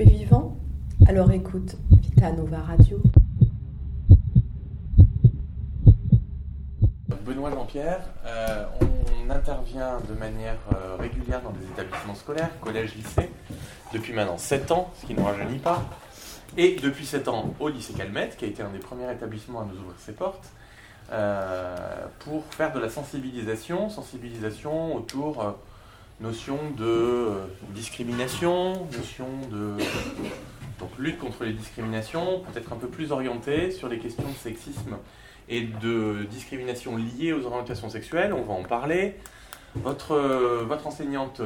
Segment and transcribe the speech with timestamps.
[0.00, 0.56] Es vivant
[1.06, 3.02] Alors écoute Vita Nova Radio.
[7.26, 13.28] Benoît Jean-Pierre, euh, on intervient de manière euh, régulière dans des établissements scolaires, collège, lycée,
[13.92, 15.82] depuis maintenant 7 ans, ce qui ne rajeunit pas.
[16.56, 19.64] Et depuis 7 ans au lycée Calmette, qui a été un des premiers établissements à
[19.66, 20.50] nous ouvrir ses portes,
[21.12, 21.76] euh,
[22.20, 25.56] pour faire de la sensibilisation, sensibilisation autour
[26.20, 29.76] notion de euh, discrimination, notion de
[30.78, 34.96] donc, lutte contre les discriminations, peut-être un peu plus orientée sur les questions de sexisme
[35.48, 38.32] et de discrimination liées aux orientations sexuelles.
[38.32, 39.16] On va en parler.
[39.76, 40.16] Votre,
[40.66, 41.40] votre enseignante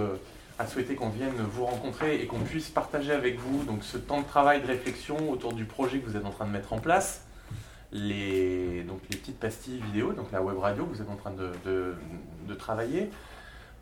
[0.59, 4.21] a souhaité qu'on vienne vous rencontrer et qu'on puisse partager avec vous donc, ce temps
[4.21, 6.79] de travail, de réflexion autour du projet que vous êtes en train de mettre en
[6.79, 7.27] place.
[7.93, 11.33] Les, donc, les petites pastilles vidéo, donc la web radio que vous êtes en train
[11.33, 11.95] de,
[12.49, 13.11] de travailler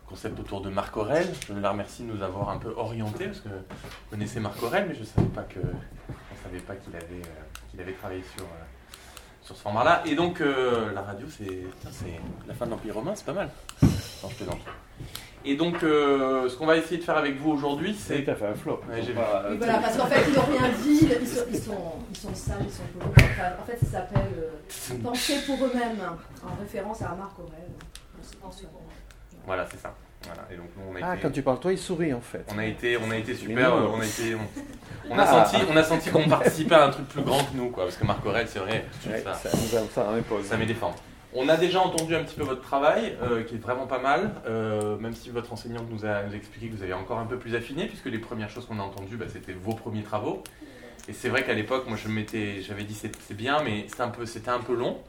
[0.07, 1.27] concept autour de Marc Aurel.
[1.47, 4.85] Je la remercie de nous avoir un peu orienté parce que vous connaissez Marc Aurel,
[4.87, 8.23] mais je ne savais pas que on savait pas qu'il avait, euh, qu'il avait travaillé
[8.35, 8.93] sur, euh,
[9.41, 10.03] sur ce format-là.
[10.05, 13.49] Et donc euh, la radio, c'est, c'est la fin de l'Empire romain, c'est pas mal.
[13.81, 14.59] Non, je plaisante.
[15.45, 18.23] Et donc, euh, ce qu'on va essayer de faire avec vous aujourd'hui, c'est.
[18.23, 18.79] t'as fait un flop.
[18.89, 19.15] Ouais, j'ai vu.
[19.15, 22.15] Pas- Oui, voilà, parce qu'en fait, ils n'ont rien dit, ils sont, ils sont, ils
[22.17, 22.83] sont sales, ils sont.
[23.05, 25.99] Enfin, en fait, ça s'appelle euh, Penser pour eux-mêmes,
[26.45, 27.71] en référence à Marc Aurèle.
[28.41, 28.49] On
[29.45, 29.93] Voilà, c'est ça.
[30.25, 30.47] Voilà.
[30.51, 31.23] Et donc, nous, on a Ah, été.
[31.23, 32.45] quand tu parles toi, il sourit en fait.
[32.53, 33.73] On a été, on a été super.
[33.73, 34.39] Euh, On a été, on,
[35.13, 35.45] on a Ah.
[35.45, 37.83] senti, on a senti qu'on participait à un truc plus grand que nous, quoi.
[37.85, 39.49] Parce que Marc Aurel, c'est vrai, Ouais, ça, ça,
[39.93, 40.07] ça
[40.43, 40.93] ça met des formes.
[41.35, 44.31] On a déjà entendu un petit peu votre travail, euh, qui est vraiment pas mal,
[44.47, 47.55] euh, même si votre enseignante nous a, expliqué que vous avez encore un peu plus
[47.55, 50.43] affiné, puisque les premières choses qu'on a entendues, bah, c'était vos premiers travaux.
[51.09, 54.03] Et c'est vrai qu'à l'époque, moi, je m'étais, j'avais dit c'est c'est bien, mais c'était
[54.03, 54.99] un peu, c'était un peu long.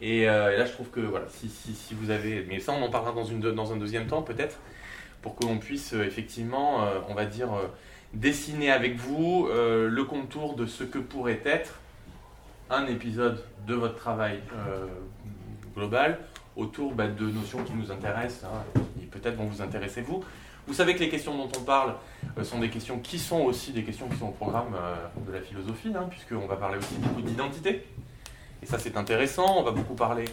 [0.00, 2.82] Et, euh, et là, je trouve que voilà, si, si, vous avez, mais ça, on
[2.82, 4.58] en parlera dans, une, dans un deuxième temps peut-être,
[5.22, 7.50] pour que l'on puisse euh, effectivement, euh, on va dire,
[8.14, 11.80] dessiner avec vous le contour de ce que pourrait être
[12.70, 14.40] un épisode de votre travail
[15.74, 16.18] global
[16.56, 20.24] autour bah, de notions qui nous intéressent hein, et peut-être vont vous intéresser vous.
[20.66, 21.94] Vous savez que les questions dont on parle
[22.42, 24.74] sont des questions qui sont aussi des questions qui sont au programme
[25.26, 27.84] de la philosophie, hein, puisqu'on va parler aussi beaucoup d'identité.
[28.66, 30.24] Ça c'est intéressant, on va beaucoup parler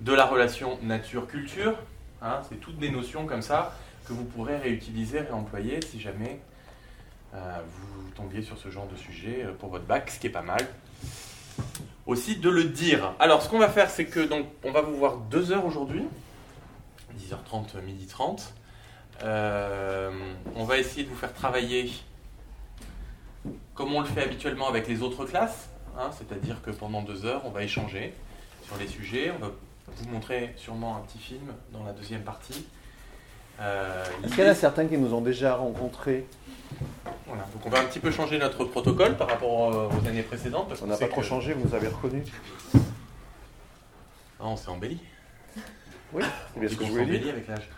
[0.00, 1.76] de la relation nature-culture.
[2.20, 3.76] hein, c'est toutes des notions comme ça
[4.06, 6.40] que vous pourrez réutiliser, réemployer si jamais
[7.32, 10.30] euh, vous tombiez sur ce genre de sujet euh, pour votre bac, ce qui est
[10.30, 10.66] pas mal.
[12.06, 13.14] Aussi de le dire.
[13.20, 16.02] Alors, ce qu'on va faire, c'est que donc, on va vous voir deux heures aujourd'hui,
[17.16, 18.52] 10h30, midi 30.
[19.22, 20.10] Euh,
[20.56, 21.92] on va essayer de vous faire travailler
[23.74, 27.42] comme on le fait habituellement avec les autres classes, hein, c'est-à-dire que pendant deux heures,
[27.44, 28.14] on va échanger
[28.66, 29.32] sur les sujets.
[29.36, 29.50] On va
[29.96, 32.66] vous montrer sûrement un petit film dans la deuxième partie.
[33.60, 36.24] Euh, Est-ce qu'il y en a certains qui nous ont déjà rencontrés
[37.26, 37.42] voilà.
[37.52, 40.68] Donc on va un petit peu changer notre protocole par rapport euh, aux années précédentes.
[40.68, 42.26] Parce On n'a pas trop que- changé, vous nous avez reconnus
[44.38, 44.98] Ah, on s'est embelli.
[46.12, 46.22] Oui,
[46.54, 47.32] c'est bien On ce que je voulais dire.
[47.34, 47.68] avec l'âge.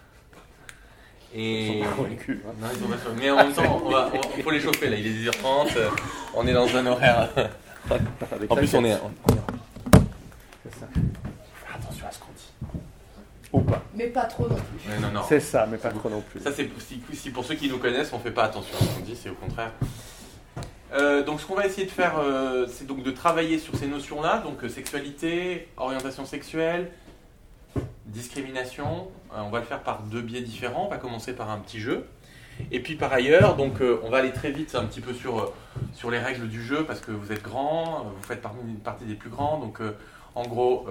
[1.35, 1.83] Ils Et...
[1.83, 2.39] sont pas convaincus.
[2.47, 2.53] hein.
[2.61, 3.11] Non, ils sont pas sûrs.
[3.19, 4.97] Mais en même temps, on va, on- faut les chauffer là.
[4.97, 5.77] Il est 10h30.
[5.77, 5.89] euh,
[6.35, 7.29] on est dans un horaire.
[7.91, 8.97] Avec En plus, on est.
[10.65, 10.87] C'est ça.
[11.75, 12.53] Attention à ce qu'on dit.
[13.53, 13.83] Ou pas.
[13.95, 14.89] Mais pas trop non plus.
[14.89, 15.21] Mais non, non.
[15.29, 16.41] C'est ça, mais pas trop non plus.
[16.41, 18.89] Ça, c'est si, si pour ceux qui nous connaissent, on fait pas attention à ce
[18.89, 19.73] qu'on dit, c'est au contraire.
[20.95, 23.87] Euh, donc, ce qu'on va essayer de faire, euh, c'est donc de travailler sur ces
[23.87, 26.91] notions-là, donc euh, sexualité, orientation sexuelle,
[28.07, 29.09] discrimination.
[29.35, 30.87] Euh, on va le faire par deux biais différents.
[30.87, 32.07] On va commencer par un petit jeu.
[32.71, 35.39] Et puis par ailleurs, donc euh, on va aller très vite un petit peu sur,
[35.39, 35.55] euh,
[35.93, 39.15] sur les règles du jeu parce que vous êtes grands, euh, vous faites partie des
[39.15, 39.59] plus grands.
[39.59, 39.81] Donc
[40.35, 40.87] en gros,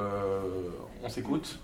[1.03, 1.59] on s'écoute.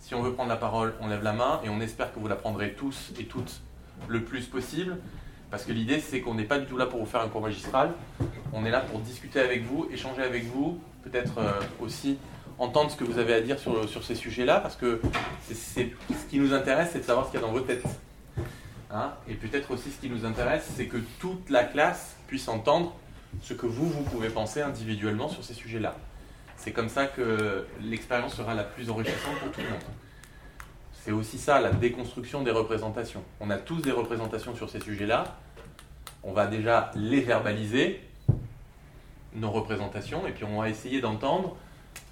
[0.00, 2.26] Si on veut prendre la parole, on lève la main et on espère que vous
[2.26, 3.60] la prendrez tous et toutes
[4.08, 4.96] le plus possible.
[5.50, 7.42] Parce que l'idée, c'est qu'on n'est pas du tout là pour vous faire un cours
[7.42, 7.92] magistral.
[8.52, 11.34] On est là pour discuter avec vous, échanger avec vous, peut-être
[11.80, 12.18] aussi
[12.58, 14.58] entendre ce que vous avez à dire sur, sur ces sujets-là.
[14.60, 15.00] Parce que
[15.52, 15.82] ce
[16.30, 17.84] qui nous intéresse, c'est de savoir ce qu'il y a dans vos têtes.
[18.92, 19.12] Hein?
[19.28, 22.94] Et peut-être aussi ce qui nous intéresse, c'est que toute la classe puisse entendre
[23.42, 25.94] ce que vous, vous pouvez penser individuellement sur ces sujets-là.
[26.56, 29.80] C'est comme ça que l'expérience sera la plus enrichissante pour tout le monde.
[30.92, 33.22] C'est aussi ça, la déconstruction des représentations.
[33.40, 35.38] On a tous des représentations sur ces sujets-là.
[36.22, 38.02] On va déjà les verbaliser,
[39.34, 41.56] nos représentations, et puis on va essayer d'entendre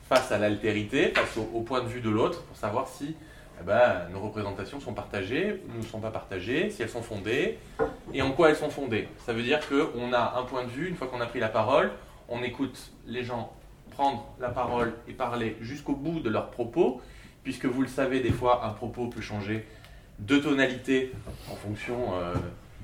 [0.09, 3.15] face à l'altérité, face au, au point de vue de l'autre, pour savoir si
[3.61, 7.59] eh ben, nos représentations sont partagées ou ne sont pas partagées, si elles sont fondées,
[8.13, 9.09] et en quoi elles sont fondées?
[9.27, 11.49] Ça veut dire qu'on a un point de vue, une fois qu'on a pris la
[11.49, 11.91] parole,
[12.29, 13.53] on écoute les gens
[13.91, 17.01] prendre la parole et parler jusqu'au bout de leurs propos,
[17.43, 19.67] puisque vous le savez, des fois, un propos peut changer
[20.19, 21.13] de tonalité
[21.51, 22.35] en fonction euh,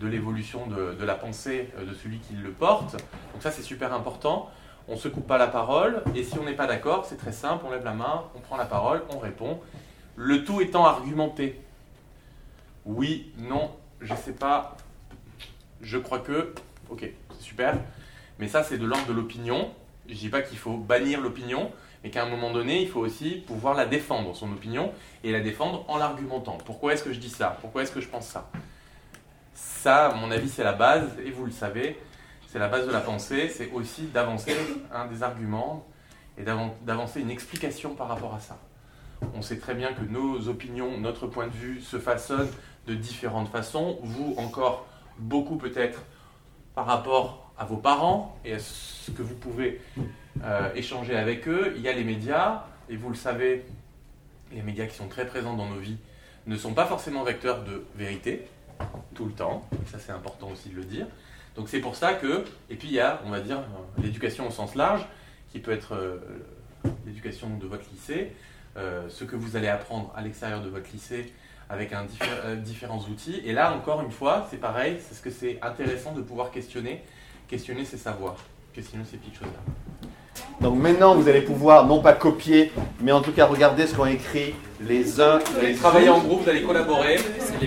[0.00, 2.92] de l'évolution de, de la pensée euh, de celui qui le porte.
[2.92, 4.48] Donc ça, c'est super important.
[4.88, 7.32] On ne se coupe pas la parole, et si on n'est pas d'accord, c'est très
[7.32, 9.60] simple, on lève la main, on prend la parole, on répond.
[10.16, 11.60] Le tout étant argumenté.
[12.84, 13.70] Oui, non,
[14.00, 14.76] je ne sais pas,
[15.80, 16.54] je crois que,
[16.90, 17.78] ok, c'est super.
[18.38, 19.70] Mais ça, c'est de l'ordre de l'opinion.
[20.06, 21.72] Je ne dis pas qu'il faut bannir l'opinion,
[22.02, 25.40] mais qu'à un moment donné, il faut aussi pouvoir la défendre, son opinion, et la
[25.40, 26.58] défendre en l'argumentant.
[26.66, 27.56] Pourquoi est-ce que je dis ça?
[27.60, 28.50] Pourquoi est-ce que je pense ça?
[29.54, 31.98] Ça, à mon avis, c'est la base, et vous le savez,
[32.48, 34.54] c'est la base de la pensée, c'est aussi d'avancer
[34.92, 35.86] un des arguments
[36.36, 38.58] et d'avancer une explication par rapport à ça.
[39.34, 42.50] On sait très bien que nos opinions, notre point de vue se façonnent
[42.86, 43.98] de différentes façons.
[44.02, 44.86] Vous encore
[45.18, 46.02] beaucoup peut-être
[46.74, 49.80] par rapport à vos parents et à ce que vous pouvez
[50.42, 51.72] euh, échanger avec eux.
[51.76, 53.64] Il y a les médias, et vous le savez,
[54.52, 55.98] les médias qui sont très présents dans nos vies
[56.46, 58.46] ne sont pas forcément vecteurs de vérité,
[59.14, 61.06] tout le temps, ça c'est important aussi de le dire.
[61.56, 63.60] Donc c'est pour ça que, et puis il y a, on va dire,
[64.02, 65.06] l'éducation au sens large,
[65.50, 66.18] qui peut être euh,
[67.06, 68.53] l'éducation de votre lycée, euh,
[69.08, 71.32] ce que vous allez apprendre à l'extérieur de votre lycée
[71.70, 72.04] avec un
[72.56, 73.40] différents outils.
[73.44, 77.02] Et là, encore une fois, c'est pareil, c'est ce que c'est intéressant de pouvoir questionner
[77.48, 78.36] questionner ses savoirs,
[78.74, 79.60] questionner ces petites choses-là.
[80.60, 84.06] Donc maintenant, vous allez pouvoir non pas copier, mais en tout cas regarder ce qu'ont
[84.06, 85.38] écrit les uns.
[85.38, 87.18] Vous allez travailler en groupe, vous allez collaborer.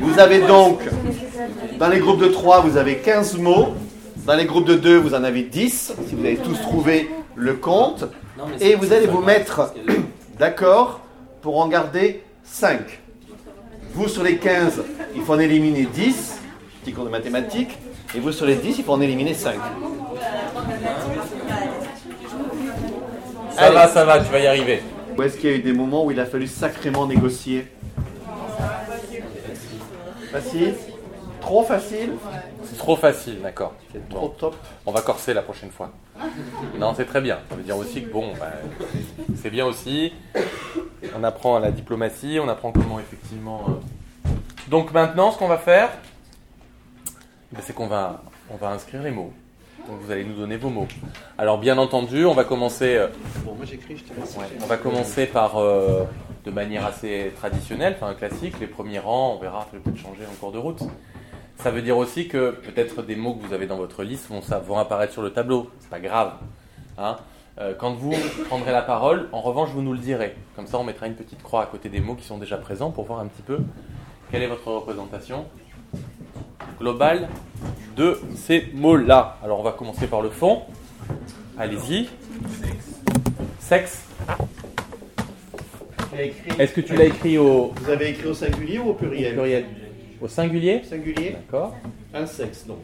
[0.02, 0.82] Vous avez donc,
[1.78, 3.76] dans les groupes de 3, vous avez 15 mots.
[4.26, 7.54] Dans les groupes de 2, vous en avez 10, si vous avez tous trouvé le
[7.54, 8.06] compte.
[8.60, 9.74] Et vous allez vous mettre
[10.40, 11.02] d'accord
[11.42, 12.80] pour en garder 5.
[13.94, 14.84] Vous, sur les 15,
[15.16, 16.40] il faut en éliminer 10,
[16.84, 17.78] petit cours de mathématiques.
[18.16, 19.56] Et vous, sur les 10, il faut en éliminer 5.
[23.52, 24.84] Ça va, ça va, tu vas y arriver.
[25.18, 27.68] Ou est-ce qu'il y a eu des moments où il a fallu sacrément négocier?
[30.32, 30.76] Facile?
[31.42, 32.12] Trop facile?
[32.70, 33.74] C'est trop facile, d'accord.
[33.92, 34.56] C'est trop top.
[34.86, 35.92] On va corser la prochaine fois.
[36.78, 37.40] Non, c'est très bien.
[37.50, 38.52] Ça veut dire aussi que bon, bah,
[39.42, 40.14] c'est bien aussi.
[41.16, 43.66] On apprend la diplomatie, on apprend comment effectivement.
[43.70, 44.32] Euh.
[44.70, 45.90] Donc maintenant, ce qu'on va faire,
[47.52, 49.32] ben, c'est qu'on va, on va inscrire les mots.
[49.88, 50.88] Donc vous allez nous donner vos mots.
[51.38, 52.98] Alors bien entendu, on va commencer.
[52.98, 53.08] Euh,
[53.46, 56.04] bon, moi j'écris, je te on va commencer par euh,
[56.44, 59.36] de manière assez traditionnelle, enfin classique, les premiers rangs.
[59.36, 60.82] On verra, peut-être changer en cours de route.
[61.58, 64.42] Ça veut dire aussi que peut-être des mots que vous avez dans votre liste vont,
[64.42, 65.70] ça, vont apparaître sur le tableau.
[65.80, 66.34] C'est pas grave.
[66.98, 67.18] Hein.
[67.60, 68.14] Euh, quand vous
[68.46, 70.36] prendrez la parole, en revanche, vous nous le direz.
[70.56, 72.92] Comme ça, on mettra une petite croix à côté des mots qui sont déjà présents
[72.92, 73.60] pour voir un petit peu
[74.32, 75.46] quelle est votre représentation
[76.80, 77.28] global
[77.96, 79.38] de ces mots-là.
[79.44, 80.62] Alors on va commencer par le fond.
[81.58, 82.10] Allez-y.
[83.60, 84.04] Sexe.
[86.60, 87.74] Est-ce que tu l'as écrit au.
[87.76, 89.34] Vous avez écrit au singulier ou au pluriel?
[89.34, 89.66] Au pluriel.
[90.22, 91.32] Au singulier Singulier.
[91.32, 91.76] D'accord.
[92.14, 92.80] Un sexe donc.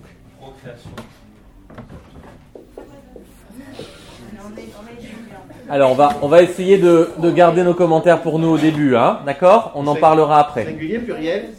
[5.69, 8.95] Alors on va, on va essayer de, de garder nos commentaires pour nous au début,
[8.95, 9.71] hein, d'accord?
[9.75, 10.65] On en parlera après.
[10.65, 11.49] Singulier, pluriel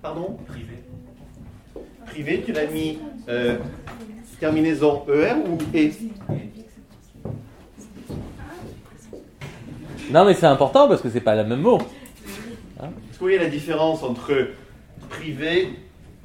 [0.00, 0.38] Pardon?
[0.46, 0.82] Privé.
[2.06, 2.98] Privé, tu l'as mis
[3.28, 3.58] euh,
[4.38, 5.90] terminaison ER ou E?
[10.10, 11.78] Non, mais c'est important parce que c'est pas le même mot.
[12.82, 14.48] Hein Est-ce que vous voyez la différence entre
[15.10, 15.78] privé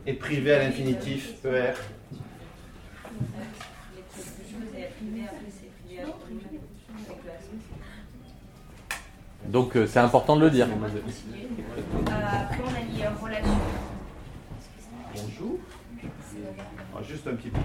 [0.08, 1.74] et privé à l'infinitif ER
[9.48, 10.68] Donc euh, c'est important de le dire.
[12.08, 13.52] Après, on a mis relation.
[15.14, 15.60] Bonjour.
[16.96, 17.60] Ah, juste un petit peu.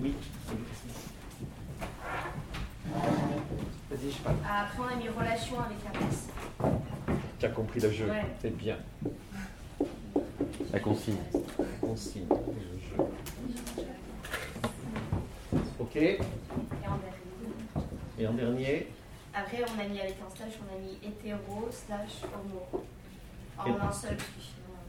[0.00, 0.14] Oui.
[4.04, 4.36] Vas-y, je parle.
[4.44, 6.28] Après, on a mis relation avec la place.
[7.38, 8.04] Tu as compris le jeu.
[8.06, 8.24] Ouais.
[8.40, 8.76] C'est bien.
[10.72, 11.16] La consigne.
[11.80, 12.26] Consigne.
[12.30, 13.10] Le jeu.
[15.80, 15.96] Ok.
[15.96, 16.18] Et
[16.86, 18.18] en dernier.
[18.18, 18.86] Et en dernier,
[19.34, 22.84] Après, on a mis avec un slash, on a mis hétéro slash homo.
[23.58, 24.16] En Et- un seul.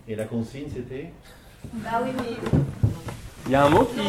[0.08, 1.12] et la consigne, c'était
[1.74, 2.36] Bah oui, mais
[3.48, 4.00] Il y a un mot qui.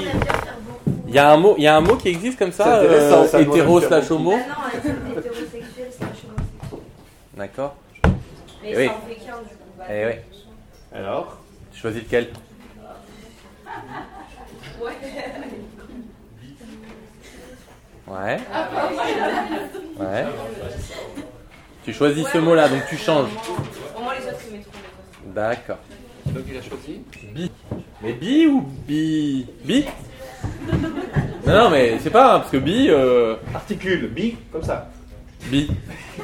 [1.09, 3.27] Il y a un mot, il y a un mot qui existe comme ça, euh,
[3.39, 4.33] hétéro slash homo.
[4.33, 6.81] Bah non, on a dit hétérosexuel slash homosexuel.
[7.47, 7.76] D'accord.
[8.61, 8.87] Mais Eh oui.
[8.87, 9.55] ça en fait qu'un du coup.
[9.79, 10.25] Bah, Eh ouais.
[10.93, 11.38] Alors
[11.73, 12.33] Tu choisis lequel?
[18.09, 18.15] Ouais.
[18.17, 18.38] Ouais.
[20.00, 20.25] Ouais.
[21.85, 23.31] Tu choisis ce mot-là, donc tu changes.
[23.97, 24.73] Au moins, les autres, ils mettront
[25.26, 25.79] D'accord.
[26.26, 27.00] Donc il a choisi
[27.33, 27.50] Bi.
[28.03, 29.47] Mais bi ou bi?
[29.65, 29.85] Bi?
[31.47, 34.91] Non, non, mais c'est pas, parce que bi, euh, Articule, bi, comme ça.
[35.45, 35.69] bi.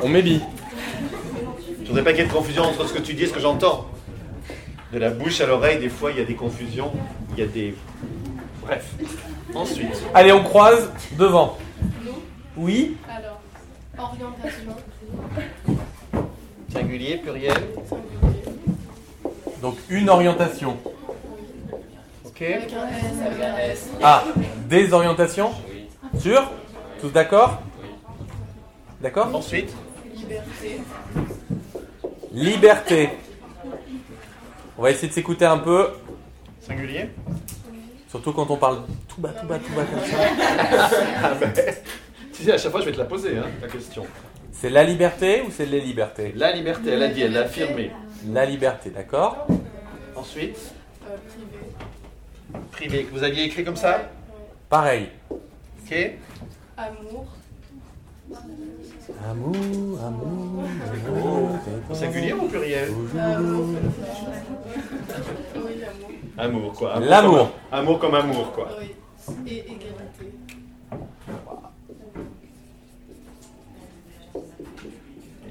[0.03, 0.41] On met bi.
[1.93, 3.35] Je voudrais pas qu'il y ait de confusion entre ce que tu dis et ce
[3.35, 3.85] que j'entends.
[4.95, 6.91] De la bouche à l'oreille, des fois, il y a des confusions.
[7.33, 7.75] Il y a des.
[8.63, 8.95] Bref.
[9.55, 10.03] Ensuite.
[10.15, 11.59] Allez, on croise devant.
[12.57, 13.43] Oui Alors,
[13.99, 14.75] orientation.
[16.73, 17.53] Singulier, pluriel.
[17.87, 18.43] Singulier.
[19.61, 20.79] Donc une orientation.
[22.25, 22.41] Ok.
[22.41, 23.91] Avec un S, avec un S.
[24.03, 24.25] Ah,
[24.67, 25.51] des orientations
[26.19, 26.51] Sûr
[27.03, 27.61] Tous d'accord
[29.03, 29.75] D'accord Ensuite.
[30.17, 30.81] Liberté.
[32.33, 33.11] Liberté.
[34.79, 35.91] On va essayer de s'écouter un peu,
[36.61, 37.11] Singulier.
[38.09, 40.17] surtout quand on parle tout bas, tout bas, tout bas comme ça.
[41.23, 41.53] Ah ben.
[42.33, 44.05] Si, à chaque fois, je vais te la poser, hein, la question.
[44.51, 46.33] C'est la liberté ou c'est les libertés?
[46.35, 47.91] La liberté, elle a dit, elle l'a affirmé.
[48.29, 49.47] La liberté, d'accord
[50.17, 50.57] Ensuite?
[51.05, 52.61] Euh, privé.
[52.71, 54.11] Privé, que vous aviez écrit comme ça?
[54.69, 55.09] Pareil.
[55.31, 56.13] Ok.
[56.77, 57.27] Amour.
[59.29, 60.65] Amour, amour,
[61.09, 61.59] amour.
[61.91, 63.67] Au singulier ou au pluriel Amour.
[65.57, 66.11] Oui, amour.
[66.39, 66.93] Amour, quoi.
[66.95, 67.39] Amour L'amour.
[67.39, 68.69] comme- Amour comme amour, quoi.
[68.81, 68.95] Oui.
[69.47, 70.33] Et égalité.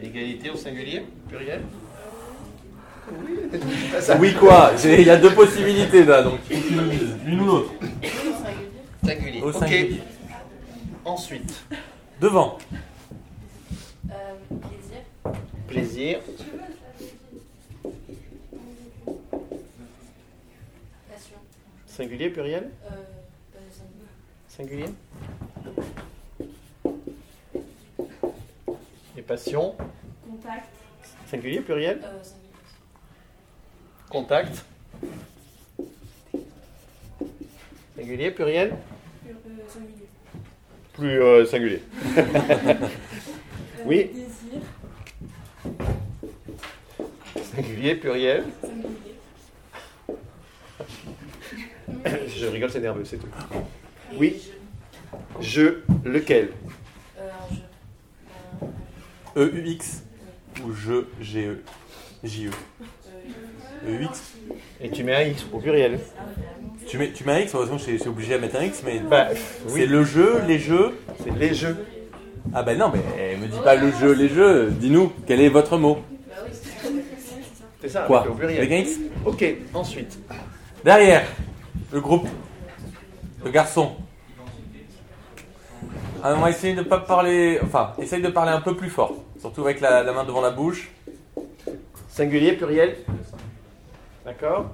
[0.01, 1.61] Égalité au singulier Pluriel
[4.19, 6.39] Oui quoi J'ai- Il y a deux possibilités là, donc
[7.25, 7.71] l'une ou l'autre.
[7.81, 7.87] Oui,
[9.03, 9.15] singulier.
[9.15, 9.41] Singulier.
[9.41, 9.53] Au Ok.
[9.55, 10.01] singulier.
[11.05, 11.63] Ensuite.
[12.21, 12.57] Devant.
[14.59, 15.01] Plaisir.
[15.67, 16.19] Plaisir.
[21.09, 21.37] Passion.
[21.87, 22.89] Singulier, pluriel Euh,
[23.55, 23.59] euh,
[24.49, 24.85] Singulier.
[29.17, 29.75] Et passion
[30.27, 30.65] Contact.
[31.27, 32.51] Singulier, pluriel Euh, singulier.
[34.09, 34.65] Contact.
[37.95, 38.75] Singulier, pluriel
[39.69, 40.07] singulier.
[40.93, 41.81] Plus euh, singulier.
[43.85, 44.11] oui.
[44.13, 44.61] Désir.
[47.55, 48.43] Singulier, pluriel.
[48.61, 48.87] Singulier.
[52.35, 53.27] Je rigole, c'est nerveux, c'est tout.
[54.17, 54.41] Oui.
[55.39, 56.49] Je, lequel?
[57.19, 57.61] Euh, un jeu.
[59.35, 60.03] E-U-X
[60.65, 61.61] ou je, G-E.
[62.23, 62.51] J-E.
[63.87, 64.33] E-U-X.
[64.81, 65.99] Et tu mets un X au pluriel.
[66.87, 68.63] Tu mets, tu mets un X, heureusement je suis je suis obligé à mettre un
[68.63, 69.29] X, mais Bah,
[69.67, 70.97] c'est le jeu, les jeux.
[71.23, 71.77] c'est les jeux.
[72.53, 74.71] Ah ben non, mais me dis pas le jeu, les jeux.
[74.71, 75.99] Dis-nous, quel est votre mot?
[76.20, 76.20] C'est
[77.91, 78.71] ça, Quoi au pluriel.
[78.71, 80.19] Un X Ok, ensuite.
[80.83, 81.23] Derrière,
[81.91, 82.27] le groupe,
[83.43, 83.91] le garçon.
[86.23, 89.15] Ah, on va essayer de pas parler, enfin, essaye de parler un peu plus fort,
[89.39, 90.91] surtout avec la, la main devant la bouche.
[92.09, 92.97] Singulier, pluriel.
[94.23, 94.71] D'accord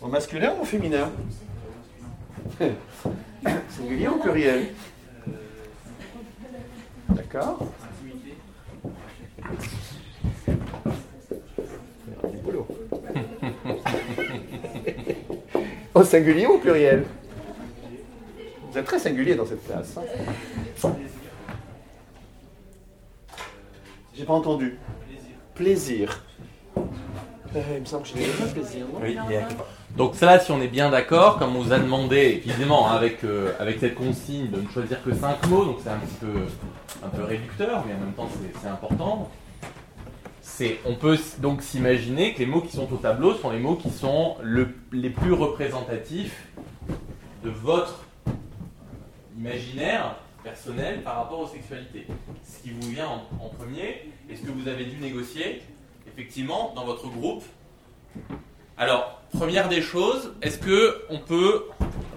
[0.00, 1.10] Au masculin ou au féminin?
[3.70, 4.68] Singulier ou pluriel?
[7.30, 7.58] D'accord
[12.30, 12.66] Du boulot.
[15.94, 17.04] Au singulier ou au pluriel
[18.70, 19.96] Vous êtes très singulier dans cette classe.
[19.98, 20.96] hein.
[24.14, 24.78] J'ai pas entendu.
[25.54, 26.24] Plaisir.
[27.56, 28.86] Euh, il me semble que j'ai plaisir,
[29.96, 33.24] Donc ça, si on est bien d'accord, comme on vous a demandé, évidemment, hein, avec,
[33.24, 36.46] euh, avec cette consigne de ne choisir que 5 mots, donc c'est un petit peu,
[37.04, 38.28] un peu réducteur, mais en même temps
[38.60, 39.30] c'est- important.
[40.86, 43.90] On peut donc s'imaginer que les mots qui sont au tableau sont les mots qui
[43.90, 46.48] sont le- les plus représentatifs
[47.44, 48.04] de votre
[49.38, 52.06] imaginaire personnel par rapport aux sexualités.
[52.44, 53.06] Ce qui vous vient
[53.40, 55.62] en, premier, et ce que vous avez dû négocier,
[56.18, 57.44] effectivement, dans votre groupe.
[58.76, 61.66] Alors, première des choses, est-ce que on peut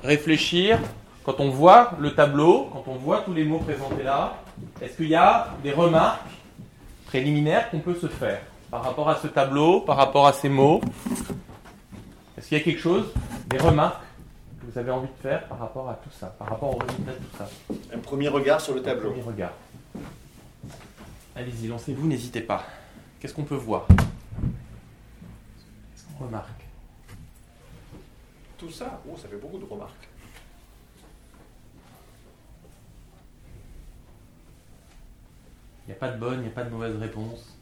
[0.04, 0.80] réfléchir
[1.24, 4.38] quand on voit le tableau, quand on voit tous les mots présentés là,
[4.82, 6.32] est-ce qu'il y a des remarques
[7.06, 8.42] préliminaires qu'on peut se faire
[8.72, 10.82] par rapport à ce tableau, par rapport à ces mots?
[12.36, 13.06] Est-ce qu'il y a quelque chose,
[13.50, 14.02] des remarques
[14.60, 17.12] que vous avez envie de faire par rapport à tout ça, par rapport au résultat
[17.12, 17.48] de tout ça?
[17.94, 19.12] Un premier regard sur le tableau.
[19.12, 19.54] Premier regard.
[21.36, 22.66] Allez-y, lancez-vous, n'hésitez pas.
[23.22, 23.86] Qu'est-ce qu'on peut voir?
[23.86, 24.08] Qu'est-ce
[26.18, 26.66] qu'on remarque?
[28.58, 30.10] Tout ça, oh, ça fait beaucoup de remarques.
[35.86, 37.56] Il n'y a pas de bonne, il n'y a pas de mauvaise réponse.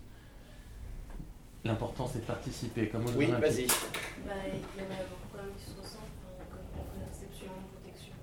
[1.65, 3.67] L'important c'est de participer, comme aux Oui, vas-y.
[3.67, 6.05] Bah, il y en a beaucoup quand même qui se ressemblent,
[6.49, 6.61] comme
[7.01, 8.13] la réception, protection.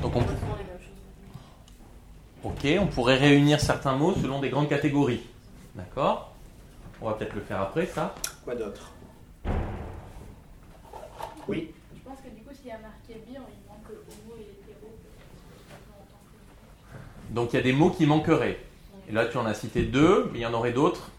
[0.00, 0.26] Donc on, les
[0.64, 0.88] mêmes choses.
[2.44, 5.20] ok, on pourrait réunir certains mots selon des grandes catégories.
[5.74, 6.32] D'accord
[7.00, 8.14] On va peut-être le faire après, ça.
[8.44, 8.92] Quoi d'autre?
[11.48, 11.72] Oui.
[11.94, 14.94] Je pense que du coup, s'il y a marqué bien, il manque homo et hétéro.
[17.30, 18.60] Donc il y a des mots qui manqueraient.
[19.08, 21.10] Et là, tu en as cité deux, mais il y en aurait d'autres.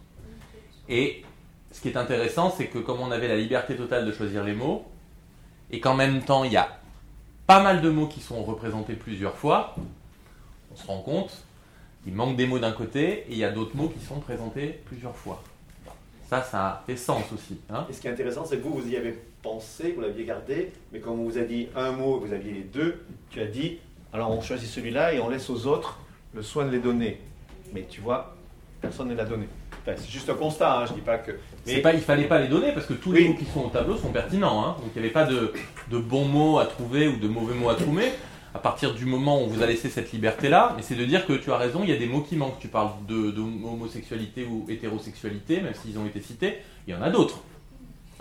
[0.87, 1.23] Et
[1.71, 4.53] ce qui est intéressant, c'est que comme on avait la liberté totale de choisir les
[4.53, 4.85] mots,
[5.69, 6.79] et qu'en même temps, il y a
[7.45, 9.75] pas mal de mots qui sont représentés plusieurs fois,
[10.71, 11.44] on se rend compte,
[12.07, 14.79] il manque des mots d'un côté, et il y a d'autres mots qui sont présentés
[14.85, 15.41] plusieurs fois.
[16.29, 17.57] Ça, ça fait sens aussi.
[17.69, 17.85] hein.
[17.89, 20.71] Et ce qui est intéressant, c'est que vous, vous y avez pensé, vous l'aviez gardé,
[20.91, 23.77] mais quand on vous a dit un mot, vous aviez les deux, tu as dit,
[24.11, 25.99] alors on choisit celui-là et on laisse aux autres
[26.33, 27.19] le soin de les donner.
[27.73, 28.35] Mais tu vois,
[28.81, 29.47] personne ne l'a donné.
[29.81, 31.31] Enfin, c'est juste un constat, hein, je dis pas que.
[31.67, 33.27] Mais pas, il fallait pas les donner parce que tous les Oui.
[33.29, 34.65] mots qui sont au tableau sont pertinents.
[34.65, 34.75] hein.
[34.81, 35.53] Donc il n'y avait pas de,
[35.91, 38.11] de bons mots à trouver ou de mauvais mots à trouver.
[38.55, 41.25] À partir du moment où on vous a laissé cette liberté-là, mais c'est de dire
[41.27, 42.57] que tu as raison, il y a des mots qui manquent.
[42.59, 47.01] Tu parles de, de homosexualité ou hétérosexualité, même s'ils ont été cités, il y en
[47.01, 47.39] a d'autres.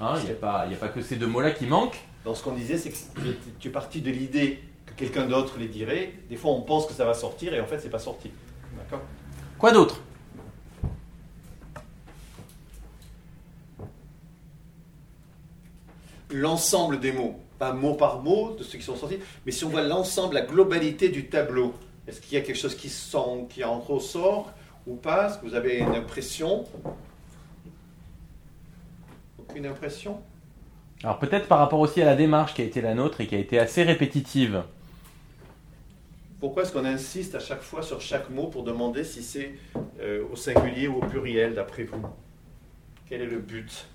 [0.00, 2.00] Hein, Il n'y a, pas- il y a pas que ces deux mots-là qui manquent.
[2.24, 2.96] dans ce qu'on disait, c'est que
[3.60, 6.12] tu es parti de l'idée que quelqu'un d'autre les dirait.
[6.28, 8.28] Des fois, on pense que ça va sortir et en fait, c'est pas sorti.
[8.76, 9.02] D'accord?
[9.56, 10.00] Quoi d'autre?
[16.30, 19.70] L'ensemble des mots, pas mot par mot de ceux qui sont sortis, mais si on
[19.70, 21.72] voit l'ensemble, la globalité du tableau,
[22.06, 24.52] est-ce qu'il y a quelque chose qui, sent, qui en ressort
[24.86, 25.28] ou pas?
[25.28, 26.66] Est-ce que vous avez une impression?
[29.38, 30.20] Aucune impression?
[31.02, 33.34] Alors peut-être par rapport aussi à la démarche qui a été la nôtre et qui
[33.34, 34.62] a été assez répétitive.
[36.40, 39.54] Pourquoi est-ce qu'on insiste à chaque fois sur chaque mot pour demander si c'est
[40.00, 42.04] euh, au singulier ou au pluriel d'après vous?
[43.08, 43.86] Quel est le but?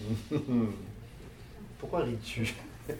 [1.78, 2.54] Pourquoi ris-tu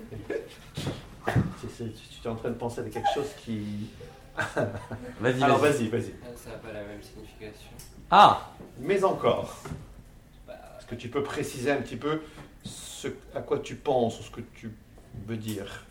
[1.27, 1.85] Tu
[2.25, 3.89] es en train de penser à quelque chose qui...
[5.21, 5.89] Vas-y, Alors vas-y.
[5.89, 6.15] vas-y, vas-y.
[6.37, 7.71] Ça n'a pas la même signification.
[8.11, 9.57] Ah Mais encore,
[10.47, 12.21] Bah, est-ce que tu peux préciser un petit peu
[12.65, 14.71] ce à quoi tu penses ou ce que tu
[15.27, 15.85] veux dire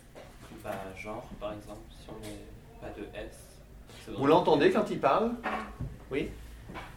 [0.63, 2.39] bah, genre, par exemple, si on met
[2.81, 3.37] pas de S.
[4.17, 5.33] Vous l'entendez quand il parle
[6.11, 6.29] Oui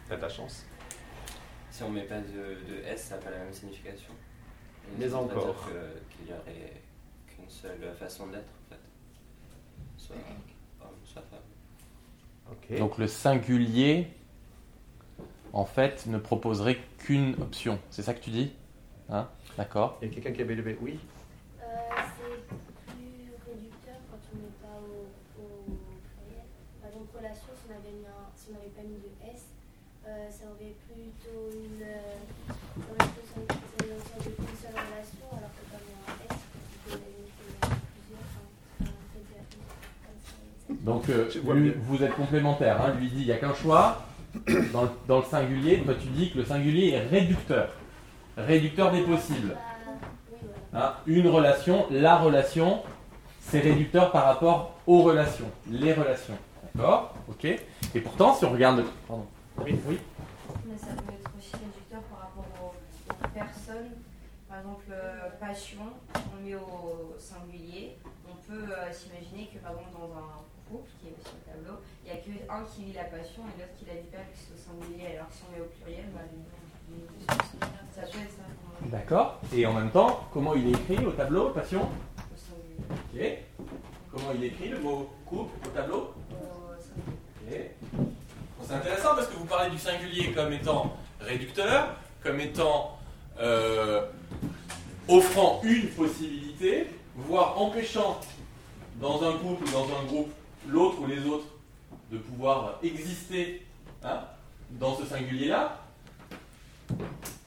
[0.07, 0.65] T'as ta chance.
[1.79, 4.11] Si on met pas de, de S, ça n'a pas la même signification.
[4.11, 5.65] Et Mais encore.
[6.09, 6.73] Qu'il y aurait
[7.25, 8.79] qu'une seule façon d'être, en fait.
[9.95, 10.17] Soit
[10.81, 12.77] homme, soit femme.
[12.77, 14.09] Donc le singulier,
[15.53, 17.79] en fait, ne proposerait qu'une option.
[17.91, 18.51] C'est ça que tu dis?
[19.09, 19.29] Hein?
[19.55, 19.99] D'accord.
[20.01, 20.77] Il y a quelqu'un qui avait levé.
[20.81, 20.99] Oui
[21.61, 21.65] Euh,
[21.95, 26.43] c'est plus réducteur quand on n'est pas au, au pluriel.
[26.81, 29.45] Par exemple, relation, si on avait mis un- si on n'avait pas mis de S,
[30.07, 30.27] euh, ça aurait plutôt une.
[30.27, 31.11] euh, ça aurait plutôt ça ça aurait une
[32.95, 36.37] sorte de une seule relation, alors que comme il y a un S,
[36.87, 38.25] on peut limiter plusieurs.
[38.29, 38.45] Enfin,
[38.79, 39.47] ça fait de la-
[40.05, 40.31] comme ça,
[40.67, 42.81] ça- Donc euh, lui- vous êtes complémentaires.
[42.81, 42.93] Hein.
[42.99, 44.03] Lui dit il n'y a qu'un choix.
[44.73, 47.69] Dans le, dans le singulier, toi tu dis que le singulier est réducteur.
[48.37, 49.55] Réducteur des possibles.
[50.71, 50.79] Bah.
[50.81, 52.83] Hein, une relation, la relation,
[53.41, 56.37] c'est réducteur par rapport aux relations, les relations.
[56.75, 57.15] D'accord?
[57.27, 58.85] Ok Et pourtant, si on regarde.
[59.07, 59.25] Pardon.
[59.65, 59.97] Oui, oui.
[60.67, 63.89] Mais ça peut être aussi réducteur par rapport aux, aux personnes.
[64.47, 64.91] Par exemple,
[65.49, 65.81] passion,
[66.13, 67.97] on met au singulier.
[68.29, 71.79] On peut euh, s'imaginer que par exemple dans un couple, qui est aussi au tableau,
[72.05, 74.29] il n'y a qu'un qui vit la passion et l'autre qui la vit pas, vu
[74.29, 75.17] que c'est au singulier.
[75.17, 76.21] Alors si on met au pluriel, bah,
[77.95, 78.45] ça peut être ça.
[78.85, 79.39] D'accord.
[79.51, 81.81] Et en même temps, comment il est écrit au tableau, passion?
[81.81, 83.39] Au singulier.
[83.59, 83.67] Ok.
[84.11, 86.13] Comment il est écrit le mot couple au tableau?
[86.29, 87.71] Au singulier.
[87.97, 87.99] Ok.
[88.59, 92.99] Bon, C'est intéressant parce que vous parlez du singulier comme étant réducteur, comme étant
[93.39, 94.05] euh,
[95.09, 98.19] offrant une possibilité, voire empêchant
[99.01, 100.31] dans un couple ou dans un groupe
[100.67, 101.47] l'autre ou les autres
[102.11, 103.65] de pouvoir exister
[104.03, 104.19] hein,
[104.71, 105.77] dans ce singulier-là.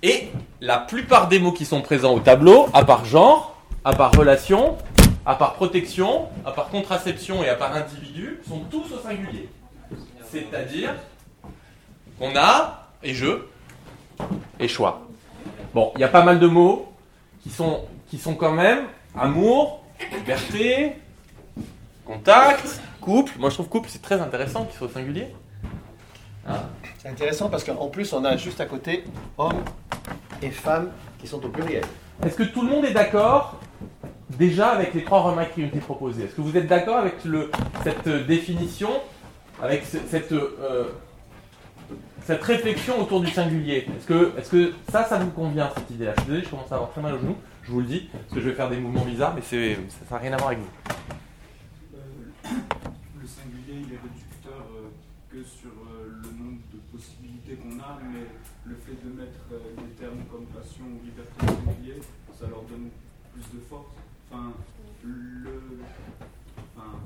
[0.02, 0.28] Et
[0.60, 4.76] la plupart des mots qui sont présents au tableau, à part genre, à part relation,
[5.24, 9.48] à part protection, à part contraception et à part individu, sont tous au singulier.
[10.30, 10.94] C'est-à-dire
[12.18, 13.46] qu'on a et je
[14.58, 15.06] et choix.
[15.74, 16.91] Bon, il y a pas mal de mots
[17.42, 18.84] qui sont, qui sont quand même
[19.18, 20.92] amour, liberté,
[22.04, 23.32] contact, couple.
[23.38, 25.28] Moi je trouve couple c'est très intéressant qu'il soit au singulier.
[26.48, 26.62] Hein
[26.98, 29.04] C'est intéressant parce qu'en plus, on a juste à côté
[29.38, 29.62] hommes
[30.42, 31.84] et femmes qui sont au pluriel.
[32.26, 33.60] Est-ce que tout le monde est d'accord
[34.30, 37.24] déjà avec les trois remarques qui ont été proposées Est-ce que vous êtes d'accord avec
[37.24, 37.50] le,
[37.84, 38.90] cette définition,
[39.62, 40.86] avec ce- cette, euh,
[42.24, 46.14] cette réflexion autour du singulier Est-ce que, ça, ça vous convient cette idée-là?
[46.16, 48.08] Je suis désolé, je commence à avoir très mal au genou, je vous le dis,
[48.12, 50.60] parce que je vais faire des mouvements bizarres, mais ça n'a rien à voir avec
[50.60, 50.70] vous.
[51.94, 51.98] Euh,
[53.20, 54.88] le singulier, il est réducteur euh,
[55.30, 58.26] que sur euh, le nombre de possibilités qu'on a, mais
[58.64, 62.00] le fait de mettre des termes comme passion ou liberté singulier,
[62.38, 62.90] ça leur donne
[63.32, 63.86] plus de force.
[64.30, 64.52] enfin,
[65.04, 65.80] le.
[66.76, 66.98] Enfin,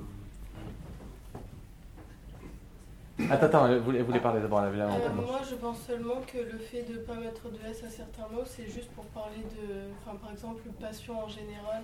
[3.30, 6.20] Attends, attends, vous voulez, vous voulez parler d'abord la la- Euh, moi, je pense seulement
[6.26, 9.04] que le fait de ne pas mettre de S à certains mots, c'est juste pour
[9.06, 11.82] parler de, enfin, par exemple, passion en général,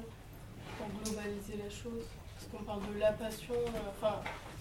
[0.76, 2.04] pour globaliser la chose.
[2.34, 4.16] Parce qu'on parle de la passion, euh, enfin,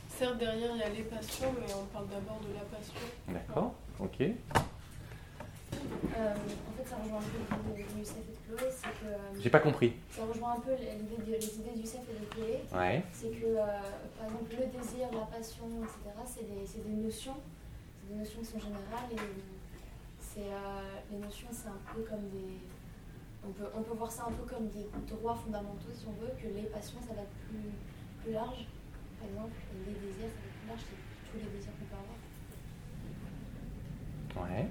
[0.07, 3.01] certes, derrière, il y a les passions, mais on parle d'abord de la passion.
[3.27, 4.21] D'accord, ok.
[4.21, 4.25] Euh,
[5.75, 7.81] en fait, ça rejoint un peu
[8.59, 9.05] c'est que.
[9.05, 9.93] euh, J'ai pas compris.
[10.09, 12.59] Ça rejoint un peu l'idée les idées de Youssef et de Chloé.
[12.73, 13.03] Ouais.
[13.11, 13.65] C'est que, euh,
[14.17, 17.37] par exemple, le désir, la passion, etc., c'est des, c'est des notions.
[18.01, 19.15] C'est des notions qui sont générales et
[20.19, 22.57] c'est, euh, les notions, c'est un peu comme des.
[23.43, 26.29] On peut, on peut voir ça un peu comme des droits fondamentaux, si on veut,
[26.37, 27.73] que les passions, ça va être plus,
[28.21, 28.67] plus large,
[29.17, 31.89] par exemple, et les désirs, ça va être plus large, c'est tous les désirs qu'on
[31.89, 32.17] peut avoir.
[34.45, 34.67] Ouais.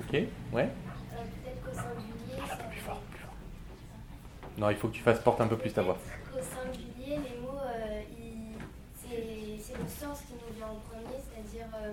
[0.00, 0.12] Ok,
[0.52, 0.68] ouais.
[1.14, 2.56] Euh, Peut-être qu'au singulier, ça
[4.58, 5.98] Non, il faut que tu fasses porte un peu plus ta voix.
[6.34, 8.02] Au singulier, les mots, euh,
[8.96, 11.92] c'est le sens qui nous vient en premier, c'est-à-dire, euh,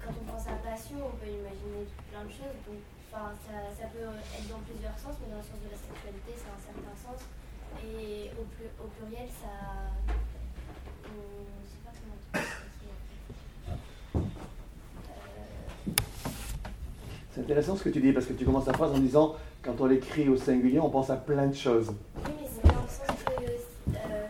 [0.00, 2.56] quand on pense à passion, on peut imaginer plein de choses.
[2.66, 2.80] Donc,
[3.12, 3.20] ça,
[3.76, 6.56] ça peut être dans plusieurs sens, mais dans le sens de la sexualité, ça a
[6.56, 7.20] un certain sens.
[7.84, 9.92] Et au, plu- au pluriel, ça
[11.04, 11.10] je
[11.68, 12.94] sais pas comment expliquer.
[17.40, 19.72] C'est intéressant ce que tu dis parce que tu commences ta phrase en disant quand
[19.80, 21.88] on l'écrit au singulier, on pense à plein de choses.
[21.88, 23.32] Oui, mais c'est dans le sens que,
[23.94, 24.26] euh,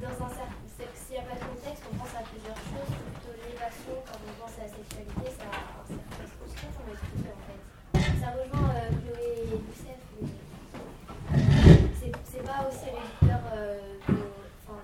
[0.00, 2.88] dans un certain, s'il n'y a pas de contexte, on pense à plusieurs choses.
[2.88, 6.96] Plutôt les passions, quand on pense à la sexualité, ça a un certain pas comment
[6.96, 7.60] expliquer en fait.
[8.24, 10.00] Ça rejoint euh, Chloé et Youssef.
[10.16, 10.28] mais,
[11.36, 14.12] euh, C'est c'est pas aussi réducteur euh, que.
[14.64, 14.80] Enfin,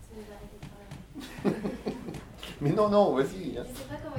[0.00, 1.60] ça nous arrête de parler.
[2.62, 3.58] Mais non, non, vas-y.
[3.58, 3.64] hein.
[3.68, 4.09] Je sais pas comment.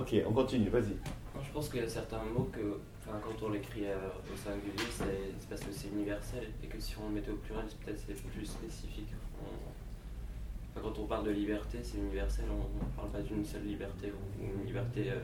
[0.00, 0.96] Ok, on continue, vas-y.
[1.44, 3.96] Je pense qu'il y a certains mots que, quand on l'écrit euh,
[4.32, 7.66] au singulier, c'est parce que c'est universel et que si on le mettait au pluriel,
[7.68, 9.08] c'est peut-être c'est plus spécifique.
[9.42, 13.64] On- enfin, quand on parle de liberté, c'est universel, on ne parle pas d'une seule
[13.64, 15.20] liberté ou une liberté euh,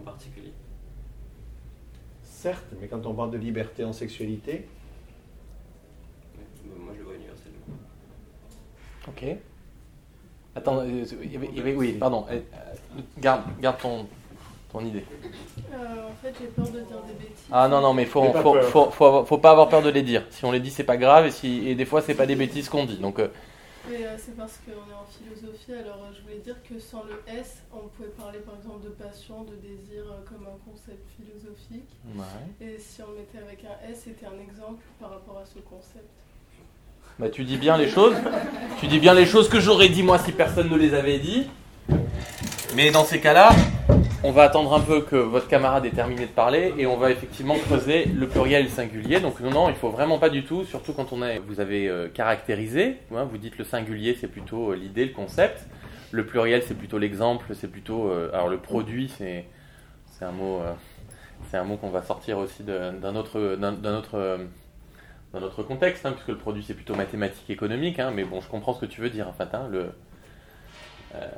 [0.00, 0.52] en particulier.
[2.24, 4.66] Certes, mais quand on parle de liberté en sexualité,
[6.66, 7.66] Moi, je le vois universellement.
[9.08, 9.24] Ok.
[10.56, 12.24] Attends, euh, il y avait- il y avait- oui, pardon.
[12.30, 14.06] euh, euh, Garde, garde ton,
[14.72, 15.04] ton idée.
[15.04, 15.76] Euh,
[16.08, 17.44] en fait, j'ai peur de dire des bêtises.
[17.52, 19.90] Ah non, non, mais faut, pas faut, faut, faut avoir- faut pas avoir peur de
[19.90, 20.24] les dire.
[20.30, 22.36] Si on les dit, c'est pas grave, et, si, et des fois, c'est pas des
[22.36, 22.96] bêtises qu'on dit.
[22.96, 23.28] Donc, euh,
[23.88, 27.04] Mais euh, c'est parce qu'on est en philosophie, alors euh, je voulais dire que sans
[27.04, 31.04] le S, on pouvait parler par exemple de passion, de désir euh, comme un concept
[31.16, 31.88] philosophique.
[32.60, 35.60] Et si on le mettait avec un S, c'était un exemple par rapport à ce
[35.60, 36.08] concept.
[37.18, 38.16] Bah, tu dis bien les choses.
[38.78, 41.48] Tu dis bien les choses que j'aurais dit moi si personne ne les avait dit.
[42.74, 43.50] Mais dans ces cas-là,
[44.22, 47.10] on va attendre un peu que votre camarade ait terminé de parler et on va
[47.10, 49.20] effectivement creuser le pluriel et le singulier.
[49.20, 51.88] Donc non, non, il faut vraiment pas du tout, surtout quand on est, vous avez
[51.88, 52.98] euh, caractérisé.
[53.14, 55.66] hein, vous dites le singulier, c'est plutôt euh, l'idée, le concept.
[56.10, 58.10] Le pluriel, c'est plutôt l'exemple, c'est plutôt.
[58.10, 59.44] euh, alors le produit, c'est
[60.20, 60.60] un mot,
[61.50, 64.38] c'est un mot qu'on va sortir aussi d'un autre, d'un autre,
[65.38, 67.98] d'un autre contexte, hein, puisque le produit c'est plutôt mathématique économique.
[67.98, 69.54] hein, mais bon, je comprends ce que tu veux dire en fait.
[69.54, 69.90] hein, le,
[71.14, 71.28] euh,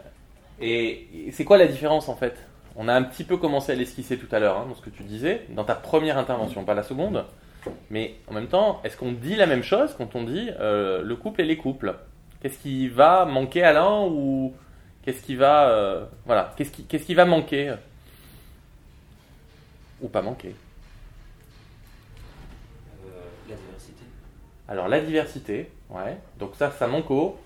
[0.60, 2.36] et, c'est quoi la différence en fait?
[2.76, 5.02] On a un petit peu commencé à l'esquisser tout à l'heure dans ce que tu
[5.02, 7.24] disais, dans ta première intervention, pas la seconde.
[7.90, 11.16] Mais en même temps, est-ce qu'on dit la même chose quand on dit euh, le
[11.16, 11.96] couple et les couples?
[12.40, 14.54] Qu'est-ce qui va manquer à l'un ou
[15.02, 17.74] qu'est-ce qui va euh, voilà qu'est-ce qui, qu'est-ce qui va manquer?
[20.00, 20.54] Ou pas manquer
[23.04, 23.08] Euh,
[23.48, 24.04] la diversité,
[24.68, 26.18] Alors la diversité, ouais.
[26.38, 27.36] Donc ça, ça manque au,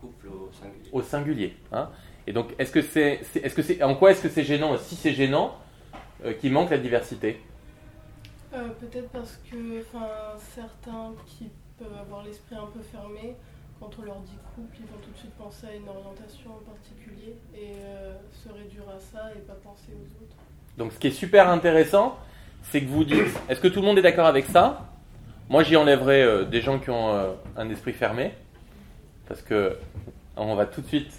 [0.00, 0.90] couple, au singulier.
[0.92, 1.56] au singulier.
[1.72, 1.88] Hein.
[2.28, 4.76] Et donc, est-ce que c'est, est-ce que c'est, en quoi est-ce que c'est gênant?
[4.78, 5.56] Si c'est gênant,
[6.24, 7.40] euh, qu'il manque la diversité?
[8.54, 10.06] Euh, Peut-être parce que enfin,
[10.54, 13.34] certains qui peuvent avoir l'esprit un peu fermé,
[13.78, 16.70] quand on leur dit couple, ils vont tout de suite penser à une orientation en
[16.70, 20.36] particulier et euh, se réduire à ça et pas penser aux autres.
[20.78, 22.16] Donc, ce qui est super intéressant,
[22.62, 24.88] c'est que vous dites, est-ce que tout le monde est d'accord avec ça?
[25.48, 28.32] Moi, j'y enlèverai euh, des gens qui ont euh, un esprit fermé,
[29.28, 29.76] parce que
[30.36, 31.12] on va tout de suite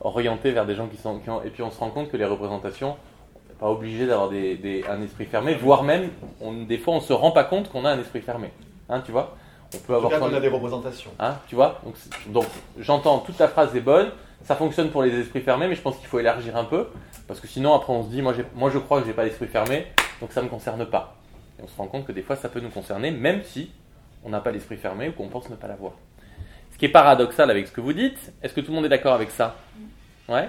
[0.00, 2.16] orienter vers des gens qui sont, qui ont, et puis on se rend compte que
[2.16, 2.96] les représentations,
[3.36, 6.94] on n'est pas obligé d'avoir des, des- un esprit fermé, voire même, on, des fois,
[6.94, 8.50] on se rend pas compte qu'on a un esprit fermé.
[8.88, 9.36] Hein, tu vois?
[9.74, 11.10] On peut avoir cas, on a des représentations.
[11.18, 11.80] Hein, tu vois?
[12.28, 12.46] Donc,
[12.78, 14.10] j'entends, toute la phrase est bonne,
[14.44, 16.88] ça fonctionne pour les esprits fermés, mais je pense qu'il faut élargir un peu,
[17.28, 18.34] parce que sinon, après, on se dit, moi
[18.70, 19.86] je crois que j'ai pas l'esprit fermé,
[20.20, 21.16] donc ça ne me concerne pas.
[21.58, 23.70] Et on se rend compte que des fois, ça peut nous concerner, même si
[24.24, 25.92] on n'a pas l'esprit fermé ou qu'on pense ne pas l'avoir.
[26.72, 28.88] Ce qui est paradoxal avec ce que vous dites, est-ce que tout le monde est
[28.88, 29.56] d'accord avec ça?
[30.28, 30.48] Ouais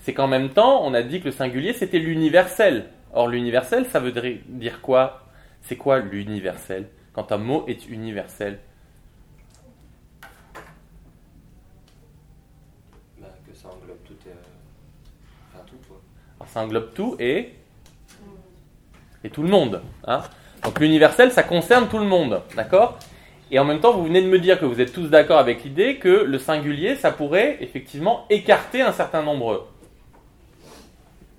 [0.00, 2.86] C'est qu'en même temps, on a dit que le singulier, c'était l'universel.
[3.12, 5.26] Or, l'universel, ça veut dire- quoi?
[5.62, 6.88] C'est quoi l'universel?
[7.12, 8.58] Quand un mot est universel
[13.46, 14.32] que ça englobe tout et.
[15.52, 16.00] Enfin, tout quoi.
[16.38, 17.54] Alors, ça englobe tout et.
[19.24, 19.82] Et tout le monde.
[20.06, 20.22] Hein
[20.64, 22.42] Donc l'universel, ça concerne tout le monde.
[22.56, 22.98] D'accord?
[23.50, 25.64] Et en même temps, vous venez de me dire que vous êtes tous d'accord avec
[25.64, 29.66] l'idée que le singulier, ça pourrait effectivement écarter un certain nombre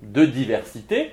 [0.02, 1.12] de diversités.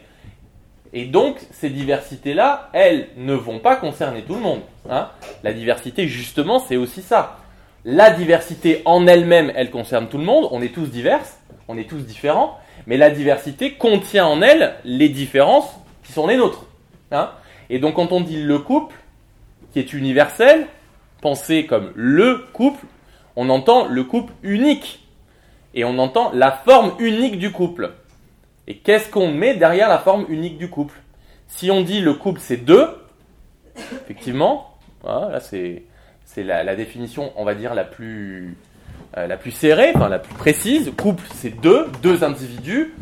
[0.92, 4.60] Et donc, ces diversités-là, elles ne vont pas concerner tout le monde.
[4.88, 5.10] Hein
[5.42, 7.38] la diversité, justement, c'est aussi ça.
[7.84, 10.48] La diversité en elle-même, elle concerne tout le monde.
[10.50, 11.20] On est tous divers,
[11.68, 12.58] on est tous différents.
[12.86, 15.68] Mais la diversité contient en elle les différences
[16.04, 16.64] qui sont les nôtres.
[17.10, 17.30] Hein
[17.70, 18.96] et donc, quand on dit le couple,
[19.72, 20.66] qui est universel,
[21.20, 22.86] pensé comme le couple,
[23.34, 25.06] on entend le couple unique.
[25.74, 27.92] Et on entend la forme unique du couple.
[28.66, 30.98] Et qu'est-ce qu'on met derrière la forme unique du couple?
[31.48, 32.88] Si on dit le couple c'est deux,
[33.76, 35.84] effectivement, voilà, là c'est
[36.36, 38.56] la, la, définition, on va dire, la plus,
[39.16, 40.92] euh, la plus serrée, enfin la plus précise.
[40.96, 42.94] Couple c'est deux, deux individus.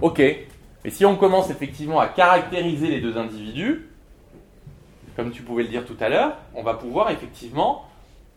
[0.00, 0.18] Ok.
[0.18, 3.86] Mais si on commence effectivement à caractériser les deux individus,
[5.16, 7.86] comme tu pouvais le dire tout à l'heure, on va pouvoir effectivement,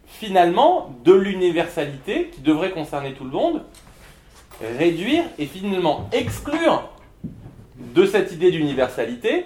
[0.06, 3.63] finalement, de l'universalité qui devrait concerner tout le monde,
[4.78, 6.90] réduire et finalement exclure
[7.76, 9.46] de cette idée d'universalité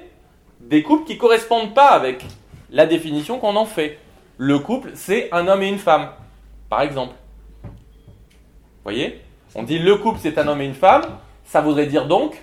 [0.59, 2.25] des couples qui ne correspondent pas avec
[2.69, 3.97] la définition qu'on en fait.
[4.37, 6.09] Le couple, c'est un homme et une femme,
[6.69, 7.15] par exemple.
[7.63, 7.69] Vous
[8.83, 9.21] voyez?
[9.53, 11.03] On dit le couple, c'est un homme et une femme,
[11.45, 12.41] ça voudrait dire donc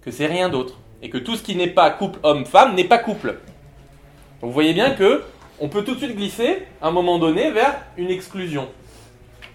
[0.00, 0.78] que c'est rien d'autre.
[1.02, 3.38] Et que tout ce qui n'est pas couple homme-femme n'est pas couple.
[4.42, 5.22] Vous voyez bien que
[5.60, 8.68] on peut tout de suite glisser, à un moment donné, vers une exclusion.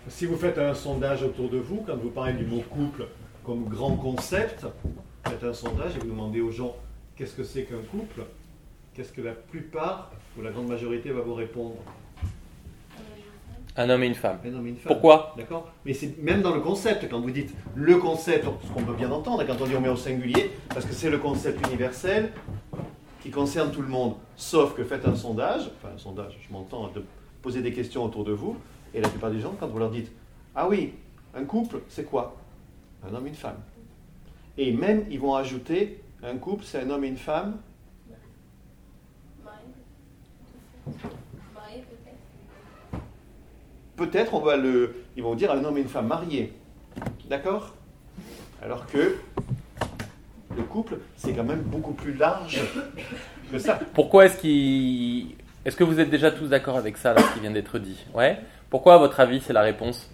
[0.10, 3.08] Si vous faites un sondage autour de vous, quand vous parlez du mot couple
[3.46, 4.66] comme grand concept,
[5.26, 6.76] faites un sondage et vous demandez aux gens
[7.16, 8.24] qu'est-ce que c'est qu'un couple,
[8.94, 11.76] qu'est-ce que la plupart ou la grande majorité va vous répondre?
[13.76, 14.38] Un homme et une femme.
[14.46, 14.94] Un homme et une femme.
[14.94, 15.34] Pourquoi?
[15.38, 15.72] D'accord?
[15.86, 19.12] Mais c'est même dans le concept, quand vous dites le concept, ce qu'on peut bien
[19.12, 22.32] entendre, quand on dit on met au singulier, parce que c'est le concept universel
[23.22, 24.16] qui concerne tout le monde.
[24.36, 27.04] Sauf que faites un sondage, enfin un sondage, je m'entends, de
[27.42, 28.58] poser des questions autour de vous,
[28.94, 30.12] et la plupart des gens, quand vous leur dites
[30.56, 30.94] Ah oui,
[31.34, 32.36] un couple, c'est quoi?
[33.08, 33.58] Un homme et une femme.
[34.58, 37.58] Et même, ils vont ajouter Un couple, c'est un homme et une femme
[44.04, 44.96] Peut-être on va le.
[45.16, 46.52] Ils vont dire un homme et une femme mariés.
[47.30, 47.74] D'accord?
[48.62, 49.16] Alors que
[50.58, 52.60] le couple, c'est quand même beaucoup plus large
[53.50, 53.80] que ça.
[53.94, 55.36] Pourquoi est-ce qu'il.
[55.64, 57.98] Est-ce que vous êtes déjà tous d'accord avec ça, ce qui vient d'être dit?
[58.14, 58.40] Ouais?
[58.70, 60.10] Pourquoi, à votre avis, c'est la réponse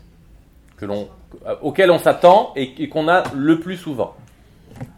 [0.78, 1.10] que l'on,
[1.64, 4.16] auquel on s'attend et, qu'on a le plus souvent?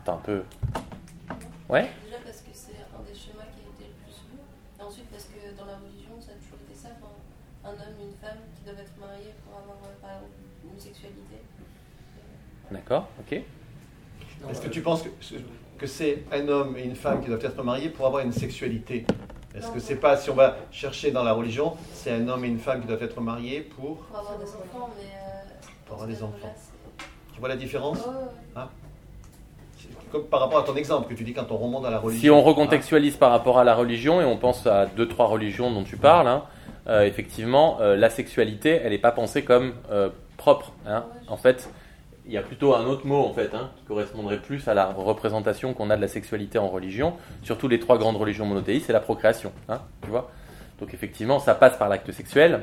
[0.01, 0.41] Attends un peu.
[1.69, 4.37] Ouais Déjà parce que c'est un des schémas qui a été le plus vu.
[4.77, 6.89] Et ensuite parce que dans la religion, ça a toujours été ça.
[7.63, 10.35] un homme et une femme qui doivent être mariés pour avoir, euh, par exemple,
[10.67, 11.41] une sexualité.
[12.71, 13.41] D'accord, ok.
[14.49, 15.09] Est-ce que tu penses que,
[15.77, 19.05] que c'est un homme et une femme qui doivent être mariés pour avoir une sexualité?
[19.55, 22.47] Est-ce que c'est pas, si on va chercher dans la religion, c'est un homme et
[22.47, 25.03] une femme qui doivent être mariés pour Pour avoir des enfants, mais.
[25.03, 26.55] Euh, pour avoir des enfants.
[27.33, 27.99] Tu vois la différence?
[28.55, 28.69] Hein?
[30.09, 32.21] Comme par rapport à ton exemple que tu dis quand on remonte à la religion.
[32.21, 35.71] Si on recontextualise par rapport à la religion et on pense à deux, trois religions
[35.71, 36.43] dont tu parles, hein,
[36.87, 39.73] euh, effectivement, euh, la sexualité, elle n'est pas pensée comme
[40.37, 40.71] propre.
[40.85, 41.05] Hein.
[41.27, 41.69] En fait,
[42.31, 44.85] il y a plutôt un autre mot en fait hein, qui correspondrait plus à la
[44.85, 48.93] représentation qu'on a de la sexualité en religion, surtout les trois grandes religions monothéistes, c'est
[48.93, 50.31] la procréation, hein, tu vois.
[50.79, 52.61] Donc effectivement, ça passe par l'acte sexuel,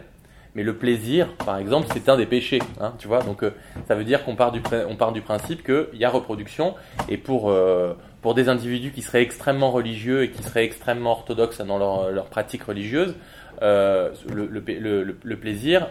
[0.54, 3.22] mais le plaisir, par exemple, c'est un des péchés, hein, tu vois.
[3.22, 3.50] Donc euh,
[3.87, 6.74] ça veut dire qu'on part du principe qu'il y a reproduction
[7.11, 11.61] et pour euh, pour des individus qui seraient extrêmement religieux et qui seraient extrêmement orthodoxes
[11.61, 13.14] dans leur, leur pratique religieuse,
[13.61, 15.88] euh, le, le, plaisir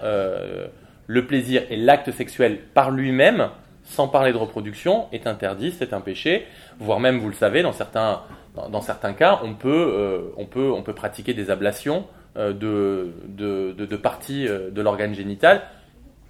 [1.07, 3.49] le plaisir et l'acte sexuel par lui-même,
[3.87, 6.45] sans parler de reproduction, est interdit, c'est un péché,
[6.79, 8.21] voire même, vous le savez, dans certains,
[8.69, 12.05] dans, certains cas, on peut, euh, on, peut, on peut pratiquer des ablations
[12.37, 15.63] euh, de, de, de, parties euh, de l'organe génital,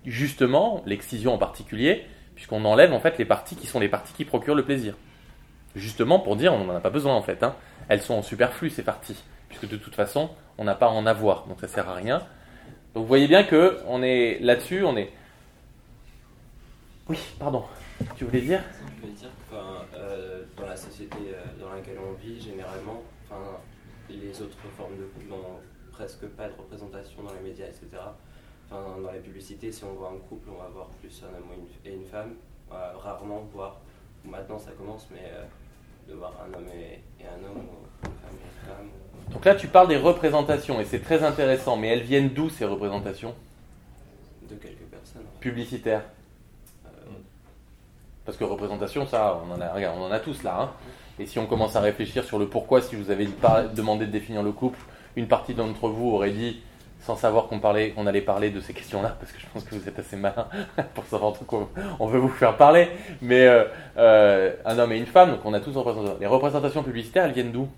[0.05, 4.23] justement, l'excision en particulier, puisqu'on enlève en fait les parties qui sont les parties qui
[4.23, 4.93] procurent le plaisir.
[5.75, 7.55] Justement pour dire, on n'en a pas besoin en fait, hein.
[7.89, 11.05] elles sont en superflu ces parties, puisque de toute façon, on n'a pas à en
[11.07, 12.19] avoir, donc ça sert à rien.
[12.93, 15.11] Donc vous voyez bien que on est là-dessus, on est.
[17.09, 17.63] Oui, pardon.
[18.15, 18.61] Tu voulais dire
[18.95, 19.55] Je voulais dire que
[19.95, 23.01] euh, dans la société euh, dans laquelle on vit, généralement,
[24.09, 25.59] les autres formes de couple n'ont
[25.91, 27.87] presque pas de représentation dans les médias, etc.
[28.69, 31.65] Enfin, dans les publicités, si on voit un couple, on va voir plus un homme
[31.85, 32.35] et une femme.
[32.69, 33.77] rarement, voire
[34.25, 35.43] maintenant ça commence, mais euh,
[36.09, 39.31] de voir un homme et, un homme, ou une femme et une femme.
[39.31, 42.65] Donc là, tu parles des représentations, et c'est très intéressant, mais elles viennent d'où ces
[42.65, 43.33] représentations?
[44.49, 45.23] De quelques personnes.
[45.39, 46.03] Publicitaires.
[48.27, 50.59] Parce que représentation, ça, on en a, regarde, on en a tous là.
[50.59, 50.69] hein.
[51.17, 53.05] Et si on commence à réfléchir sur le pourquoi, si vous
[53.41, 54.77] par- demandé de définir le couple,
[55.15, 56.59] une partie d'entre vous aurait dit,
[56.99, 59.73] sans savoir qu'on parlait, qu'on allait parler de ces questions-là, parce que je pense que
[59.75, 60.45] vous êtes assez malin
[60.93, 61.69] pour savoir de quoi
[62.01, 62.89] on veut vous faire parler.
[63.21, 63.63] Mais euh,
[63.97, 66.17] euh, un homme et une femme, donc on a tous représentation.
[66.19, 67.69] Les représentations publicitaires, elles viennent d'où?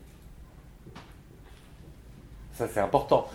[2.54, 3.28] Ça, c'est important.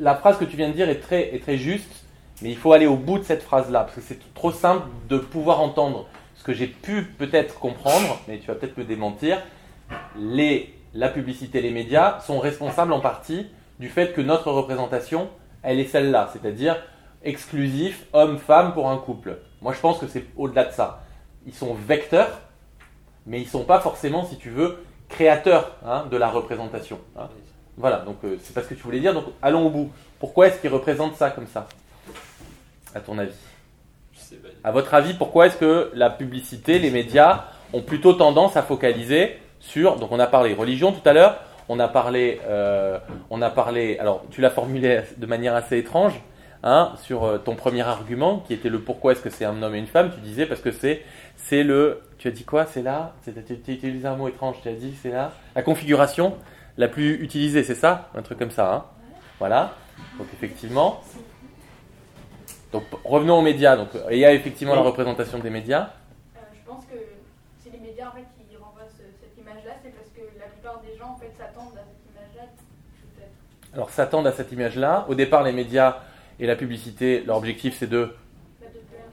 [0.00, 2.04] La phrase que tu viens de dire est très, est très juste,
[2.40, 5.18] mais il faut aller au bout de cette phrase-là, parce que c'est trop simple de
[5.18, 6.06] pouvoir entendre
[6.42, 9.40] ce que j'ai pu peut-être comprendre, mais tu vas peut-être me démentir.
[10.18, 13.46] Les, la publicité, les médias sont responsables en partie
[13.78, 15.30] du fait que notre représentation,
[15.62, 16.82] elle est celle-là, c'est-à-dire
[17.22, 19.38] exclusif homme-femme pour un couple.
[19.60, 21.04] Moi, je pense que c'est au-delà de ça.
[21.46, 22.40] Ils sont vecteurs,
[23.24, 26.98] mais ils ne sont pas forcément, si tu veux, créateurs hein, de la représentation.
[27.16, 27.28] hein.
[27.76, 29.92] Voilà, donc euh, c'est pas ce que tu voulais dire, donc allons au bout.
[30.18, 31.68] Pourquoi est-ce qu'ils représentent ça comme ça
[32.96, 33.30] À ton avis?
[34.64, 39.38] À votre avis, pourquoi est-ce que la publicité, les médias ont plutôt tendance à focaliser
[39.60, 39.96] sur.
[39.96, 42.40] Donc, on a parlé religion tout à l'heure, on a parlé.
[42.46, 42.98] euh,
[43.30, 43.98] on a parlé.
[43.98, 46.20] Alors, tu l'as formulé de manière assez étrange,
[46.62, 49.74] hein, sur euh, ton premier argument, qui était le pourquoi est-ce que c'est un homme
[49.74, 50.10] et une femme.
[50.14, 51.02] Tu disais parce que c'est.
[51.36, 52.02] C'est le.
[52.18, 54.94] Tu as dit quoi C'est là tu as utilisé un mot étrange, tu as dit
[55.02, 56.36] c'est là La configuration
[56.78, 58.08] la plus utilisée, c'est ça?
[58.14, 58.84] Un truc comme ça, hein
[59.38, 59.74] Voilà.
[60.18, 61.02] Donc, effectivement.
[62.72, 63.76] Donc, revenons aux médias.
[63.76, 65.90] Donc, il y a effectivement la représentation des médias.
[66.36, 66.96] Euh, je pense que
[67.62, 70.80] si les médias en fait qui renvoient ce- cette image-là, c'est parce que la plupart
[70.80, 72.48] des gens en fait s'attendent à cette image-là.
[73.74, 75.06] Alors, s'attendent à cette image-là.
[75.08, 75.98] Au départ, les médias
[76.40, 78.14] et la publicité, leur objectif, c'est de
[78.60, 79.04] Bah, de plaire.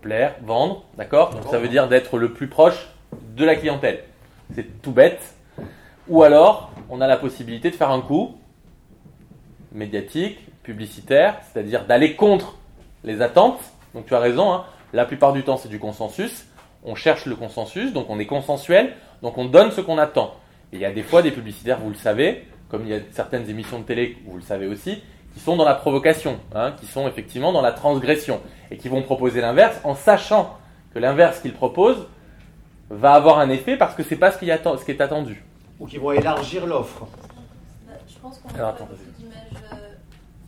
[0.00, 1.30] plaire, vendre, d'accord?
[1.30, 2.88] Donc, ça veut dire d'être le plus proche
[3.36, 4.04] de la clientèle.
[4.54, 5.34] C'est tout bête.
[6.08, 8.36] Ou alors, on a la possibilité de faire un coup
[9.72, 12.58] médiatique, publicitaire, c'est-à-dire d'aller contre
[13.04, 13.60] les attentes.
[13.94, 14.64] Donc, tu as raison, hein.
[14.92, 16.46] la plupart du temps, c'est du consensus.
[16.84, 20.34] On cherche le consensus, donc on est consensuel, donc on donne ce qu'on attend.
[20.72, 23.00] Et il y a des fois des publicitaires, vous le savez, comme il y a
[23.12, 25.00] certaines émissions de télé, vous le savez aussi,
[25.34, 29.02] qui sont dans la provocation, hein, qui sont effectivement dans la transgression, et qui vont
[29.02, 30.58] proposer l'inverse en sachant
[30.92, 32.06] que l'inverse qu'ils proposent
[32.90, 35.44] va avoir un effet parce que c'est pas ce qui, atten- ce qui est attendu.
[35.78, 37.06] Ou qui vont élargir l'offre.
[37.86, 39.76] Bah, je pense qu'on beaucoup d'images, euh,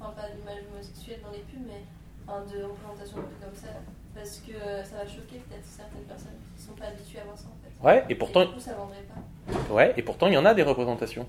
[0.00, 1.82] enfin pas d'images homosexuelles dans les pubs, mais
[2.26, 3.68] de représentations un peu comme ça,
[4.14, 4.52] parce que
[4.88, 7.56] ça va choquer peut-être certaines personnes qui ne sont pas habituées à voir ça en
[7.62, 7.86] fait.
[7.86, 9.72] Ouais, et pourtant- du coup, ça vendrait pas.
[9.74, 11.26] Ouais, et pourtant il y en a des représentations.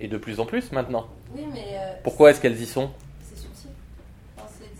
[0.00, 1.06] Et de plus en plus maintenant.
[1.34, 2.90] Oui, mais euh, Pourquoi est-ce qu'elles y sont?
[3.22, 3.70] c'est subtil.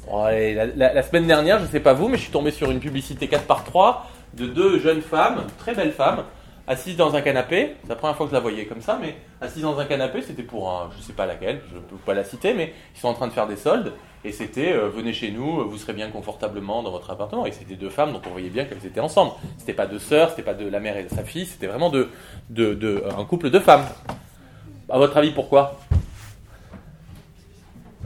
[0.09, 2.71] Enfin, la, la- la semaine dernière, je sais pas vous, mais je suis tombé sur
[2.71, 6.25] une publicité 4 par 3 de deux jeunes femmes, très belles femmes,
[6.67, 7.75] assises dans un canapé.
[7.83, 10.23] C'est la première fois que je la voyais comme ça, mais assises dans un canapé,
[10.23, 13.09] c'était pour un, je sais pas laquelle, je peux pas la citer, mais ils sont
[13.09, 13.93] en train de faire des soldes.
[14.25, 17.45] Et c'était, euh, venez chez nous, euh, vous serez bien confortablement dans votre appartement.
[17.45, 19.33] Et c'était deux femmes dont on voyait bien qu'elles étaient ensemble.
[19.59, 21.91] C'était pas deux sœurs, c'était pas de la mère et de sa fille, c'était vraiment
[21.91, 22.09] de,
[22.49, 23.85] de, de- un couple de femmes.
[24.89, 25.81] À votre avis, pourquoi?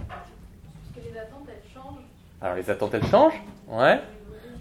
[0.09, 0.21] Parce
[0.95, 2.05] que les attentes elles changent.
[2.41, 4.01] Alors les attentes elles changent, ouais.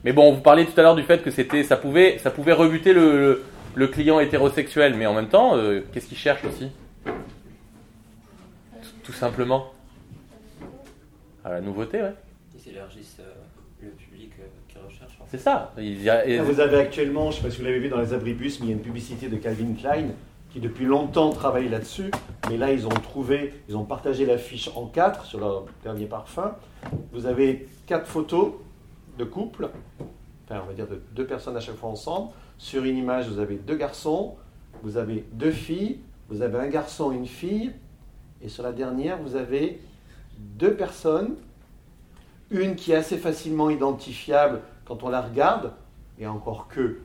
[0.04, 2.54] Mais bon, vous parliez tout à l'heure du fait que c'était, ça pouvait, ça pouvait
[2.54, 6.70] rebuter le, le, le client hétérosexuel, mais en même temps, euh, qu'est-ce qu'il cherche aussi
[9.04, 9.72] tout, simplement.
[11.44, 12.14] À la nouveauté, ouais.
[12.56, 13.34] Ils élargissent euh,
[13.84, 15.20] le public euh, qu'ils recherchent.
[15.30, 15.74] C'est ça.
[15.78, 17.78] Il y a- et- Là, Vous avez actuellement, je ne sais pas si vous l'avez
[17.80, 20.08] vu dans les abribus, mais il y a une publicité de Calvin Klein
[20.52, 22.10] qui depuis longtemps travaille là-dessus.
[22.50, 26.56] Mais là, ils ont trouvé, ils ont partagé l'affiche en quatre sur leur dernier parfum.
[27.14, 28.54] Vous avez quatre photos
[29.20, 29.70] de couple,
[30.46, 32.32] enfin on va dire de deux personnes à chaque fois ensemble.
[32.58, 34.36] Sur une image, vous avez deux garçons,
[34.84, 37.72] vous avez deux filles, vous avez un garçon et une fille.
[38.42, 39.80] Et sur la dernière, vous avez
[40.38, 41.36] deux personnes,
[42.52, 45.74] une qui est assez facilement identifiable quand on la regarde,
[46.20, 47.00] et encore que,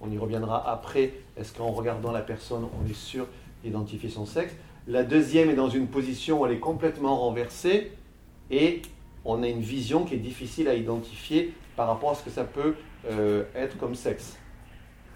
[0.00, 3.26] on y reviendra après, est-ce qu'en regardant la personne, on est sûr
[3.62, 4.54] d'identifier son sexe?
[4.86, 7.92] La deuxième est dans une position où elle est complètement renversée,
[8.50, 8.82] et
[9.24, 12.44] on a une vision qui est difficile à identifier par rapport à ce que ça
[12.44, 12.74] peut
[13.10, 14.38] euh, être comme sexe.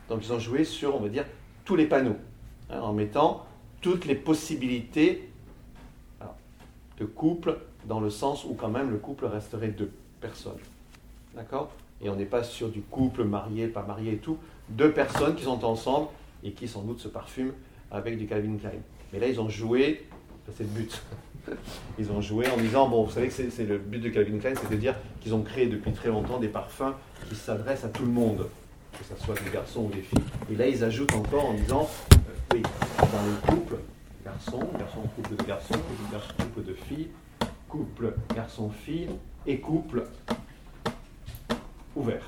[0.09, 1.25] Donc ils ont joué sur, on va dire,
[1.65, 2.17] tous les panneaux,
[2.71, 3.47] hein, en mettant
[3.81, 5.29] toutes les possibilités
[6.99, 10.59] de couple, dans le sens où quand même le couple resterait deux personnes.
[11.35, 11.71] D'accord?
[12.03, 14.39] Et on n'est pas sur du couple marié, pas marié et tout.
[14.69, 16.09] Deux personnes qui sont ensemble
[16.43, 17.53] et qui sans doute se parfument
[17.91, 18.81] avec du Calvin Klein.
[19.13, 20.07] Mais là, ils ont joué,
[20.57, 21.03] c'est le but.
[21.99, 24.39] Ils ont joué en disant, bon, vous savez que c'est c'est le but de Calvin
[24.39, 26.95] Klein, c'est de dire qu'ils ont créé depuis très longtemps des parfums
[27.29, 28.47] qui s'adressent à tout le monde.
[28.93, 30.25] Que ce soit des garçons ou des filles.
[30.51, 33.77] Et là, ils ajoutent encore en disant, euh, oui, dans le couple,
[34.25, 35.75] garçon, garçon couple de garçons,
[36.13, 37.09] garçon couple de filles,
[37.69, 39.09] couple garçon-fille
[39.47, 40.05] et couple
[41.95, 42.23] ouvert.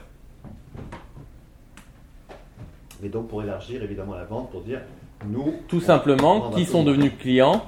[3.02, 4.82] Et donc pour élargir évidemment la vente, pour dire
[5.26, 5.54] nous.
[5.68, 7.64] Tout simplement, qui sont devenus clients,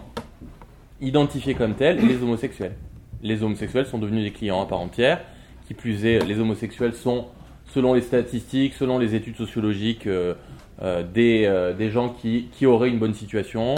[1.01, 2.77] identifiés comme tels, les homosexuels.
[3.23, 5.21] Les homosexuels sont devenus des clients à part entière.
[5.67, 7.27] Qui plus est, les homosexuels sont,
[7.67, 10.35] selon les statistiques, selon les études sociologiques, euh,
[10.83, 13.75] euh, des, euh, des, gens qui, qui, auraient une bonne situation,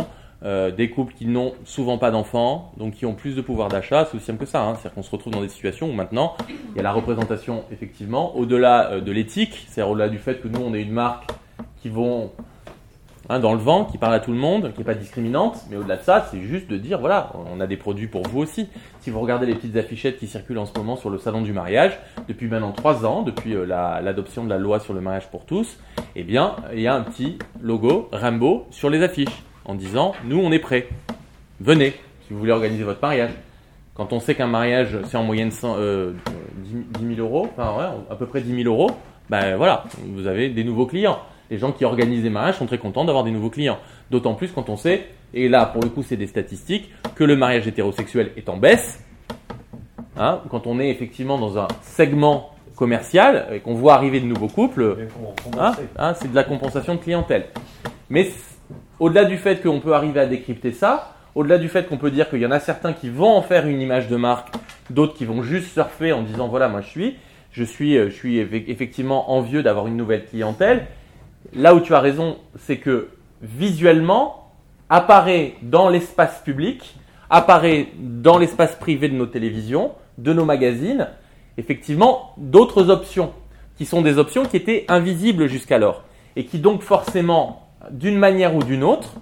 [0.76, 4.04] des couples qui n'ont souvent pas d'enfants, donc qui ont plus de pouvoir d'achat.
[4.04, 4.62] C'est aussi simple que ça.
[4.62, 4.74] Hein.
[4.74, 8.36] C'est-à-dire qu'on se retrouve dans des situations où maintenant, il y a la représentation, effectivement,
[8.36, 11.30] au-delà de l'éthique, c'est-à-dire au-delà du fait que nous, on est une marque
[11.80, 12.30] qui vont
[13.28, 15.76] hein, dans le vent, qui parle à tout le monde, qui n'est pas discriminante, mais
[15.76, 18.68] au-delà de ça, c'est juste de dire voilà, on a des produits pour vous aussi.
[19.00, 21.52] Si vous regardez les petites affichettes qui circulent en ce moment sur le salon du
[21.52, 21.98] mariage,
[22.28, 25.78] depuis maintenant trois ans, depuis euh, l'adoption de la loi sur le mariage pour tous,
[26.16, 30.38] eh bien, il y a un petit logo Rainbow sur les affiches en disant nous,
[30.38, 30.88] on est prêts.
[31.60, 31.94] Venez
[32.26, 33.30] si vous voulez organiser votre mariage.
[33.94, 36.14] Quand on sait qu'un mariage, c'est en moyenne 10, 000 euh,
[37.18, 38.90] euros, enfin ouais, à peu près 10 000 euros,
[39.30, 41.18] ben voilà, vous avez des nouveaux clients
[41.50, 43.78] les gens qui organisent des mariages sont très contents d'avoir des nouveaux clients.
[44.10, 47.36] D'autant plus quand on sait, et là pour le coup c'est des statistiques, que le
[47.36, 49.02] mariage hétérosexuel est en baisse.
[50.16, 54.48] Hein, quand on est effectivement dans un segment commercial et qu'on voit arriver de nouveaux
[54.48, 55.08] couples,
[55.58, 57.46] hein, hein, c'est de la compensation de clientèle.
[58.10, 58.30] Mais
[59.00, 62.30] au-delà du fait qu'on peut arriver à décrypter ça, au-delà du fait qu'on peut dire
[62.30, 64.54] qu'il y en a certains qui vont en faire une image de marque,
[64.90, 67.16] d'autres qui vont juste surfer en disant voilà moi je suis,
[67.50, 70.86] je suis, euh, je suis effectivement envieux d'avoir une nouvelle clientèle,
[71.52, 73.08] là où tu as raison, c'est que
[73.42, 74.50] visuellement,
[74.88, 76.96] apparaît dans l'espace public,
[77.30, 81.08] apparaît dans l'espace privé de nos télévisions, de nos magazines,
[81.58, 83.32] effectivement, d'autres options,
[83.76, 86.04] qui sont des options qui étaient invisibles jusqu'alors,
[86.36, 89.14] et qui donc forcément, d'une manière ou d'une autre,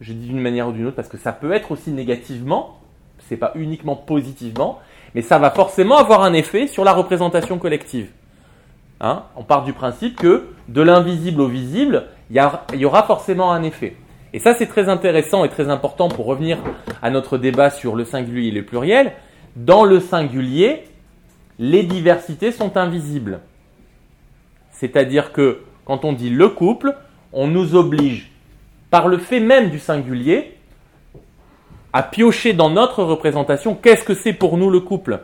[0.00, 2.80] je dis d'une manière ou d'une autre parce que ça peut être aussi négativement,
[3.28, 4.78] c'est pas uniquement positivement,
[5.14, 8.10] mais ça va forcément avoir un effet sur la représentation collective.
[9.00, 12.36] Hein, on part du principe que de l'invisible au visible, il
[12.74, 13.96] y, aura forcément un effet.
[14.32, 16.58] Et ça, c'est très intéressant et très important pour revenir
[17.02, 19.12] à notre débat sur le singulier et le pluriel.
[19.54, 20.84] Dans le singulier,
[21.58, 23.40] les diversités sont invisibles.
[24.72, 26.94] C'est-à-dire que quand on dit le couple,
[27.32, 28.30] on nous oblige,
[28.90, 30.56] par le fait même du singulier,
[31.92, 35.20] à piocher dans notre représentation qu'est-ce que c'est pour nous le couple.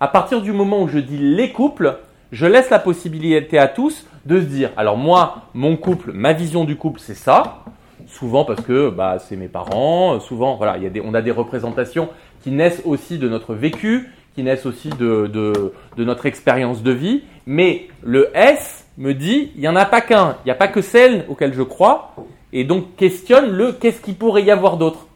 [0.00, 1.98] À partir du moment où je dis les couples,
[2.32, 6.64] je laisse la possibilité à tous de se dire, alors moi, mon couple, ma vision
[6.64, 7.64] du couple, c'est ça.
[8.06, 11.30] Souvent parce que bah, c'est mes parents, souvent, voilà, y a des, on a des
[11.30, 12.08] représentations
[12.42, 17.22] qui naissent aussi de notre vécu, qui naissent aussi de, de, notre expérience de vie.
[17.46, 20.68] Mais le S me dit, il n'y en a pas qu'un, il n'y a pas
[20.68, 22.14] que celle auquel je crois,
[22.52, 25.06] et donc questionne le qu'est-ce qu'il pourrait y avoir d'autre.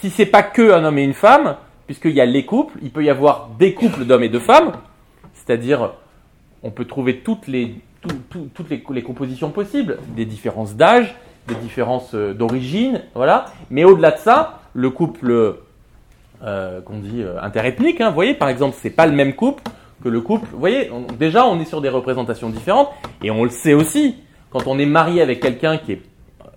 [0.00, 2.90] Si c'est pas que un homme et une femme, puisqu'il y a les couples, il
[2.90, 4.72] peut y avoir des couples d'hommes et de femmes,
[5.44, 5.92] c'est-à-dire,
[6.62, 7.74] on peut trouver toutes les,
[8.30, 11.14] toutes les, compositions possibles, des différences d'âge,
[11.48, 13.46] des différences euh, d'origine, voilà.
[13.70, 15.56] Mais au-delà de ça, le couple
[16.44, 19.64] euh, qu'on dit euh, interethnique, hein, vous voyez, par exemple, c'est pas le même couple
[20.04, 20.48] que le couple.
[20.52, 22.90] Vous voyez, déjà, on est sur des représentations différentes,
[23.22, 24.16] et on le sait aussi.
[24.50, 26.02] Quand on est marié avec quelqu'un qui est,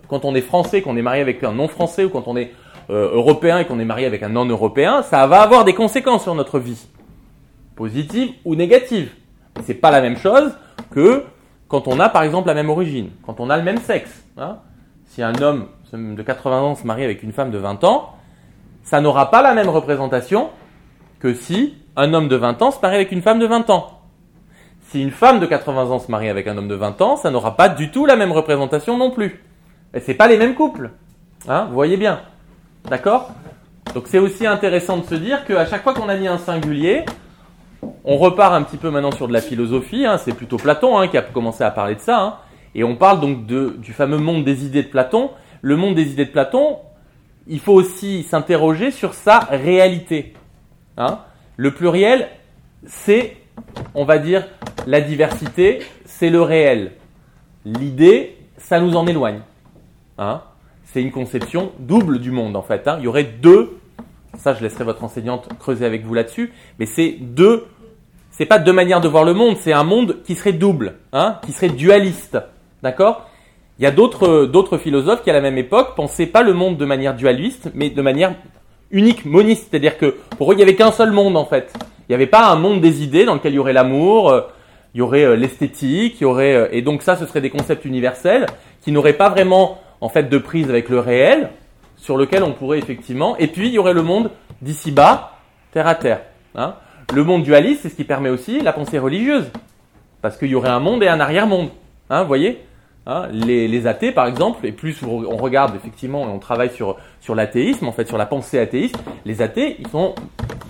[0.08, 2.52] quand on est français, qu'on est marié avec un non français, ou quand on est
[2.90, 6.36] européen et qu'on est marié avec un non européen, ça va avoir des conséquences sur
[6.36, 6.88] notre vie
[7.76, 9.12] positive ou négative.
[9.64, 10.52] C'est pas la même chose
[10.92, 11.24] que
[11.68, 14.24] quand on a par exemple la même origine, quand on a le même sexe.
[14.38, 14.58] Hein.
[15.06, 18.16] Si un homme de 80 ans se marie avec une femme de 20 ans,
[18.84, 20.50] ça n'aura pas la même représentation
[21.20, 24.02] que si un homme de 20 ans se marie avec une femme de 20 ans.
[24.90, 27.32] Si une femme de 80 ans se marie avec un homme de 20 ans, ça
[27.32, 29.44] n'aura pas du tout la même représentation non plus.
[29.94, 30.92] Et c'est pas les mêmes couples.
[31.48, 32.20] Hein, vous voyez bien.
[32.86, 33.32] D'accord?
[33.94, 37.06] Donc c'est aussi intéressant de se dire qu'à chaque fois qu'on a mis un singulier,
[38.04, 40.18] on repart un petit peu maintenant sur de la philosophie, hein.
[40.18, 42.36] c'est plutôt Platon hein, qui a commencé à parler de ça, hein.
[42.74, 45.32] et on parle donc du fameux monde des idées de Platon.
[45.62, 46.78] Le monde des idées de Platon,
[47.48, 50.34] il faut aussi s'interroger sur sa réalité.
[51.58, 52.28] Le pluriel,
[52.86, 53.38] c'est,
[53.96, 54.48] on va dire,
[54.86, 56.92] la diversité, c'est le réel.
[57.66, 59.42] L'idée, ça nous en éloigne.
[60.84, 62.88] C'est une conception double du monde en fait.
[63.00, 63.80] Il y aurait deux
[64.38, 67.66] ça je laisserai votre enseignante creuser avec vous là-dessus, mais c'est deux,
[68.32, 71.40] c'est pas deux manières de voir le monde, c'est un monde qui serait double, hein,
[71.46, 72.38] qui serait dualiste,
[72.84, 73.30] d'accord?
[73.78, 76.78] Il y a d'autres, d'autres philosophes qui à la même époque pensaient pas le monde
[76.78, 78.34] de manière dualiste, mais de manière
[78.92, 81.74] unique, moniste, c'est-à-dire que pour eux il y avait qu'un seul monde en fait.
[82.08, 84.42] Il n'y avait pas un monde des idées dans lequel il y aurait l'amour, euh,
[84.94, 87.50] il y aurait euh, l'esthétique, il y aurait euh, et donc ça ce serait des
[87.50, 88.46] concepts universels
[88.82, 91.50] qui n'auraient pas vraiment en fait de prise avec le réel
[92.06, 94.32] sur lequel on pourrait effectivement et puis il y aurait le monde
[94.62, 95.34] d'ici bas,
[95.72, 96.22] terre à terre.
[96.56, 96.76] Hein.
[97.14, 99.52] Le monde dualiste, c'est ce qui permet aussi la pensée religieuse
[100.22, 101.70] parce qu'il y aurait un monde et un arrière-monde.
[102.10, 102.64] Hein, vous voyez
[103.08, 107.36] Hein, les, athées, par exemple, et plus on regarde effectivement et on travaille sur, sur
[107.36, 110.16] l'athéisme, en fait, sur la pensée athéiste, les athées, ils sont.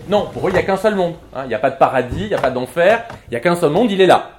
[0.10, 1.14] Non, pour eux, il n'y a qu'un seul monde.
[1.44, 3.56] Il n'y a pas de paradis, il n'y a pas d'enfer, il n'y a qu'un
[3.56, 4.32] seul monde, il est là.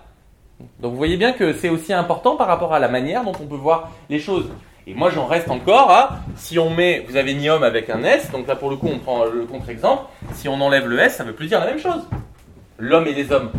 [0.81, 3.47] Donc vous voyez bien que c'est aussi important par rapport à la manière dont on
[3.47, 4.51] peut voir les choses.
[4.89, 8.05] Et moi, j'en reste encore à, si on met, vous avez ni homme avec un
[8.05, 11.17] S, donc là pour le coup, on prend le contre-exemple, si on enlève le S,
[11.17, 12.07] ça veut plus dire la même chose.
[12.79, 13.51] L'homme et les hommes.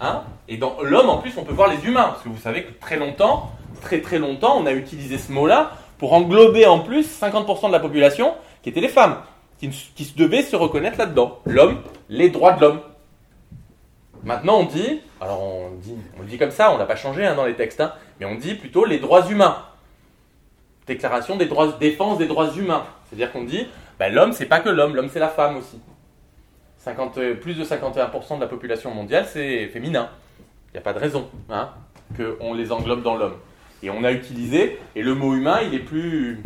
[0.00, 0.22] Hein?
[0.46, 2.10] Et dans l'homme, en plus, on peut voir les humains.
[2.10, 5.72] Parce que vous savez que très longtemps, très très longtemps, on a utilisé ce mot-là
[5.98, 9.16] pour englober en plus 50% de la population qui étaient les femmes,
[9.58, 9.68] qui,
[10.16, 11.40] devaient se reconnaître là-dedans.
[11.46, 12.80] L'homme, les droits de l'homme.
[14.22, 17.34] Maintenant, on dit, alors on dit, on dit comme ça, on n'a pas changé hein,
[17.34, 19.56] dans les textes, hein, mais on dit plutôt les droits humains.
[20.88, 22.84] Déclaration des droits, défense des droits humains.
[23.06, 23.68] C'est-à-dire qu'on dit,
[23.98, 25.78] ben, l'homme, c'est pas que l'homme, l'homme, c'est la femme aussi.
[26.78, 30.08] 50, plus de 51% de la population mondiale, c'est féminin.
[30.68, 31.70] Il n'y a pas de raison hein,
[32.16, 33.36] qu'on les englobe dans l'homme.
[33.82, 36.40] Et on a utilisé, et le mot humain, il est plus.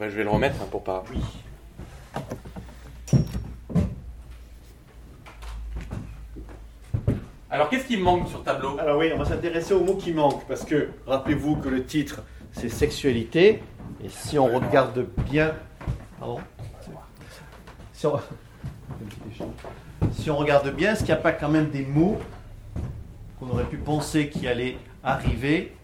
[0.00, 1.04] je vais le remettre hein, pour pas.
[1.10, 1.20] Oui.
[7.52, 10.42] Alors, qu'est-ce qui manque sur tableau Alors, oui, on va s'intéresser au mot qui manque,
[10.48, 12.22] parce que rappelez-vous que le titre,
[12.52, 13.62] c'est sexualité,
[14.02, 15.52] et si on regarde bien.
[16.18, 16.40] Pardon
[17.92, 18.18] si on...
[20.12, 22.16] si on regarde bien, est-ce qu'il n'y a pas quand même des mots
[23.38, 25.76] qu'on aurait pu penser qui allaient arriver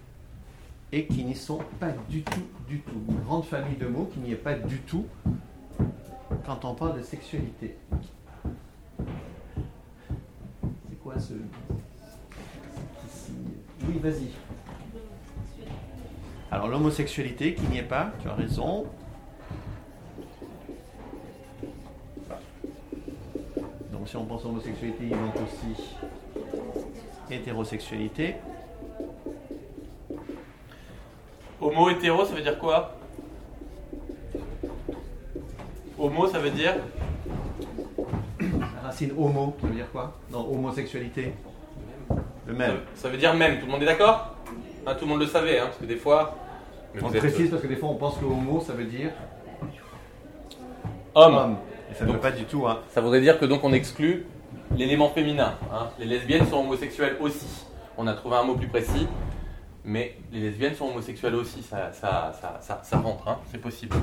[0.91, 2.97] et qui n'y sont pas du tout, du tout?
[3.11, 5.05] Une grande famille de mots qui n'y est pas du tout
[6.47, 7.77] quand on parle de sexualité.
[13.87, 14.29] Oui, vas-y.
[16.51, 18.87] Alors l'homosexualité qui n'y est pas, tu as raison.
[24.09, 25.99] si on pense à homosexualité, il manque aussi
[27.31, 28.37] hétérosexualité.
[31.61, 32.97] Homo hétéro, ça veut dire quoi?
[35.99, 36.77] Homo, ça veut dire
[38.89, 41.35] racine homo, ça veut dire quoi Non, homosexualité.
[42.47, 42.79] Le même.
[42.95, 44.35] Ça, veut dire même, tout le monde est d'accord
[44.87, 46.35] hein, Tout le monde le savait, hein, parce que des fois.
[47.01, 49.11] on précise parce que des fois on pense que homo, ça veut dire.
[51.15, 51.57] Homme
[51.95, 52.67] ça ne veut pas du tout.
[52.67, 52.81] Hein.
[52.91, 54.27] Ça voudrait dire que donc on exclut
[54.77, 55.55] l'élément féminin.
[55.73, 55.89] Hein.
[55.99, 57.65] Les lesbiennes sont homosexuelles aussi.
[57.97, 59.07] On a trouvé un mot plus précis,
[59.85, 61.63] mais les lesbiennes sont homosexuelles aussi.
[61.63, 63.97] Ça, ça, ça, ça, rentre, c'est possible.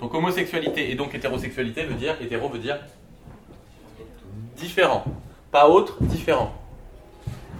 [0.00, 2.78] Donc homosexualité et donc hétérosexualité veut dire hétéro veut dire
[4.58, 5.04] différent,
[5.50, 6.52] pas autre, différent.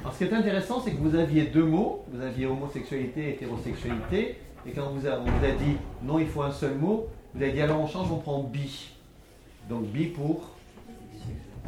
[0.03, 3.31] Alors ce qui est intéressant, c'est que vous aviez deux mots, vous aviez homosexualité et
[3.31, 5.17] hétérosexualité, et quand on vous, a,
[5.53, 8.43] dit non, il faut un seul mot, vous avez dit alors on change, on prend
[8.43, 8.91] bi.
[9.69, 10.51] Donc bi pour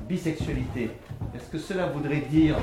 [0.09, 0.91] bisexualité.
[1.35, 2.57] Est-ce que cela voudrait dire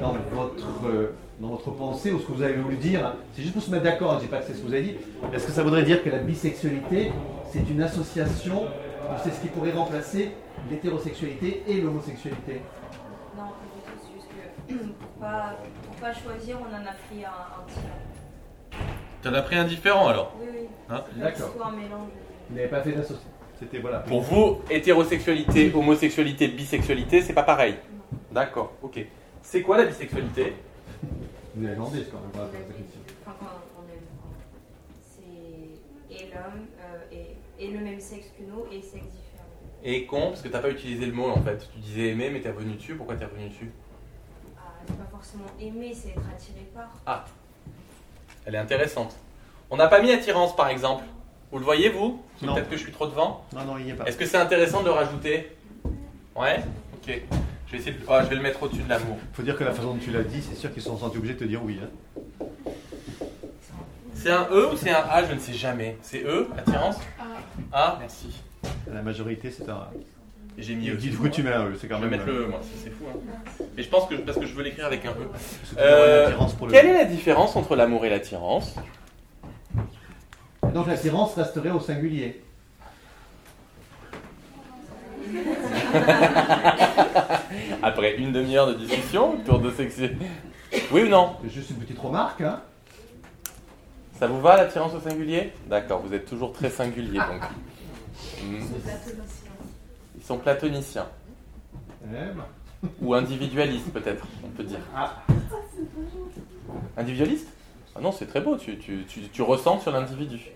[0.00, 3.54] dans votre, euh, dans votre pensée ou ce que vous avez voulu dire, c'est juste
[3.54, 4.94] pour se mettre d'accord, je ne dis pas que c'est ce que vous avez dit,
[5.32, 7.10] est-ce que ça voudrait dire que la bisexualité,
[7.50, 8.62] c'est une association,
[9.24, 10.32] c'est ce qui pourrait remplacer
[10.70, 12.60] l'hétérosexualité et l'homosexualité
[13.36, 13.52] Non,
[14.02, 14.28] c'est juste
[14.68, 15.56] que pour pas,
[16.00, 17.98] pas choisir, on en a pris un, un différent.
[19.22, 20.66] Tu en as pris un différent alors Oui, oui.
[20.90, 21.54] Hein D'accord.
[22.50, 23.30] Vous n'avez pas fait d'association
[24.08, 27.76] pour vous, hétérosexualité, homosexualité, bisexualité, c'est pas pareil.
[28.32, 29.06] D'accord, ok.
[29.42, 30.54] C'est quoi la bisexualité?
[31.54, 32.48] Vous avez demandé quand même
[35.02, 39.23] C'est et l'homme euh, et, le même sexe que nous et sexe différent.
[39.86, 41.68] Et con, parce que t'as pas utilisé le mot en fait.
[41.74, 42.94] Tu disais aimer, mais t'es revenu dessus.
[42.94, 43.70] Pourquoi t'es revenu dessus?
[44.56, 46.88] Ah, C'est pas forcément aimer, c'est être attiré par.
[47.04, 47.24] Ah,
[48.46, 49.14] elle est intéressante.
[49.70, 51.04] On n'a pas mis attirance par exemple.
[51.52, 52.22] Vous le voyez, vous?
[52.40, 53.44] Peut-être que je suis trop devant?
[53.54, 54.04] Non, non, il n'y est pas.
[54.04, 55.54] Est-ce que c'est intéressant de le rajouter?
[56.34, 56.64] Ouais
[56.94, 57.20] Ok.
[57.66, 58.04] Je vais, essayer de...
[58.08, 59.18] Ah, je vais le mettre au-dessus de l'amour.
[59.32, 61.18] Il faut dire que la façon dont tu l'as dit, c'est sûr qu'ils sont sentis
[61.18, 61.78] obligés de te dire oui.
[61.82, 62.22] Hein.
[64.14, 65.24] C'est un E ou c'est un A?
[65.24, 65.96] Je ne sais jamais.
[66.02, 66.96] C'est E, attirance?
[67.72, 67.96] A.
[68.00, 68.42] merci.
[68.92, 69.86] La majorité, c'est un.
[70.56, 70.96] J'ai mis E.
[70.96, 72.04] Dis que tu mets un E, c'est quand même.
[72.04, 73.04] Je vais mettre le E, moi, c'est fou.
[73.08, 73.64] Hein.
[73.76, 75.28] Mais je pense que parce que je veux l'écrire avec un E.
[75.78, 76.30] Euh,
[76.70, 78.76] quelle est la différence entre l'amour et l'attirance?
[80.72, 82.40] Donc l'attirance resterait au singulier.
[87.82, 90.00] Après une demi-heure de discussion autour de sexe.
[90.92, 91.36] Oui ou non?
[91.48, 92.40] Juste une petite remarque.
[92.40, 92.60] Hein
[94.18, 95.52] Ça vous va l'attirance au singulier?
[95.66, 97.42] D'accord, vous êtes toujours très singulier donc.
[100.16, 101.06] Ils sont platoniciens.
[103.00, 104.80] Ou individualiste, peut-être, on peut dire.
[106.96, 107.48] Individualiste?
[107.96, 110.50] Ah Non, c'est très beau, tu, tu, tu, tu ressens sur l'individu.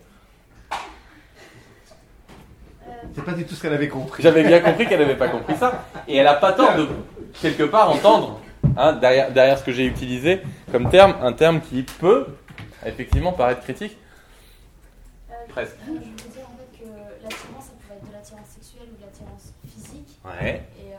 [3.14, 4.22] C'est pas du tout ce qu'elle avait compris.
[4.22, 5.84] J'avais bien compris qu'elle n'avait pas compris ça.
[6.06, 6.88] Et elle n'a pas tort de,
[7.40, 8.40] quelque part, entendre,
[8.76, 12.26] hein, derrière, derrière ce que j'ai utilisé comme terme, un terme qui peut,
[12.84, 13.96] effectivement, paraître critique.
[15.48, 15.76] Presque.
[15.86, 16.08] Je veux dire
[16.44, 16.88] en fait que
[17.22, 20.17] l'attirance, ça peut être de l'attirance sexuelle ou de l'attirance physique.
[20.28, 20.60] Ouais.
[20.76, 20.98] Et euh,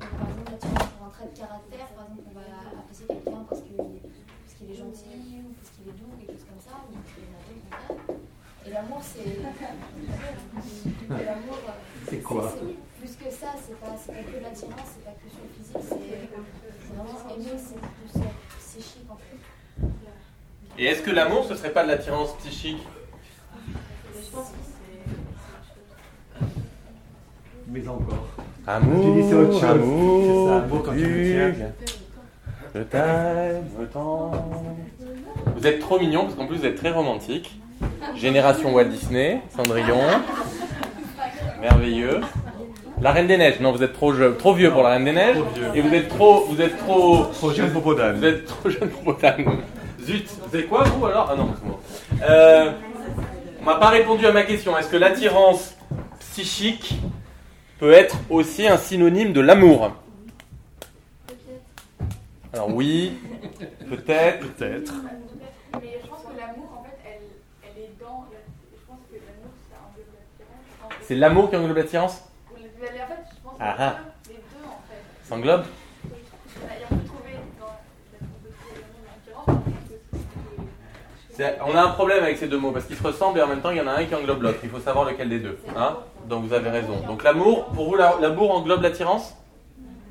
[0.00, 2.46] par exemple, l'attirance pour un trait de caractère, par exemple, on va
[2.80, 6.48] apprécier quelqu'un parce qu'il parce qu'il est gentil ou parce qu'il est doux, quelque chose
[6.48, 7.36] comme ça, contraire.
[8.66, 9.38] Et l'amour, c'est.
[11.08, 11.58] L'amour.
[12.08, 12.54] C'est quoi
[12.98, 16.94] Plus que ça, c'est pas, pas que l'attirance, c'est pas que sur le physique, c'est
[16.94, 19.38] vraiment aimer, c'est plus euh, psychique en fait.
[20.78, 22.82] Et est-ce que l'amour, ce serait pas de l'attirance psychique?
[24.14, 24.65] Je pense que
[27.68, 28.26] Mais encore.
[28.66, 29.64] Amour, c'est autre chose.
[29.64, 31.66] amour, ça, amour quand tu me tiens.
[32.74, 33.64] Je t'aime.
[35.56, 37.58] Vous êtes trop mignon parce qu'en plus vous êtes très romantique.
[38.16, 40.00] Génération Walt Disney, Cendrillon.
[41.60, 42.20] Merveilleux.
[43.00, 43.60] La Reine des Neiges.
[43.60, 45.36] Non, vous êtes trop, jeu- trop vieux pour la Reine des Neiges.
[45.74, 48.16] Et vous êtes trop, vous êtes trop, Trop jeune pour Podane.
[48.16, 49.44] vous êtes trop jeune pour Bretagne.
[50.02, 50.28] Zut.
[50.50, 51.28] Vous êtes quoi vous alors?
[51.30, 51.78] Ah non, c'est bon.
[52.28, 52.70] Euh,
[53.60, 54.76] on m'a pas répondu à ma question.
[54.78, 55.74] Est-ce que l'attirance
[56.20, 56.98] psychique
[57.78, 59.92] peut être aussi un synonyme de l'amour
[62.52, 63.18] Alors oui,
[63.88, 64.48] peut-être.
[64.54, 64.92] Peut-être.
[65.80, 67.20] Mais je pense que l'amour, en fait, elle,
[67.62, 68.24] elle est dans.
[68.32, 68.38] la-
[68.72, 71.02] Je pense que l'amour, ça englobe l'attirance.
[71.02, 73.96] C'est l'amour qui englobe l'attirance En fait, je pense que Ah ah.
[74.28, 75.28] les deux, en fait.
[75.28, 75.64] Ça englobe
[81.66, 83.60] On a un problème avec ces deux mots parce qu'ils se ressemblent et en même
[83.60, 84.58] temps il y en a un qui englobe l'autre.
[84.62, 85.58] Il faut savoir lequel des deux.
[85.76, 85.98] Hein
[86.28, 86.96] Donc vous avez raison.
[87.06, 89.34] Donc l'amour, pour vous, la- l'amour englobe l'attirance?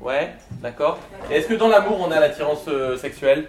[0.00, 0.98] Ouais, d'accord.
[1.30, 3.48] Et est-ce que dans l'amour on a l'attirance euh, sexuelle?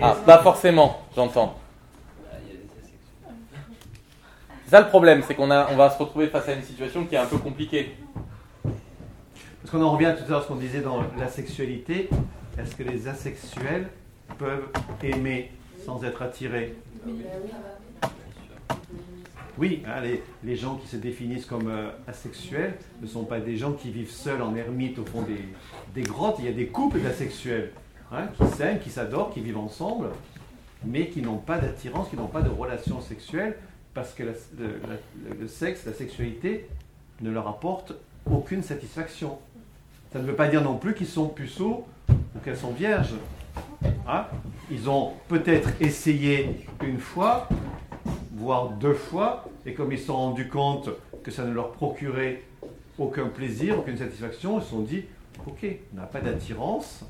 [0.00, 1.56] Ah, pas forcément, j'entends.
[4.64, 7.04] C'est ça le problème, c'est qu'on a, on va se retrouver face à une situation
[7.06, 7.96] qui est un peu compliquée.
[8.62, 12.08] Parce qu'on en revient tout à l'heure à ce qu'on disait dans la sexualité.
[12.58, 13.88] Est-ce que les asexuels
[14.38, 14.68] peuvent
[15.02, 15.50] aimer
[15.84, 16.74] sans être attirés?
[19.58, 20.02] Oui, hein,
[20.44, 24.10] les, gens qui se définissent comme euh, asexuels ne sont pas des gens qui vivent
[24.10, 25.24] seuls en ermite au fond
[25.94, 26.36] des, grottes.
[26.38, 27.72] Il y a des couples d'asexuels
[28.12, 30.10] hein, qui s'aiment, qui s'adorent, qui vivent ensemble,
[30.84, 33.56] mais qui n'ont pas d'attirance, qui n'ont pas de relation sexuelle,
[33.94, 36.68] parce que le sexe, la sexualité,
[37.20, 37.94] ne leur apporte
[38.30, 39.38] aucune satisfaction.
[40.12, 43.14] Ça ne veut pas dire non plus qu'ils sont puceaux ou qu'elles sont vierges.
[44.06, 44.26] Hein
[44.70, 47.48] Ils ont peut-être essayé une fois,
[48.38, 50.90] voire deux fois, et comme ils se sont rendus compte
[51.22, 52.42] que ça ne leur procurait
[52.98, 55.04] aucun plaisir, aucune satisfaction, ils se sont dit,
[55.46, 57.04] ok, on n'a pas d'attirance,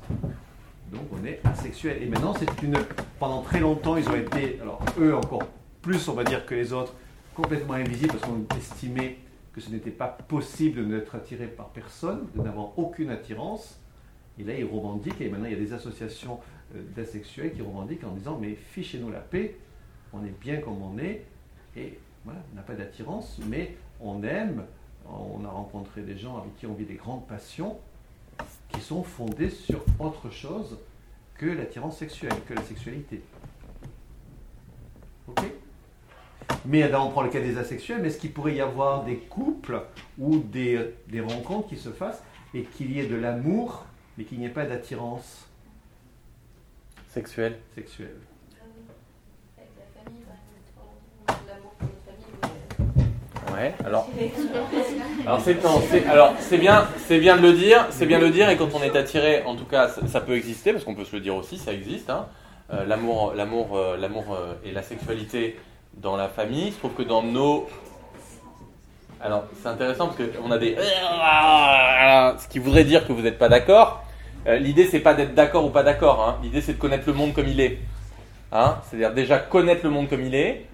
[0.91, 2.01] donc on est asexuel.
[2.01, 2.75] Et maintenant, c'est une.
[3.19, 5.43] Pendant très longtemps, ils ont été, alors eux encore
[5.81, 6.93] plus, on va dire, que les autres,
[7.35, 9.17] complètement invisibles parce qu'on estimait
[9.53, 13.79] que ce n'était pas possible de n'être attiré par personne, de n'avoir aucune attirance.
[14.39, 16.39] Et là, ils revendiquent, et maintenant il y a des associations
[16.75, 19.57] euh, d'asexuels qui revendiquent en disant Mais fichez-nous la paix,
[20.13, 21.25] on est bien comme on est,
[21.75, 24.65] et voilà, on n'a pas d'attirance, mais on aime,
[25.07, 27.77] on a rencontré des gens avec qui on vit des grandes passions
[28.69, 30.77] qui sont fondées sur autre chose
[31.35, 33.21] que l'attirance sexuelle, que la sexualité.
[35.27, 35.43] Ok?
[36.65, 39.17] Mais là, on prend le cas des asexuels, mais est-ce qu'il pourrait y avoir des
[39.17, 39.81] couples
[40.17, 43.85] ou des, des rencontres qui se fassent et qu'il y ait de l'amour,
[44.17, 45.47] mais qu'il n'y ait pas d'attirance?
[47.07, 47.57] Sexuel.
[47.73, 48.17] sexuelle
[53.85, 54.07] Alors.
[55.25, 55.41] Alors
[56.39, 58.95] c'est bien, c'est bien de le dire, c'est bien le dire et quand on est
[58.95, 61.73] attiré, en tout cas, ça, peut exister parce qu'on peut se le dire aussi, ça
[61.73, 62.09] existe.
[62.09, 62.27] Hein.
[62.71, 65.57] Euh, l'amour, l'amour, euh, l'amour euh, et la sexualité
[65.95, 66.67] dans la famille.
[66.67, 67.67] Il se trouve que dans nos
[69.21, 73.49] alors c'est intéressant parce qu'on a des ce qui voudrait dire que vous n'êtes pas
[73.49, 74.05] d'accord.
[74.45, 76.23] L'idée c'est pas d'être d'accord ou pas d'accord.
[76.23, 76.39] Hein.
[76.41, 77.79] L'idée c'est de connaître le monde comme il est.
[78.53, 78.77] Hein.
[78.89, 80.68] C'est-à-dire déjà connaître le monde comme il est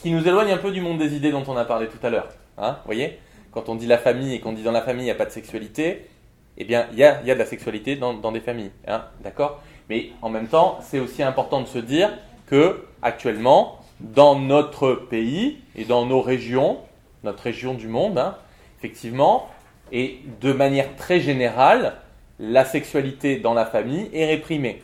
[0.00, 1.98] ce qui nous éloigne un peu du monde des idées dont on a parlé tout
[2.02, 2.28] à l'heure.
[2.56, 3.18] Hein, vous voyez?
[3.52, 5.26] Quand on dit la famille et qu'on dit dans la famille il n'y a pas
[5.26, 6.08] de sexualité,
[6.56, 8.70] eh bien il y a, y a de la sexualité dans, dans des familles.
[8.88, 9.60] Hein, D'accord?
[9.90, 12.08] Mais en même temps, c'est aussi important de se dire
[12.46, 16.78] que actuellement, dans notre pays et dans nos régions,
[17.22, 18.36] notre région du monde, hein,
[18.78, 19.50] effectivement,
[19.92, 21.96] et de manière très générale,
[22.38, 24.82] la sexualité dans la famille est réprimée.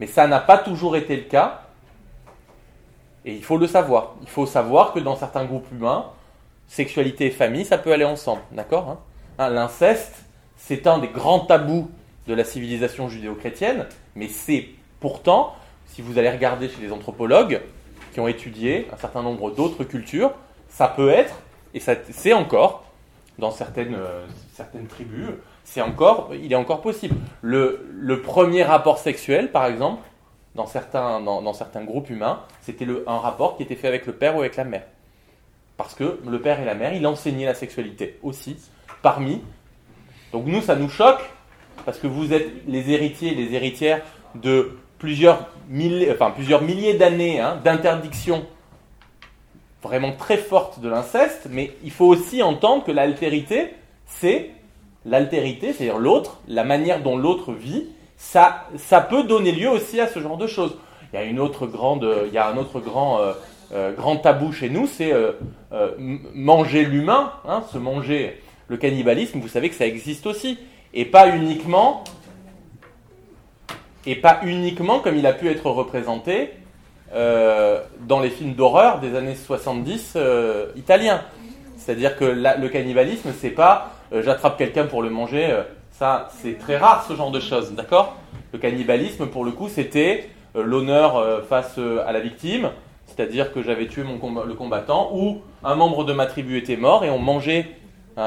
[0.00, 1.62] Mais ça n'a pas toujours été le cas.
[3.24, 4.14] Et il faut le savoir.
[4.22, 6.06] Il faut savoir que dans certains groupes humains,
[6.68, 8.42] sexualité et famille, ça peut aller ensemble.
[8.52, 8.98] D'accord hein?
[9.38, 10.24] Hein, L'inceste,
[10.56, 11.90] c'est un des grands tabous
[12.26, 14.68] de la civilisation judéo-chrétienne, mais c'est
[15.00, 15.54] pourtant,
[15.86, 17.60] si vous allez regarder chez les anthropologues
[18.12, 20.32] qui ont étudié un certain nombre d'autres cultures,
[20.68, 21.34] ça peut être,
[21.74, 22.84] et c'est encore,
[23.38, 25.26] dans certaines, euh, certaines tribus,
[25.64, 27.16] c'est encore, il est encore possible.
[27.42, 30.02] Le, le premier rapport sexuel, par exemple,
[30.54, 34.36] dans certains, dans, certains groupes humains, c'était un rapport qui était fait avec le père
[34.36, 34.84] ou avec la mère.
[35.76, 38.56] Parce que le père et la mère, il enseignaient la sexualité aussi,
[39.02, 39.42] parmi.
[40.32, 41.20] Donc nous, ça nous choque,
[41.84, 44.02] parce que vous êtes les héritiers les héritières
[44.36, 48.46] de plusieurs milliers, enfin, plusieurs milliers d'années hein, d'interdiction
[49.82, 53.74] vraiment très forte de l'inceste, mais il faut aussi entendre que l'altérité,
[54.06, 54.50] c'est
[55.04, 57.86] l'altérité, c'est-à-dire l'autre, la manière dont l'autre vit,
[58.16, 60.76] ça, ça peut donner lieu aussi à ce genre de choses.
[61.12, 63.32] Il y a une autre grande, il y a un autre grand, euh,
[63.72, 65.32] euh, grand tabou chez nous, c'est euh,
[65.72, 65.92] euh,
[66.34, 69.38] manger l'humain, hein, se manger le cannibalisme.
[69.40, 70.58] Vous savez que ça existe aussi,
[70.92, 72.04] et pas uniquement,
[74.06, 76.50] et pas uniquement comme il a pu être représenté
[77.14, 81.22] euh, dans les films d'horreur des années 70 euh, italiens.
[81.76, 85.62] C'est-à-dire que le cannibalisme, c'est pas euh, j'attrape quelqu'un pour le manger, euh,
[86.42, 88.16] c'est très rare ce genre de choses, d'accord?
[88.52, 92.70] Le cannibalisme, pour le coup, c'était euh, l'honneur euh, face euh, à la victime,
[93.06, 97.10] c'est-à-dire que j'avais tué le combattant, ou un membre de ma tribu était mort et
[97.10, 97.66] on mangeait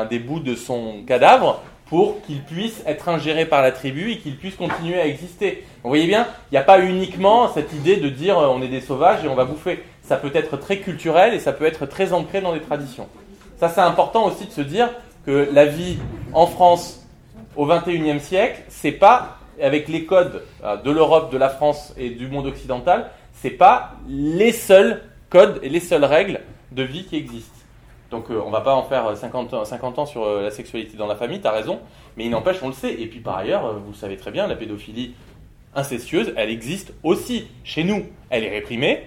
[0.10, 4.36] des bouts de son cadavre pour qu'il puisse être ingéré par la tribu et qu'il
[4.36, 5.66] puisse continuer à exister.
[5.82, 8.82] Vous voyez bien, il n'y a pas uniquement cette idée de dire on est des
[8.82, 9.82] sauvages et on va bouffer.
[10.04, 13.08] Ça peut être très culturel et ça peut être très ancré dans les traditions.
[13.60, 14.90] Ça, c'est important aussi de se dire
[15.26, 15.98] que la vie
[16.34, 17.07] en France
[17.58, 22.12] au XXIe siècle, c'est pas avec les codes euh, de l'Europe, de la France et
[22.12, 26.40] du monde occidental, c'est pas les seuls codes et les seules règles
[26.72, 27.54] de vie qui existent.
[28.12, 30.52] Donc euh, on va pas en faire euh, 50 ans, 50 ans sur euh, la
[30.52, 31.80] sexualité dans la famille, tu as raison,
[32.16, 32.94] mais il n'empêche, on le sait.
[33.02, 35.14] Et puis par ailleurs, euh, vous savez très bien, la pédophilie
[35.76, 38.06] incestueuse, elle existe aussi chez nous.
[38.30, 39.04] Elle est réprimée,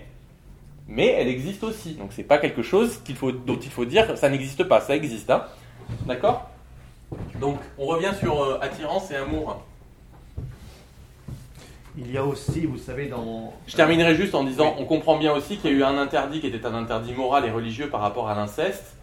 [0.86, 1.94] mais elle existe aussi.
[1.94, 3.01] Donc c'est pas quelque chose
[3.46, 5.30] dont il faut dire ça n'existe pas, ça existe.
[5.30, 5.44] hein.
[6.07, 6.48] D'accord?
[7.40, 9.62] Donc on revient sur euh, attirance et amour.
[11.98, 13.52] Il y a aussi, vous savez, dans.
[13.66, 16.40] Je terminerai juste en disant, on comprend bien aussi qu'il y a eu un interdit
[16.40, 18.94] qui était un interdit moral et religieux par rapport à l'inceste,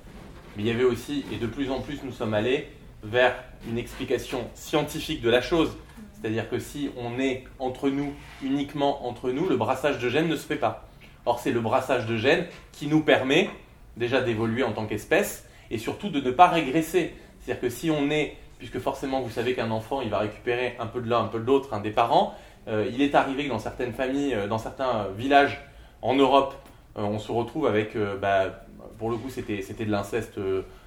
[0.55, 2.70] mais il y avait aussi, et de plus en plus nous sommes allés
[3.03, 3.36] vers
[3.70, 5.76] une explication scientifique de la chose.
[6.14, 10.36] C'est-à-dire que si on est entre nous, uniquement entre nous, le brassage de gènes ne
[10.36, 10.88] se fait pas.
[11.26, 13.49] Or, c'est le brassage de gènes qui nous permet
[13.97, 17.14] déjà d'évoluer en tant qu'espèce et surtout de ne pas régresser.
[17.48, 20.86] C'est-à-dire que si on est, puisque forcément vous savez qu'un enfant, il va récupérer un
[20.86, 22.36] peu de l'un, un peu de l'autre, des parents,
[22.68, 25.62] euh, il est arrivé que dans certaines familles, euh, dans certains euh, villages
[26.02, 26.56] en Europe,
[26.98, 28.64] on se retrouve avec, bah,
[28.98, 30.39] pour le coup, c'était de l'inceste,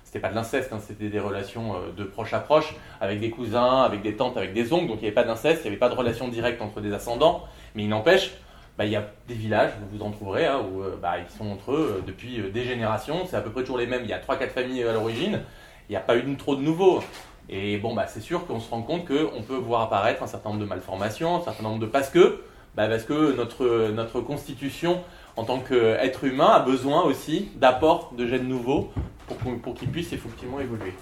[0.02, 3.82] c'était pas de l'inceste, hein, c'était des relations de proche à proche, avec des cousins,
[3.82, 5.78] avec des tantes, avec des oncles, donc il n'y avait pas d'inceste, il n'y avait
[5.78, 7.44] pas de relation directe entre des ascendants,
[7.76, 8.32] mais il n'empêche,
[8.76, 11.48] bah, il y a des villages, vous vous en trouverez, hein, où bah, ils sont
[11.48, 14.18] entre eux depuis des générations, c'est à peu près toujours les mêmes, il y a
[14.18, 15.42] 3-4 familles à l'origine,
[15.90, 17.00] n'y a pas eu trop de nouveaux.
[17.48, 20.50] Et bon, bah, c'est sûr qu'on se rend compte qu'on peut voir apparaître un certain
[20.50, 21.86] nombre de malformations, un certain nombre de...
[21.86, 22.42] Parce que,
[22.76, 25.00] bah, parce que notre, notre constitution,
[25.36, 28.92] en tant qu'être humain, a besoin aussi d'apports de gènes nouveaux
[29.26, 30.94] pour, pour qu'ils puissent effectivement évoluer.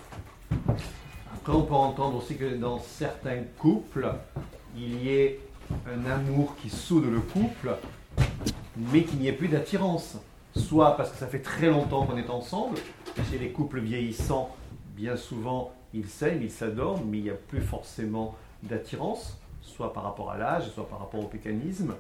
[1.35, 4.11] Après, on peut entendre aussi que dans certains couples,
[4.75, 5.41] il y ait
[5.87, 7.75] un amour qui soude le couple,
[8.77, 10.17] mais qu'il n'y ait plus d'attirance.
[10.57, 12.79] Soit parce que ça fait très longtemps qu'on est ensemble,
[13.31, 14.55] chez les couples vieillissants,
[14.99, 18.35] bien souvent, ils s'aiment, ils s'adorent, mais il n'y a plus forcément
[18.65, 21.95] d'attirance, soit par rapport à l'âge, soit par rapport au mécanisme.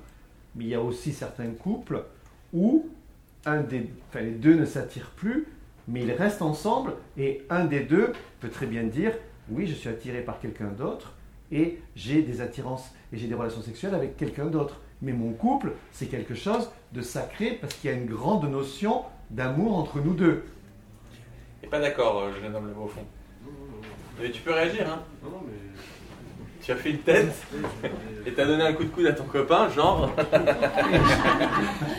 [0.56, 2.04] Mais il y a aussi certains couples
[2.52, 2.88] où
[3.46, 5.46] les deux ne s'attirent plus,
[5.86, 9.12] mais ils restent ensemble et un des deux peut très bien dire
[9.48, 11.14] oui, je suis attiré par quelqu'un d'autre
[11.52, 14.80] et j'ai des attirances et j'ai des relations sexuelles avec quelqu'un d'autre.
[15.00, 19.02] Mais mon couple, c'est quelque chose de sacré parce qu'il y a une grande notion
[19.30, 20.42] d'amour entre nous deux.
[21.70, 23.04] Pas d'accord, euh, jeune homme là-bas au fond.
[24.20, 25.00] Mais tu peux réagir, hein
[26.62, 27.32] Tu as fait une tête
[28.26, 30.10] et t'as donné un coup de coude à ton copain, genre.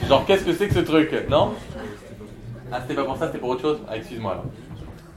[0.08, 1.54] genre, qu'est-ce que c'est que ce truc Non?
[2.72, 4.46] Ah, c'était pas pour ça, c'était pour autre chose Ah, excuse-moi alors.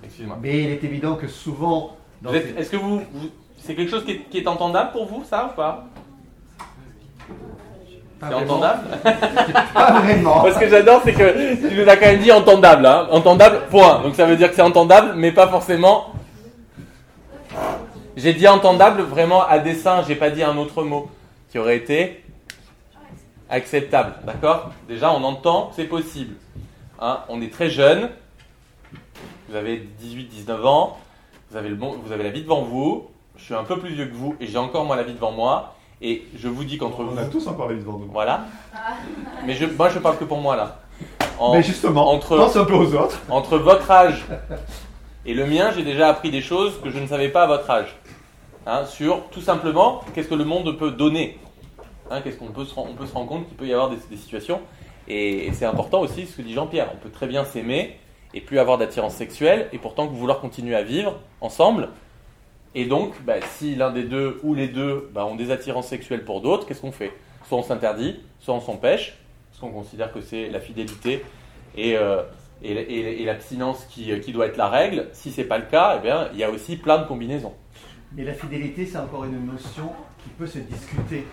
[0.04, 0.38] Excuse-moi.
[0.40, 2.98] Mais il est évident que souvent, dans Est-ce que vous.
[3.12, 5.86] vous- c'est quelque chose qui est, qui est entendable pour vous, ça ou Pas?
[8.28, 8.82] C'est entendable?
[9.74, 10.42] Pas vraiment.
[10.42, 13.08] Parce que j'adore, c'est que tu nous as quand même dit entendable, hein.
[13.10, 14.00] Entendable, point.
[14.02, 16.12] Donc ça veut dire que c'est entendable, mais pas forcément.
[18.16, 21.10] J'ai dit entendable vraiment à dessein, j'ai pas dit un autre mot
[21.50, 22.22] qui aurait été
[23.50, 24.70] acceptable, d'accord?
[24.88, 26.34] Déjà, on entend, c'est possible.
[27.00, 28.10] Hein, on est très jeune,
[29.48, 30.98] vous avez 18-19 ans,
[31.50, 33.92] vous avez, le bon, vous avez la vie devant vous, je suis un peu plus
[33.92, 35.74] vieux que vous et j'ai encore moi la vie devant moi.
[36.02, 37.14] Et je vous dis qu'entre vous.
[37.14, 38.08] On a tous la vie devant nous.
[38.12, 38.46] Voilà.
[39.46, 40.80] Mais je, moi je parle que pour moi là.
[41.38, 43.20] En- Mais justement, entre, pense un peu aux autres.
[43.30, 44.24] Entre votre âge
[45.24, 47.70] et le mien, j'ai déjà appris des choses que je ne savais pas à votre
[47.70, 47.96] âge.
[48.66, 51.38] Hein, sur tout simplement qu'est-ce que le monde peut donner.
[52.10, 53.96] Hein, qu'est-ce qu'on peut se, on peut se rendre compte qu'il peut y avoir des,
[54.10, 54.60] des situations.
[55.08, 56.88] Et, et c'est important aussi ce que dit Jean-Pierre.
[56.94, 57.98] On peut très bien s'aimer
[58.34, 61.88] et plus avoir d'attirance sexuelle et pourtant vouloir continuer à vivre ensemble.
[62.74, 66.24] Et donc, bah, si l'un des deux ou les deux bah, ont des attirances sexuelles
[66.24, 67.12] pour d'autres, qu'est-ce qu'on fait?
[67.46, 69.18] Soit on s'interdit, soit on s'empêche,
[69.50, 71.22] parce qu'on considère que c'est la fidélité
[71.76, 72.22] et, euh,
[72.62, 75.08] et, et- et l'abstinence qui, qui doit être la règle.
[75.12, 77.52] Si c'est pas le cas, eh bien, il y a aussi plein de combinaisons.
[78.14, 79.90] Mais la fidélité, c'est encore une notion
[80.22, 81.24] qui peut se discuter.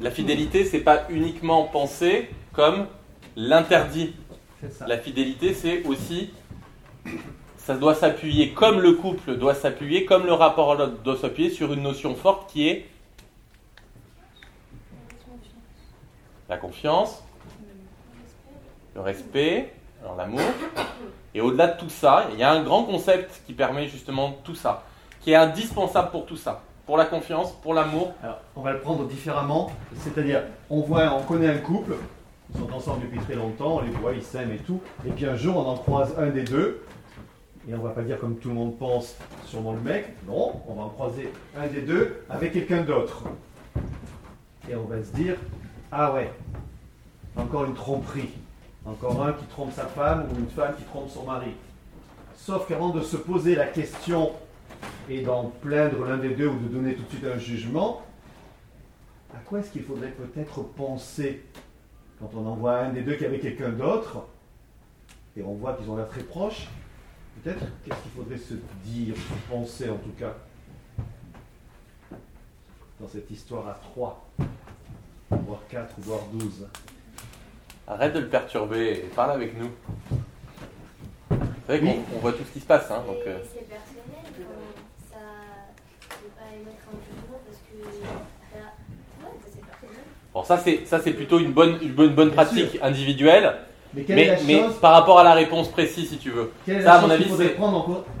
[0.00, 2.86] La fidélité, c'est pas uniquement pensé comme
[3.36, 4.14] l'interdit.
[4.86, 6.30] La fidélité, c'est aussi,
[7.68, 11.50] ça doit s'appuyer, comme le couple doit s'appuyer, comme le rapport à l'autre doit s'appuyer
[11.50, 12.86] sur une notion forte qui est
[16.48, 17.22] la confiance,
[18.94, 20.40] le respect, alors l'amour.
[21.34, 24.54] Et au-delà de tout ça, il y a un grand concept qui permet justement tout
[24.54, 24.84] ça,
[25.20, 28.14] qui est indispensable pour tout ça, pour la confiance, pour l'amour.
[28.56, 29.70] On va le prendre différemment.
[29.94, 31.96] C'est-à-dire, on voit, on connaît un couple,
[32.54, 34.80] ils sont ensemble depuis très longtemps, on les voit, ils s'aiment et tout.
[35.06, 36.82] Et puis un jour, on en croise un des deux.
[37.68, 39.14] Et on va pas dire comme tout le monde pense,
[39.44, 40.06] sûrement le mec.
[40.26, 43.24] Non, on va en croiser un des deux avec quelqu'un d'autre.
[44.70, 45.36] Et on va se dire,
[45.92, 46.32] ah ouais,
[47.36, 48.30] encore une tromperie.
[48.86, 51.50] Encore un qui trompe sa femme ou une femme qui trompe son mari.
[52.36, 54.30] Sauf qu'avant de se poser la question
[55.10, 58.00] et d'en plaindre l'un des deux ou de donner tout de suite un jugement,
[59.34, 61.44] à quoi est-ce qu'il faudrait peut-être penser
[62.18, 64.24] quand on en voit un des deux qui est avec quelqu'un d'autre?
[65.36, 66.66] Et on voit qu'ils ont l'air très proches
[67.42, 70.34] Peut-être qu'est-ce qu'il faudrait se dire, se penser en tout cas
[73.00, 74.26] dans cette histoire à trois,
[75.30, 76.66] voire quatre, voire douze.
[77.86, 79.70] Arrête de le perturber et parle avec nous.
[81.30, 82.90] C'est vrai qu'on on voit tout ce qui se passe.
[82.90, 84.04] Hein, donc, euh, C'est personnel,
[85.08, 87.76] ça ne peut pas émettre un jugement parce que.
[88.52, 88.58] bah,
[89.22, 90.02] ouais, c'est personnel.
[90.34, 93.67] Bon, ça c'est ça c'est plutôt une bonne une bonne, bonne pratique individuelle.
[93.94, 96.52] Mais quelle est la mais chose- par rapport à la réponse précise, si tu veux.
[96.66, 97.56] Quelle est ça, la à mon avis, c'est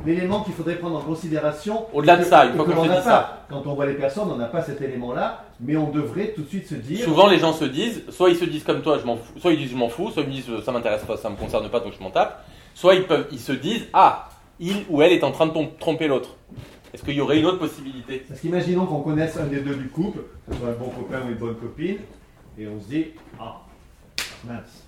[0.06, 3.44] l'élément qu'il faudrait prendre en considération Au-delà de ça, une fois que je dis ça.
[3.48, 6.48] Quand on voit les personnes, on n'a pas cet élément-là, mais on devrait tout de
[6.48, 7.04] suite se dire.
[7.04, 9.52] Souvent, les gens se disent, soit ils se disent comme toi, je m'en fous, soit
[9.52, 11.68] ils disent je m'en fous, soit ils me disent ça m'intéresse pas, ça me concerne
[11.68, 12.44] pas, donc je m'en tape.
[12.74, 14.28] Soit ils peuvent, ils se disent ah,
[14.60, 16.36] il ou elle est en train de tromper l'autre.
[16.92, 18.24] Est-ce qu'il y aurait une autre possibilité?
[18.26, 21.20] Parce qu'imaginons qu'on connaisse un des deux du couple, que ce soit un bon copain
[21.26, 21.98] ou une bonne copine,
[22.58, 23.06] et on se dit
[23.38, 23.60] ah
[24.44, 24.84] mince,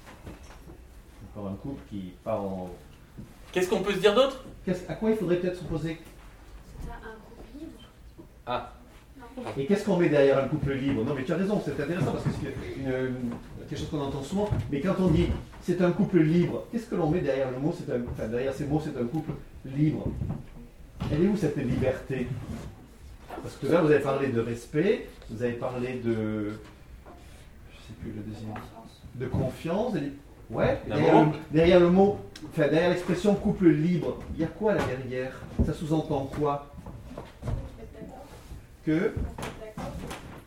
[1.34, 2.70] encore un couple qui part en.
[3.52, 4.44] Qu'est-ce qu'on peut se dire d'autre?
[4.88, 5.98] À quoi il faudrait peut-être se poser?
[6.86, 7.80] T'as un couple libre.
[8.46, 8.72] Ah.
[9.56, 11.04] Et qu'est-ce qu'on met derrière un couple libre?
[11.04, 12.52] Non, mais tu as raison, c'est intéressant parce que c'est
[13.68, 14.50] quelque chose qu'on entend souvent.
[14.70, 15.26] Mais quand on dit
[15.62, 18.52] c'est un couple libre, qu'est-ce que l'on met derrière le mot c'est un, enfin, Derrière
[18.54, 19.32] ces mots, c'est un couple
[19.64, 20.06] libre?
[21.12, 22.26] Elle est où cette liberté?
[23.42, 26.50] Parce que là, vous avez parlé de respect, vous avez parlé de.
[27.72, 28.54] Je sais plus le deuxième.
[29.14, 29.94] De confiance.
[29.96, 30.12] et-
[30.50, 32.18] Ouais, derrière le, derrière le mot,
[32.50, 35.32] enfin, derrière l'expression couple libre, il y a quoi là derrière?
[35.64, 36.66] Ça sous-entend quoi?
[38.84, 39.14] Que?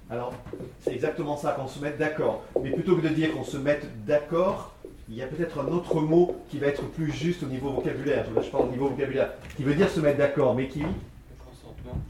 [0.09, 0.33] Alors,
[0.81, 2.43] c'est exactement ça, qu'on se mette d'accord.
[2.61, 4.73] Mais plutôt que de dire qu'on se mette d'accord,
[5.09, 8.25] il y a peut-être un autre mot qui va être plus juste au niveau vocabulaire.
[8.35, 9.31] Là, je parle au niveau vocabulaire.
[9.55, 10.83] Qui veut dire se mettre d'accord, mais qui?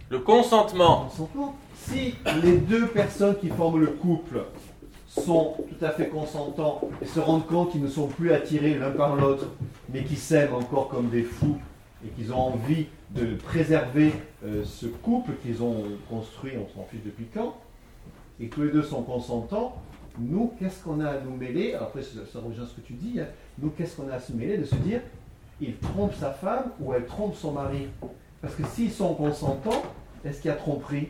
[0.10, 1.06] Le consentement.
[1.06, 1.56] Consentement.
[1.76, 4.46] Si les deux personnes qui forment le couple
[5.22, 8.92] sont tout à fait consentants et se rendent compte qu'ils ne sont plus attirés l'un
[8.92, 9.48] par l'autre,
[9.90, 11.58] mais qui s'aiment encore comme des fous
[12.06, 14.12] et qu'ils ont envie de préserver
[14.44, 17.56] euh, ce couple qu'ils ont construit, on s'en fiche depuis quand,
[18.40, 19.78] et que tous les deux sont consentants,
[20.20, 23.20] nous, qu'est-ce qu'on a à nous mêler Après, ça, ça rejoint ce que tu dis,
[23.20, 23.28] hein.
[23.60, 25.02] nous, qu'est-ce qu'on a à se mêler De se dire,
[25.62, 27.88] il trompe sa femme ou elle trompe son mari?
[28.42, 29.84] Parce que s'ils sont consentants,
[30.26, 31.10] est-ce qu'il y a tromperie?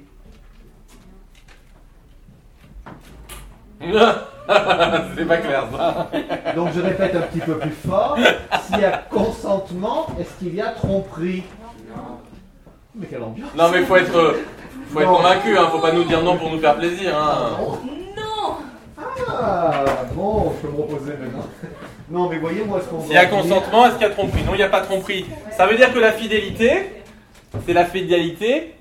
[5.18, 6.10] C'est pas clair ça.
[6.56, 8.18] Donc je répète un petit peu plus fort.
[8.68, 11.44] S'il y a consentement, est-ce qu'il y a tromperie?
[12.96, 14.44] Mais quelle ambiance Non mais faut être, euh,
[14.90, 15.16] faut être Non.
[15.18, 17.18] convaincu, hein, faut pas nous dire non pour nous faire plaisir.
[17.18, 17.58] Hein.
[18.16, 18.58] Non
[19.28, 21.46] Ah bon, je peux me reposer maintenant.
[22.10, 24.44] Non mais voyez moi ce qu'on S'il y a consentement, est-ce qu'il y a tromperie?
[24.44, 25.26] Non, il n'y a pas tromperie.
[25.58, 27.02] Ça veut dire que la fidélité,
[27.66, 28.76] c'est la fidélité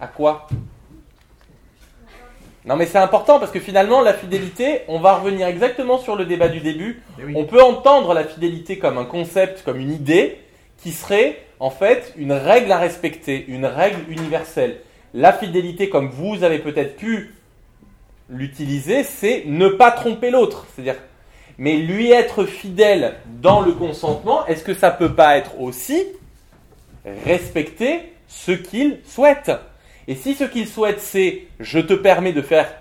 [0.00, 0.46] à quoi?
[2.66, 6.24] Non mais c'est important parce que finalement la fidélité, on va revenir exactement sur le
[6.24, 7.02] débat du début.
[7.20, 7.32] Eh oui.
[7.36, 10.38] On peut entendre la fidélité comme un concept, comme une idée
[10.78, 14.78] qui serait en fait une règle à respecter, une règle universelle.
[15.12, 17.34] La fidélité, comme vous avez peut-être pu
[18.30, 20.66] l'utiliser, c'est ne pas tromper l'autre.
[20.74, 20.96] C'est-à-dire,
[21.58, 26.02] mais lui être fidèle dans le consentement, est-ce que ça peut pas être aussi
[27.26, 29.52] respecter ce qu'il souhaite?
[30.08, 32.72] Et si ce qu'il souhaite, c'est je te permets de faire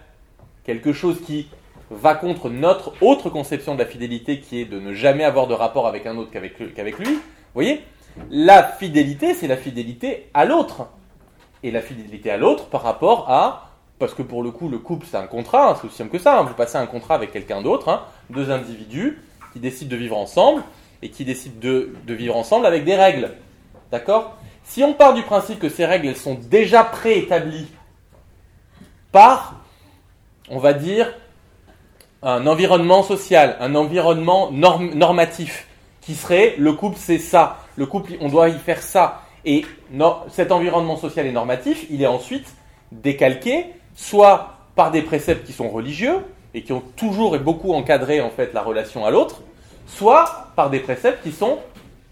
[0.64, 1.48] quelque chose qui
[1.90, 5.54] va contre notre autre conception de la fidélité, qui est de ne jamais avoir de
[5.54, 7.22] rapport avec un autre qu'avec lui, vous
[7.54, 7.82] voyez
[8.30, 10.88] La fidélité, c'est la fidélité à l'autre.
[11.62, 13.70] Et la fidélité à l'autre par rapport à
[14.00, 16.20] parce que pour le coup, le couple, c'est un contrat, hein, c'est aussi simple que
[16.20, 16.38] ça.
[16.38, 16.44] Hein.
[16.44, 18.02] vous passez un contrat avec quelqu'un d'autre, hein.
[18.30, 19.22] deux individus
[19.54, 20.62] qui décident de vivre ensemble
[21.02, 23.32] et qui décident de, vivre ensemble avec des règles.
[23.92, 24.38] D'accord?
[24.74, 27.68] Si on part du principe que ces règles, sont déjà préétablies
[29.12, 29.62] par,
[30.50, 31.14] on va dire,
[32.24, 35.68] un environnement social, un environnement normatif,
[36.02, 37.58] qui serait le couple, c'est ça.
[37.76, 39.22] Le couple, on doit y faire ça.
[39.46, 39.64] Et
[40.32, 42.56] cet environnement social et normatif, il est ensuite
[42.92, 48.22] décalqué soit par des préceptes qui sont religieux et qui ont toujours et beaucoup encadré
[48.22, 49.44] en fait la relation à l'autre,
[49.86, 51.60] soit par des préceptes qui sont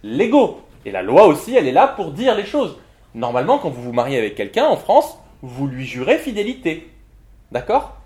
[0.04, 0.62] légaux.
[0.86, 2.78] Et la loi aussi, elle est là pour dire les choses.
[3.14, 6.90] Normalement, quand vous vous mariez avec quelqu'un en France, vous lui jurez fidélité.
[7.52, 7.98] D'accord?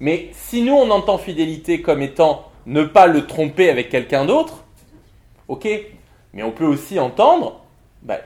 [0.00, 4.64] Mais si nous, on entend fidélité comme étant ne pas le tromper avec quelqu'un d'autre,
[5.48, 5.68] ok?
[6.32, 7.60] Mais on peut aussi entendre,
[8.02, 8.18] bah,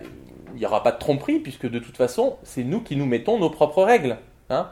[0.55, 3.39] il n'y aura pas de tromperie, puisque de toute façon, c'est nous qui nous mettons
[3.39, 4.19] nos propres règles.
[4.51, 4.69] Hein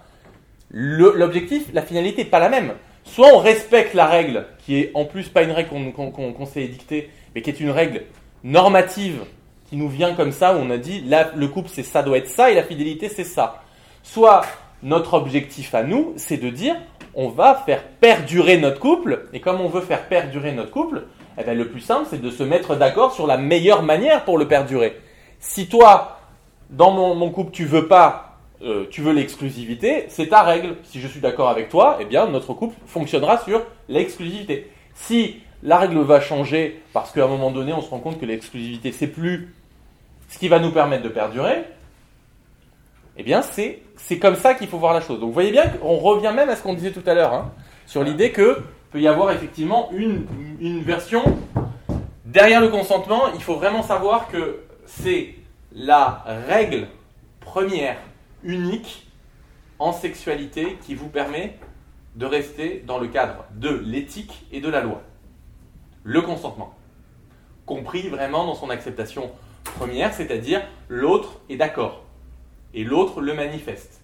[0.71, 2.75] l'objectif, la finalité n'est pas la même.
[3.05, 7.11] Soit on respecte la règle, qui est en plus pas une règle qu'on s'est édictée,
[7.35, 8.03] mais qui est une règle
[8.45, 9.25] normative
[9.69, 12.19] qui nous vient comme ça, où on a dit là, le couple c'est ça doit
[12.19, 13.63] être ça et la fidélité c'est ça.
[14.03, 14.43] Soit
[14.83, 16.77] notre objectif à nous, c'est de dire
[17.15, 21.05] on va faire perdurer notre couple, et comme on veut faire perdurer notre couple,
[21.39, 24.37] eh bien, le plus simple c'est de se mettre d'accord sur la meilleure manière pour
[24.37, 25.01] le perdurer.
[25.41, 26.19] Si toi,
[26.71, 28.31] dans mon, couple, tu veux pas
[28.63, 30.77] euh, tu veux l'exclusivité, c'est ta règle.
[30.85, 34.71] Si je suis d'accord avec toi, eh bien notre couple fonctionnera sur l'exclusivité.
[34.95, 38.27] Si la règle va changer parce qu'à un moment donné on se rend compte que
[38.27, 39.53] l'exclusivité c'est plus
[40.29, 41.65] ce qui va nous permettre de perdurer,
[43.17, 43.83] eh bien c'est,
[44.21, 45.21] comme ça qu'il faut voir la chose.
[45.21, 47.53] Donc vous voyez bien qu'on revient même à ce qu'on disait tout à l'heure, hein,
[47.87, 50.27] sur l'idée que peut y avoir effectivement une,
[50.61, 51.23] une version
[52.25, 55.35] derrière le consentement, il faut vraiment savoir que c'est
[55.73, 56.89] la règle
[57.41, 57.97] première
[58.43, 59.07] unique
[59.79, 61.57] en sexualité qui vous permet
[62.17, 65.03] de rester dans le cadre de l'éthique et de la loi.
[66.05, 66.75] Le consentement.
[67.65, 69.31] Compris vraiment dans son acceptation
[69.65, 72.05] première, c'est-à-dire l'autre est d'accord.
[72.75, 74.03] Et l'autre le manifeste.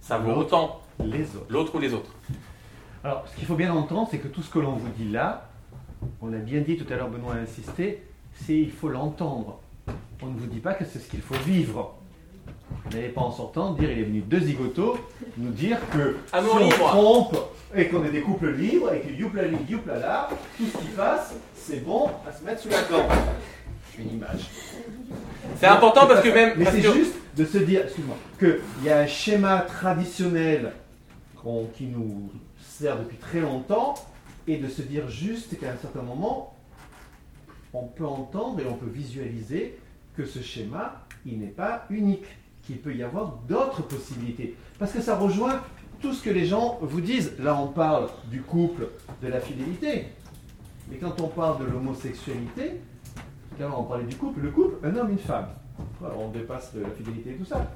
[0.00, 0.80] Ça vaut autant
[1.48, 2.14] l'autre ou les autres.
[3.02, 5.50] Alors, ce qu'il faut bien entendre, c'est que tout ce que l'on vous dit là,
[6.22, 9.60] on l'a bien dit tout à l'heure, Benoît a insisté, c'est il faut l'entendre.
[10.22, 11.96] On ne vous dit pas que c'est ce qu'il faut vivre.
[12.84, 14.98] Vous n'allez pas en sortant dire il est venu deux zigotos
[15.36, 17.36] nous dire que si on trompe
[17.74, 21.84] et qu'on est des couples libres et que youplali youplala, tout ce qui passe, c'est
[21.84, 23.10] bon à se mettre sous la corde.
[23.98, 24.48] Une image.
[25.56, 26.54] C'est important parce que même.
[26.56, 30.72] Mais c'est juste de se dire, excuse-moi, qu'il y a un schéma traditionnel
[31.74, 33.94] qui nous sert depuis très longtemps
[34.46, 36.54] et de se dire juste qu'à un certain moment,
[37.72, 39.78] on peut entendre et on peut visualiser
[40.16, 42.26] que ce schéma, il n'est pas unique
[42.70, 44.54] qu'il peut y avoir d'autres possibilités.
[44.78, 45.60] Parce que ça rejoint
[46.00, 47.32] tout ce que les gens vous disent.
[47.40, 48.86] Là, on parle du couple,
[49.20, 50.06] de la fidélité.
[50.88, 52.80] Mais quand on parle de l'homosexualité,
[53.58, 55.48] quand on parlait du couple, le couple, un homme, une femme.
[56.00, 57.68] on dépasse la fidélité et tout ça.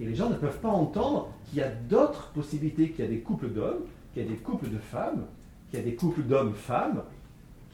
[0.00, 3.10] Et les gens ne peuvent pas entendre qu'il y a d'autres possibilités, qu'il y a
[3.10, 3.84] des couples d'hommes,
[4.14, 5.26] qu'il y a des couples de femmes,
[5.68, 7.02] qu'il y a des couples d'hommes-femmes,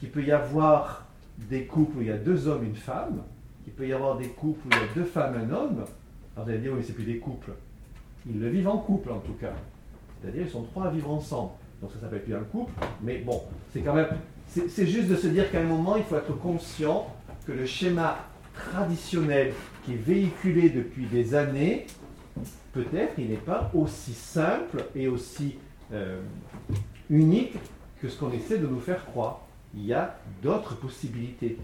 [0.01, 1.07] qu'il peut y avoir
[1.39, 3.23] des couples où il y a deux hommes, une femme,
[3.63, 5.85] qu'il peut y avoir des couples où il y a deux femmes, un homme,
[6.37, 7.53] alors vous allez dire, oui, c'est plus des couples.
[8.29, 9.55] Ils le vivent en couple en tout cas.
[10.21, 11.53] C'est-à-dire, ils sont trois à vivre ensemble.
[11.81, 12.73] Donc ça s'appelle plus un couple.
[13.03, 14.09] Mais bon, c'est quand même.
[14.47, 17.07] C'est juste de se dire qu'à un moment, il faut être conscient
[17.47, 18.19] que le schéma
[18.55, 21.87] traditionnel qui est véhiculé depuis des années,
[22.73, 25.57] peut-être, il n'est pas aussi simple et aussi
[25.93, 26.21] euh,
[27.09, 27.55] unique
[28.01, 29.47] que ce qu'on essaie de nous faire croire.
[29.75, 31.59] Il y a d'autres possibilités.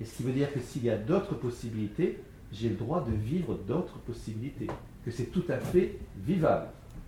[0.00, 2.18] Et ce qui veut dire que s'il y a d'autres possibilités,
[2.52, 4.66] j'ai le droit de vivre d'autres possibilités,
[5.04, 6.66] que c'est tout à fait vivable,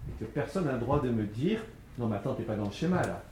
[0.09, 1.61] et que personne n'a le droit de me dire
[1.99, 3.22] non mais attends, t'es pas dans le schéma là.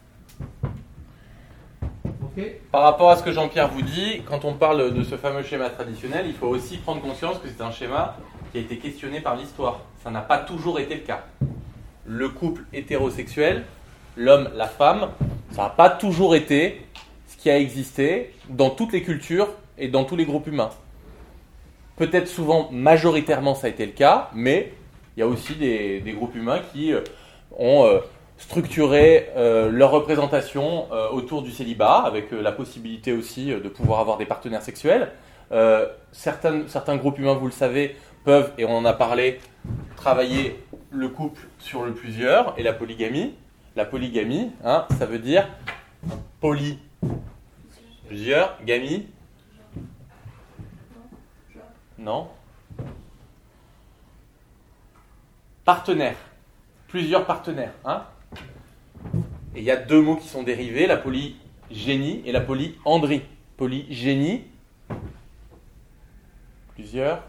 [2.70, 5.68] Par rapport à ce que Jean-Pierre vous dit, quand on parle de ce fameux schéma
[5.68, 8.16] traditionnel, il faut aussi prendre conscience que c'est un schéma
[8.52, 9.80] qui a été questionné par l'histoire.
[10.02, 11.24] Ça n'a pas toujours été le cas.
[12.06, 13.64] Le couple hétérosexuel,
[14.16, 15.08] l'homme, la femme,
[15.50, 16.86] ça n'a pas toujours été
[17.26, 20.70] ce qui a existé dans toutes les cultures et dans tous les groupes humains.
[22.00, 24.72] Peut-être souvent, majoritairement, ça a été le cas, mais
[25.14, 27.02] il y a aussi des, groupes humains qui euh,
[27.58, 27.98] ont euh,
[28.38, 34.24] structuré euh, leur représentation autour du célibat, avec la possibilité aussi de pouvoir avoir des
[34.24, 35.12] partenaires sexuels.
[36.10, 39.38] certains, groupes humains, vous le savez, peuvent, et on en a parlé,
[39.94, 40.58] travailler
[40.90, 43.34] le couple sur le plusieurs et la polygamie.
[43.76, 45.46] La polygamie, hein, ça veut dire
[46.40, 46.78] poly,
[48.08, 49.06] plusieurs, gamie,
[52.00, 52.28] non
[55.64, 56.16] Partenaire.
[56.88, 57.74] Plusieurs partenaires.
[57.84, 58.04] Hein
[59.54, 63.22] et il y a deux mots qui sont dérivés, la polygénie et la polyandrie.
[63.56, 64.44] Polygénie,
[66.74, 67.22] plusieurs.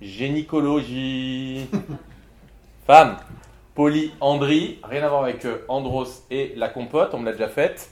[0.00, 1.66] Génicologie.
[2.86, 3.16] Femme.
[3.74, 7.90] Polyandrie, rien à voir avec euh, Andros et la compote, on me l'a déjà faite.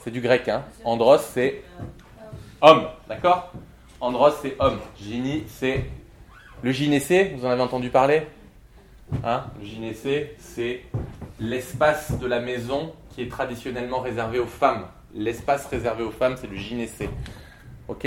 [0.00, 0.64] C'est du grec, hein.
[0.84, 1.62] Andros, c'est
[2.60, 3.52] homme, d'accord?
[4.00, 4.78] Andros, c'est homme.
[5.00, 5.84] Gyni, c'est.
[6.62, 8.22] Le gynécée, vous en avez entendu parler
[9.24, 10.82] hein Le gynécée, c'est
[11.40, 14.86] l'espace de la maison qui est traditionnellement réservé aux femmes.
[15.14, 17.08] L'espace réservé aux femmes, c'est le gynécée.
[17.88, 18.06] Ok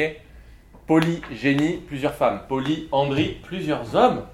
[0.88, 2.42] Polygénie, plusieurs femmes.
[2.48, 4.26] Polyandrie, plusieurs hommes.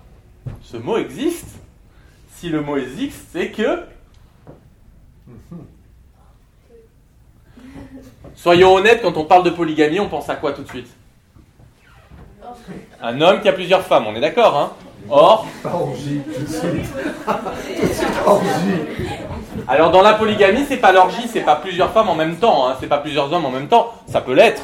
[0.62, 1.60] Ce mot existe.
[2.36, 3.84] Si le mot existe, c'est que.
[8.36, 10.97] Soyons honnêtes, quand on parle de polygamie, on pense à quoi tout de suite
[13.02, 14.72] un homme qui a plusieurs femmes, on est d'accord, hein?
[15.10, 15.48] Or.
[19.68, 22.76] Alors dans la polygamie, c'est pas l'orgie, c'est pas plusieurs femmes en même temps, hein,
[22.80, 24.62] c'est pas plusieurs hommes en même temps, ça peut l'être.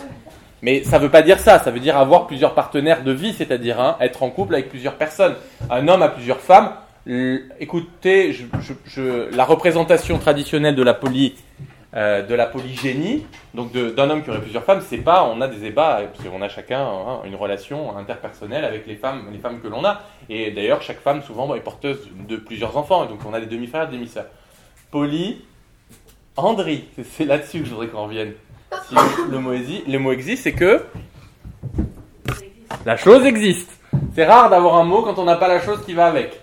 [0.62, 3.82] Mais ça veut pas dire ça, ça veut dire avoir plusieurs partenaires de vie, c'est-à-dire
[3.82, 5.36] hein, être en couple avec plusieurs personnes.
[5.70, 6.72] Un homme a plusieurs femmes.
[7.60, 8.34] Écoutez,
[9.34, 11.36] la représentation traditionnelle de la poly
[11.96, 15.48] euh, de la polygénie, donc d'un homme qui aurait plusieurs femmes, c'est pas, on a
[15.48, 19.62] des débats, parce qu'on a chacun hein, une relation interpersonnelle avec les femmes, les femmes
[19.62, 23.34] que l'on a, et d'ailleurs chaque femme souvent est porteuse de plusieurs enfants, donc on
[23.34, 24.26] a des demi-frères, des demi-sœurs.
[24.90, 28.34] Polyandrie, c'est là-dessus que je voudrais qu'on revienne.
[28.88, 28.96] Si
[29.30, 30.84] le, mot, le mot existe, c'est que
[32.86, 33.80] la chose existe.
[34.16, 36.43] C'est rare d'avoir un mot quand on n'a pas la chose qui va avec.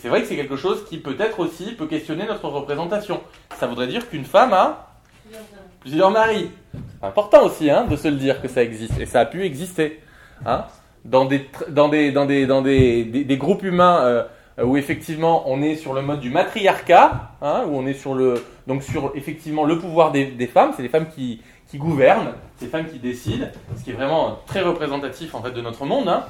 [0.00, 3.20] C'est vrai que c'est quelque chose qui peut-être aussi peut questionner notre représentation.
[3.58, 4.92] Ça voudrait dire qu'une femme a
[5.80, 6.50] plusieurs maris.
[6.72, 8.98] C'est important aussi hein, de se le dire que ça existe.
[9.00, 10.00] Et ça a pu exister.
[11.04, 11.48] Dans des,
[13.36, 14.24] groupes humains euh,
[14.62, 18.44] où effectivement on est sur le mode du matriarcat, hein, où on est sur le,
[18.66, 22.70] donc sur effectivement le pouvoir des, femmes, c'est les femmes qui, qui gouvernent, c'est les
[22.70, 23.46] femmes qui décident,
[23.76, 26.08] ce qui est vraiment très représentatif en fait de notre monde.
[26.08, 26.24] Hein.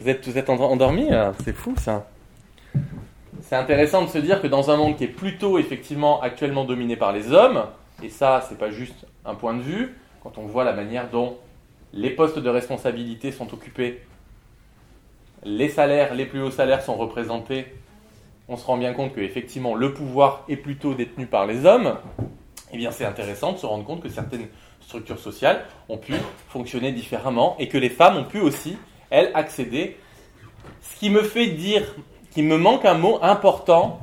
[0.00, 1.08] Vous êtes, vous êtes endormi
[1.44, 2.08] C'est fou ça.
[3.40, 6.96] C'est intéressant de se dire que dans un monde qui est plutôt effectivement actuellement dominé
[6.96, 7.64] par les hommes,
[8.02, 11.36] et ça c'est pas juste un point de vue, quand on voit la manière dont
[11.92, 14.02] les postes de responsabilité sont occupés,
[15.44, 17.66] les salaires, les plus hauts salaires sont représentés,
[18.48, 21.96] on se rend bien compte que effectivement le pouvoir est plutôt détenu par les hommes,
[22.72, 24.46] eh bien c'est intéressant de se rendre compte que certaines
[24.80, 26.14] structures sociales ont pu
[26.48, 28.76] fonctionner différemment et que les femmes ont pu aussi
[29.10, 29.98] elle, accéder.
[30.82, 31.94] Ce qui me fait dire
[32.30, 34.00] qu'il me manque un mot important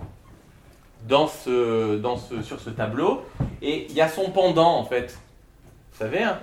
[1.07, 3.23] dans ce, dans ce, sur ce tableau,
[3.61, 5.19] et il y a son pendant en fait.
[5.91, 6.40] Vous savez, hein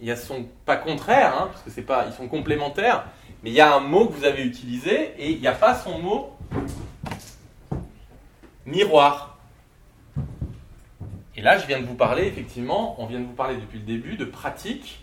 [0.00, 3.04] il y a son pas contraire, hein, parce que c'est pas, ils sont complémentaires,
[3.42, 5.74] mais il y a un mot que vous avez utilisé et il n'y a pas
[5.74, 6.36] son mot
[8.66, 9.38] miroir.
[11.36, 13.84] Et là, je viens de vous parler effectivement, on vient de vous parler depuis le
[13.84, 15.00] début de pratique,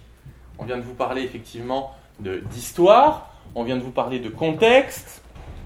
[0.57, 5.21] on vient de vous parler effectivement d'histoire, on vient de vous parler de contexte,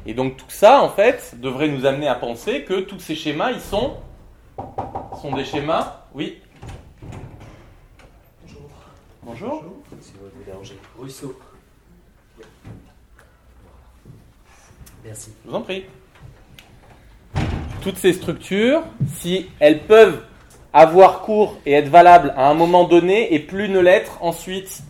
[0.06, 3.52] et donc tout ça, en fait, devrait nous amener à penser que tous ces schémas,
[3.52, 3.98] ils sont,
[5.22, 6.38] sont des schémas, oui.
[8.42, 8.70] Bonjour.
[9.24, 9.64] Bonjour.
[10.02, 10.78] Si vous vous dérangez.
[10.98, 11.38] Rousseau.
[15.04, 15.32] Merci.
[15.44, 15.86] Je vous en prie.
[17.82, 18.84] Toutes ces structures,
[19.16, 20.24] si elles peuvent
[20.74, 24.84] avoir cours et être valables à un moment donné et plus ne l'être ensuite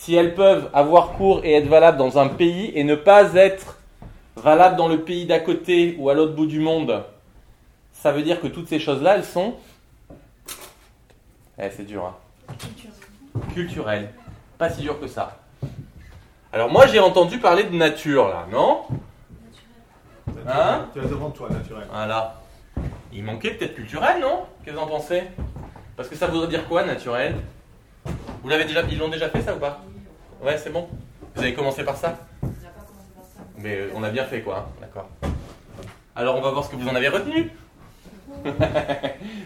[0.00, 3.76] si elles peuvent avoir cours et être valables dans un pays et ne pas être
[4.34, 7.04] valables dans le pays d'à côté ou à l'autre bout du monde,
[7.92, 9.56] ça veut dire que toutes ces choses-là, elles sont...
[11.58, 12.16] Eh, c'est dur, hein.
[13.52, 14.10] Culturelles.
[14.56, 15.36] Pas si dur que ça.
[16.50, 18.84] Alors moi, j'ai entendu parler de nature, là, non?
[20.48, 20.86] Hein?
[20.94, 21.86] Tu as devant toi, naturel.
[21.90, 22.40] Voilà.
[23.12, 24.44] Il manquait peut-être culturel, non?
[24.64, 25.24] Qu'est-ce que vous en pensez
[25.94, 27.36] Parce que ça voudrait dire quoi, naturel?
[28.42, 29.82] Vous l'avez déjà, ils l'ont déjà fait ça ou pas?
[30.42, 30.88] Ouais, c'est bon.
[31.34, 32.18] Vous avez commencé par ça
[33.58, 34.58] Mais euh, on a bien fait, quoi.
[34.58, 34.72] Hein.
[34.80, 35.08] D'accord.
[36.16, 37.50] Alors, on va voir ce que vous en avez retenu.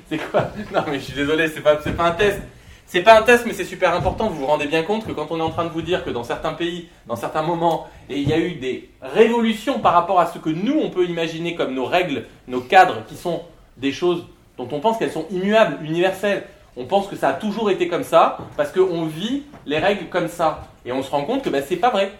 [0.08, 0.50] c'est quoi?
[0.72, 2.40] Non, mais je suis désolé, c'est pas, pas un test.
[2.86, 4.28] C'est pas un test, mais c'est super important.
[4.28, 6.10] Vous vous rendez bien compte que quand on est en train de vous dire que
[6.10, 10.26] dans certains pays, dans certains moments, il y a eu des révolutions par rapport à
[10.26, 13.42] ce que nous, on peut imaginer comme nos règles, nos cadres, qui sont
[13.78, 14.26] des choses
[14.56, 16.44] dont on pense qu'elles sont immuables, universelles.
[16.76, 20.28] On pense que ça a toujours été comme ça, parce qu'on vit les règles comme
[20.28, 20.68] ça.
[20.84, 22.12] Et on se rend compte que ben, c'est pas vrai.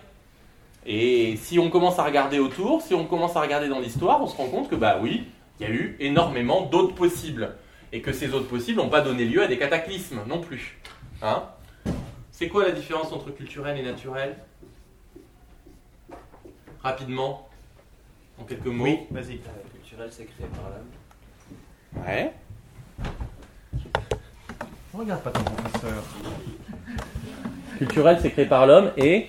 [0.87, 4.27] Et si on commence à regarder autour, si on commence à regarder dans l'histoire, on
[4.27, 5.25] se rend compte que, bah oui,
[5.59, 7.57] il y a eu énormément d'autres possibles.
[7.93, 10.79] Et que ces autres possibles n'ont pas donné lieu à des cataclysmes non plus.
[11.23, 11.45] Hein?
[12.33, 14.37] C'est quoi la différence entre culturel et naturel?
[16.83, 17.49] Rapidement,
[18.39, 18.85] en quelques mots.
[18.85, 19.35] Oui, vas-y.
[19.35, 22.05] Euh, culturel, c'est créé par l'homme.
[22.05, 22.33] Ouais.
[24.97, 26.05] Regarde pas ton professeur.
[27.79, 29.29] Culturel, c'est créé par l'homme et.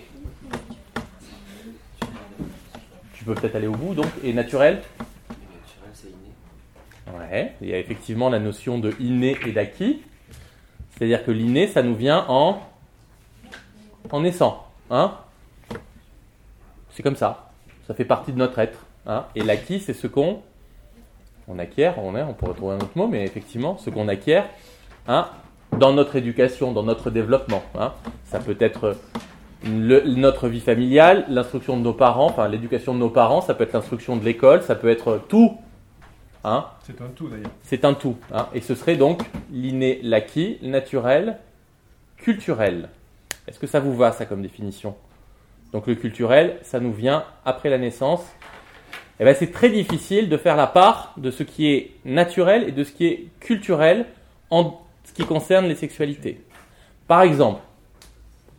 [3.14, 4.06] Tu peux peut-être aller au bout donc.
[4.24, 7.18] Et naturel Naturel, c'est inné.
[7.18, 10.04] Ouais, il y a effectivement la notion de inné et d'acquis.
[10.92, 12.62] C'est-à-dire que l'inné, ça nous vient en.
[14.12, 14.68] en naissant.
[14.92, 15.18] Hein
[16.92, 17.50] C'est comme ça.
[17.88, 18.86] Ça fait partie de notre être.
[19.08, 20.44] Hein et l'acquis, c'est ce qu'on.
[21.48, 24.50] On acquiert, on, on pourrait trouver un autre mot, mais effectivement, ce qu'on acquiert
[25.08, 25.30] hein,
[25.80, 27.64] dans notre éducation, dans notre développement.
[27.78, 27.94] Hein.
[28.26, 28.96] Ça peut être
[29.66, 33.64] le- notre vie familiale, l'instruction de nos parents, enfin l'éducation de nos parents, ça peut
[33.64, 35.58] être l'instruction de l'école, ça peut être tout.
[36.44, 36.66] Hein.
[36.84, 37.52] C'est un tout d'ailleurs.
[37.64, 38.18] C'est un tout.
[38.34, 38.48] hein.
[38.54, 41.40] Et ce serait donc l'inné, l'acquis, naturel,
[42.18, 42.90] culturel.
[43.48, 44.96] Est-ce que ça vous va, ça, comme définition?
[45.74, 48.24] Donc le culturel, ça nous vient après la naissance.
[49.20, 52.72] Eh ben, c'est très difficile de faire la part de ce qui est naturel et
[52.72, 54.06] de ce qui est culturel
[54.50, 56.44] en ce qui concerne les sexualités.
[57.08, 57.62] Par exemple,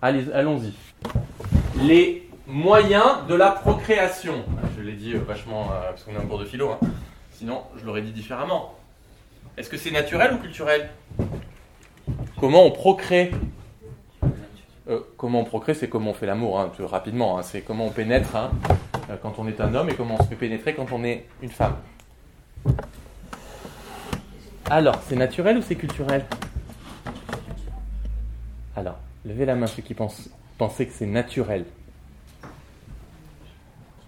[0.01, 0.73] allons-y.
[1.83, 4.45] Les moyens de la procréation.
[4.77, 6.79] Je l'ai dit euh, vachement, euh, parce qu'on est en cours de philo, hein.
[7.33, 8.75] sinon je l'aurais dit différemment.
[9.57, 10.91] Est-ce que c'est naturel ou culturel?
[12.39, 13.33] Comment on procrée?
[14.89, 17.39] Euh, Comment on procrée, c'est comment on fait l'amour, hein, rapidement.
[17.39, 17.43] hein.
[17.43, 18.37] C'est comment on pénètre
[19.23, 21.51] quand on est un homme et comment on se fait pénétrer quand on est une
[21.51, 21.77] femme.
[24.71, 26.25] Alors, c'est naturel ou c'est culturel
[28.75, 30.29] Alors, levez la main ceux qui pensent,
[30.59, 31.65] pensaient que c'est naturel.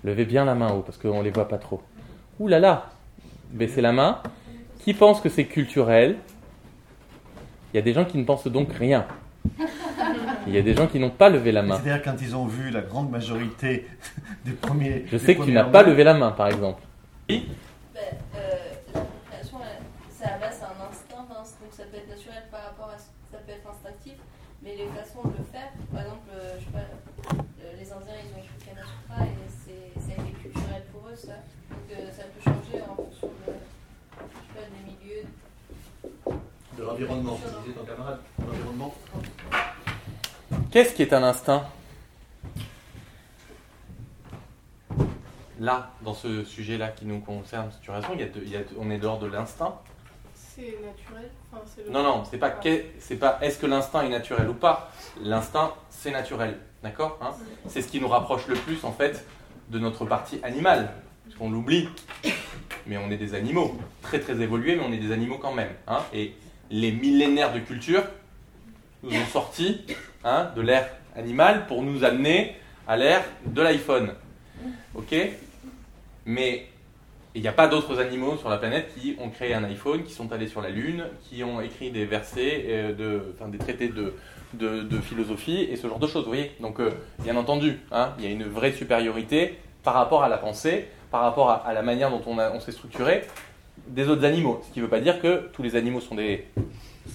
[0.04, 1.82] Levez bien la main haut parce qu'on ne les voit pas trop.
[2.40, 2.86] Ouh là là
[3.50, 4.22] Baissez la main.
[4.80, 6.16] Qui pense que c'est culturel?
[7.72, 9.06] Il y a des gens qui ne pensent donc rien.
[10.46, 11.76] Il y a des gens qui n'ont pas levé la main.
[11.82, 13.86] C'est-à-dire quand ils ont vu la grande majorité
[14.44, 15.04] des premiers.
[15.06, 16.82] Je sais que tu n'as pas levé la main, par exemple.
[17.28, 17.40] Ben,
[18.36, 18.54] euh,
[18.94, 22.08] la procréation, elle- c'est à la base c'est un instinct, hein, donc ça peut être
[22.08, 24.14] naturel par rapport à ce ça peut être instinctif,
[24.62, 26.78] mais les façons de le faire, par exemple, euh, je sais pas,
[27.36, 30.82] euh, les Indiens ils ont écrit le Kama Sutra et c'est, ça a été culturel
[30.92, 31.36] pour eux ça,
[31.68, 35.28] donc euh, ça peut changer en fonction de, je sais pas, des milieux.
[36.78, 38.18] De l'environnement, disait ton camarade.
[38.46, 38.94] L'environnement.
[40.70, 41.66] Qu'est-ce qui est un instinct?
[45.60, 48.48] Là, dans ce sujet-là qui nous concerne, tu as raison, il y a de- il
[48.50, 49.74] y a de- on est dehors de l'instinct.
[50.34, 51.30] C'est naturel.
[51.52, 52.54] Enfin, c'est le- Non, non, c'est pas,
[53.00, 54.90] c'est pas est-ce que l'instinct est naturel ou pas.
[55.20, 57.30] L'instinct, c'est naturel, d'accord hein?
[57.68, 59.26] C'est ce qui nous rapproche le plus, en fait,
[59.70, 60.92] de notre partie animale.
[61.24, 61.88] Parce qu'on l'oublie.
[62.86, 65.72] Mais on est des animaux, très très évolués, mais on est des animaux quand même.
[65.88, 66.02] hein?
[66.14, 66.34] Et
[66.70, 68.02] les millénaires de culture
[69.02, 69.84] nous ont sorti
[70.24, 74.12] hein, de l'ère animale pour nous amener à l'ère de l'iPhone.
[74.94, 75.14] Ok?
[76.26, 76.66] Mais
[77.34, 80.12] il n'y a pas d'autres animaux sur la planète qui ont créé un iPhone, qui
[80.12, 85.00] sont allés sur la Lune, qui ont écrit des versets, euh, enfin, des traités de,
[85.02, 86.24] philosophie et ce genre de choses.
[86.24, 86.52] Vous voyez?
[86.60, 86.90] Donc, euh,
[87.20, 91.22] bien entendu, hein, il y a une vraie supériorité par rapport à la pensée, par
[91.22, 93.24] rapport à, la manière dont on s'est structuré
[93.88, 94.60] des autres animaux.
[94.66, 96.46] Ce qui ne veut pas dire que tous les animaux sont des,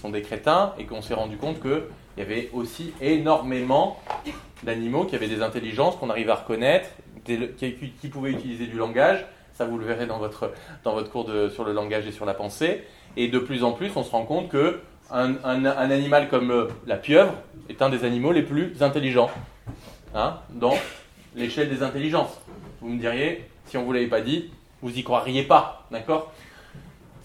[0.01, 1.81] sont des crétins et qu'on s'est rendu compte qu'il
[2.17, 3.99] y avait aussi énormément
[4.63, 6.89] d'animaux qui avaient des intelligences qu'on arrive à reconnaître,
[7.25, 9.25] qui, pouvaient utiliser du langage.
[9.53, 10.51] Ça, vous le verrez dans votre,
[10.83, 12.83] dans votre cours de, sur le langage et sur la pensée.
[13.17, 14.79] Et de plus en plus, on se rend compte que
[15.11, 17.35] un animal comme euh, la pieuvre
[17.69, 19.29] est un des animaux les plus intelligents
[20.15, 20.73] hein, dans
[21.35, 22.39] l'échelle des intelligences.
[22.81, 24.49] Vous me diriez, si on ne vous l'avait pas dit,
[24.81, 26.33] vous y croiriez pas, d'accord?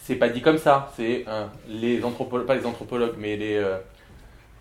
[0.08, 0.90] C'est pas dit comme ça.
[0.96, 1.26] C'est
[1.68, 3.76] les anthropologues, pas les anthropologues, mais les euh,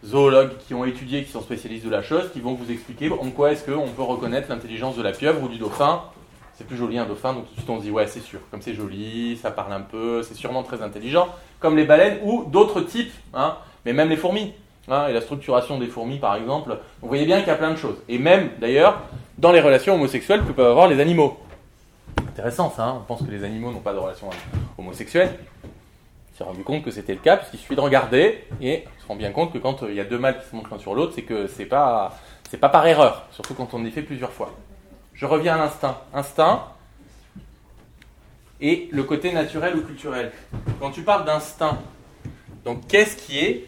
[0.04, 3.30] zoologues qui ont étudié, qui sont spécialistes de la chose, qui vont vous expliquer en
[3.30, 6.02] quoi est-ce qu'on peut reconnaître l'intelligence de la pieuvre ou du dauphin.
[6.56, 8.42] C'est plus joli un dauphin, donc tout de suite on se dit ouais c'est sûr,
[8.52, 11.30] comme c'est joli, ça parle un peu, c'est sûrement très intelligent,
[11.62, 13.56] comme les baleines ou d'autres types, hein,
[13.86, 14.54] mais même les fourmis.
[14.90, 17.72] hein, et la structuration des fourmis par exemple, vous voyez bien qu'il y a plein
[17.72, 17.96] de choses.
[18.10, 19.02] Et même d'ailleurs
[19.38, 21.38] dans les relations homosexuelles que peuvent avoir les animaux.
[22.38, 22.98] Intéressant ça, hein.
[23.02, 24.30] on pense que les animaux n'ont pas de relation
[24.78, 25.40] homosexuelle.
[25.64, 29.08] Il s'est rendu compte que c'était le cas, puisqu'il suffit de regarder et on se
[29.08, 30.78] rend bien compte que quand euh, il y a deux mâles qui se montrent l'un
[30.78, 32.16] sur l'autre, c'est que c'est pas,
[32.52, 34.54] c'est pas par erreur, surtout quand on y fait plusieurs fois.
[35.16, 35.98] Je reviens à l'instinct.
[36.14, 36.68] Instinct
[38.62, 40.32] et le côté naturel ou culturel.
[40.80, 41.80] Quand tu parles d'instinct,
[42.64, 43.66] donc qu'est-ce qui est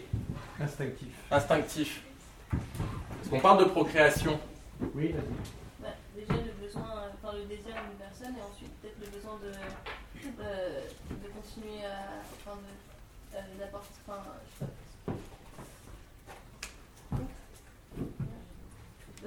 [0.61, 2.03] instinctif Instinctif?
[2.51, 4.39] Parce qu'on parle de procréation?
[4.93, 5.81] Oui, vas-y.
[5.81, 6.83] Bah, déjà le besoin,
[7.23, 7.73] enfin le désir
[8.19, 9.47] personne et ensuite peut-être le besoin de,
[10.41, 10.79] euh,
[11.09, 14.21] de continuer à, enfin de, euh, d'apporter, enfin,
[14.59, 14.71] je sais pas,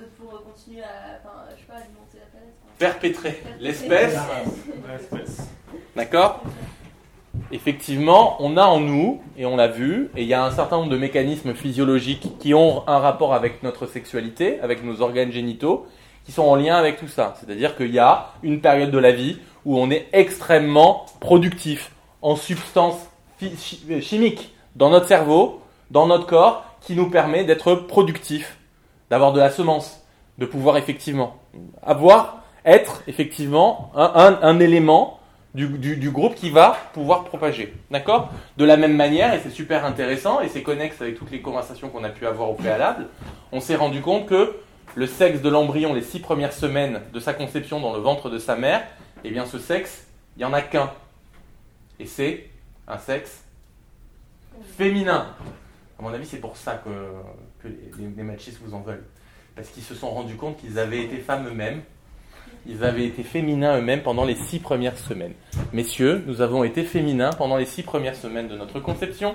[0.01, 2.55] de- pour continuer à, enfin, je sais pas, alimenter la planète.
[2.64, 2.74] enfin.
[2.78, 4.19] Perpétrer l'espèce.
[5.97, 6.43] D'accord
[7.51, 10.78] Effectivement, on a en nous, et on l'a vu, et il y a un certain
[10.78, 15.86] nombre de mécanismes physiologiques qui ont un rapport avec notre sexualité, avec nos organes génitaux,
[16.24, 17.34] qui sont en lien avec tout ça.
[17.40, 22.36] C'est-à-dire qu'il y a une période de la vie où on est extrêmement productif en
[22.36, 23.08] substances
[23.40, 28.56] chi- chimiques dans notre cerveau, dans notre corps, qui nous permet d'être productif,
[29.10, 30.00] d'avoir de la semence,
[30.38, 31.36] de pouvoir effectivement
[31.82, 35.18] avoir, être effectivement un, élément
[35.54, 37.74] du- du groupe qui va pouvoir propager.
[37.90, 38.30] D'accord?
[38.56, 41.88] De la même manière, et c'est super intéressant, et c'est connexe avec toutes les conversations
[41.90, 43.08] qu'on a pu avoir au préalable,
[43.52, 44.56] on s'est rendu compte que
[44.94, 48.38] le sexe de l'embryon, les six premières semaines de sa conception dans le ventre de
[48.38, 48.86] sa mère,
[49.24, 50.06] eh bien ce sexe,
[50.36, 50.90] il n'y en a qu'un.
[51.98, 52.48] Et c'est
[52.88, 53.44] un sexe
[54.76, 55.28] féminin.
[55.98, 57.68] À mon avis, c'est pour ça que,
[57.98, 59.04] les machistes vous en veulent.
[59.54, 61.82] Parce qu'ils se sont rendus compte qu'ils avaient été femmes eux-mêmes.
[62.66, 65.34] Ils avaient été féminins eux-mêmes pendant les six premières semaines.
[65.72, 69.34] Messieurs, nous avons été féminins pendant les six premières semaines de notre conception.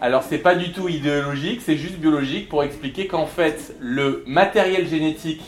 [0.00, 4.86] Alors c'est pas du tout idéologique, c'est juste biologique pour expliquer qu'en fait le matériel
[4.86, 5.42] génétique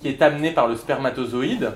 [0.00, 1.72] qui est amené par le spermatozoïde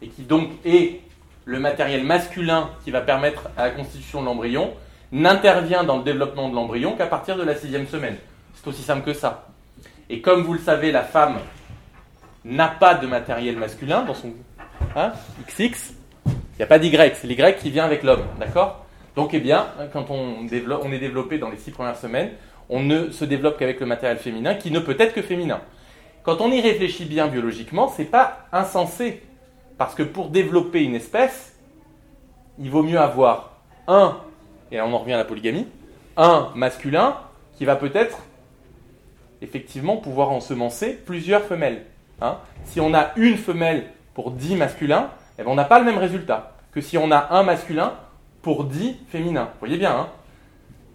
[0.00, 1.00] et qui donc est
[1.44, 4.72] le matériel masculin qui va permettre à la constitution de l'embryon
[5.12, 8.16] n'intervient dans le développement de l'embryon qu'à partir de la sixième semaine.
[8.54, 9.48] C'est aussi simple que ça.
[10.08, 11.36] Et comme vous le savez, la femme
[12.46, 14.32] n'a pas de matériel masculin dans son
[14.96, 15.12] hein,
[15.46, 15.92] XX.
[16.26, 18.83] Il n'y a pas d'Y, c'est l'Y qui vient avec l'homme, d'accord?
[19.16, 22.30] Donc, eh bien, quand on, est développé dans les six premières semaines,
[22.68, 25.60] on ne se développe qu'avec le matériel féminin, qui ne peut être que féminin.
[26.22, 29.22] Quand on y réfléchit bien biologiquement, c'est pas insensé,
[29.78, 31.54] parce que pour développer une espèce,
[32.58, 34.18] il vaut mieux avoir un,
[34.72, 35.66] et on en revient à la polygamie,
[36.16, 37.16] un masculin
[37.56, 38.18] qui va peut-être
[39.42, 41.84] effectivement pouvoir ensemencer plusieurs femelles.
[42.20, 42.38] Hein.
[42.64, 43.84] Si on a une femelle
[44.14, 47.28] pour 10 masculins, eh ben, on n'a pas le même résultat que si on a
[47.30, 47.92] un masculin
[48.44, 49.44] pour 10 féminins.
[49.54, 50.08] Vous voyez bien, hein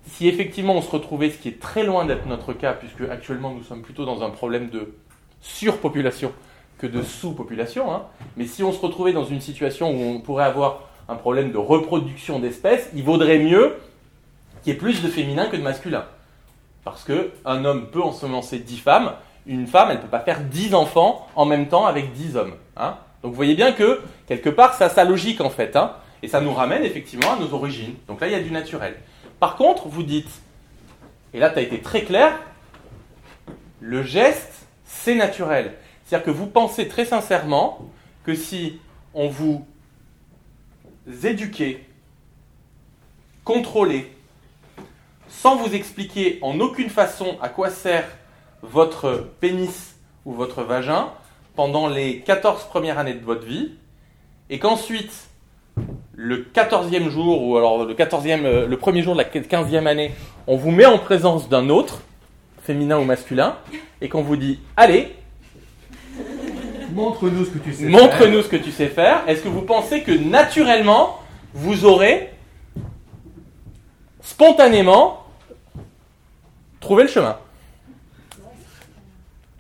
[0.06, 3.52] si effectivement on se retrouvait, ce qui est très loin d'être notre cas, puisque actuellement
[3.52, 4.94] nous sommes plutôt dans un problème de
[5.42, 6.32] surpopulation
[6.78, 8.04] que de sous-population, hein,
[8.38, 11.58] mais si on se retrouvait dans une situation où on pourrait avoir un problème de
[11.58, 13.76] reproduction d'espèces, il vaudrait mieux
[14.64, 16.06] qu'il y ait plus de féminins que de masculins.
[16.84, 19.14] Parce qu'un homme peut ensemencer 10 femmes,
[19.46, 22.54] une femme, elle ne peut pas faire 10 enfants en même temps avec 10 hommes.
[22.78, 22.96] hein.
[23.22, 25.78] Donc vous voyez bien que, quelque part, ça a sa logique en fait.
[26.22, 27.96] Et ça nous ramène effectivement à nos origines.
[28.08, 28.96] Donc là, il y a du naturel.
[29.40, 30.30] Par contre, vous dites,
[31.34, 32.40] et là tu as été très clair,
[33.80, 35.74] le geste, c'est naturel.
[36.06, 37.90] C'est-à-dire que vous pensez très sincèrement
[38.24, 38.80] que si
[39.14, 39.66] on vous
[41.24, 41.86] éduquait,
[43.44, 44.12] contrôlait,
[45.28, 48.08] sans vous expliquer en aucune façon à quoi sert
[48.62, 51.12] votre pénis ou votre vagin
[51.56, 53.72] pendant les 14 premières années de votre vie,
[54.50, 55.30] et qu'ensuite,
[56.22, 60.12] le 14e jour, ou alors le, 14e, euh, le premier jour de la 15e année,
[60.48, 62.02] on vous met en présence d'un autre,
[62.62, 63.56] féminin ou masculin,
[64.02, 65.16] et qu'on vous dit Allez,
[66.94, 70.02] Montre-nous ce que tu sais montre-nous ce que tu sais faire, est-ce que vous pensez
[70.02, 71.20] que naturellement,
[71.54, 72.32] vous aurez
[74.22, 75.24] spontanément
[76.82, 77.38] trouvé le chemin?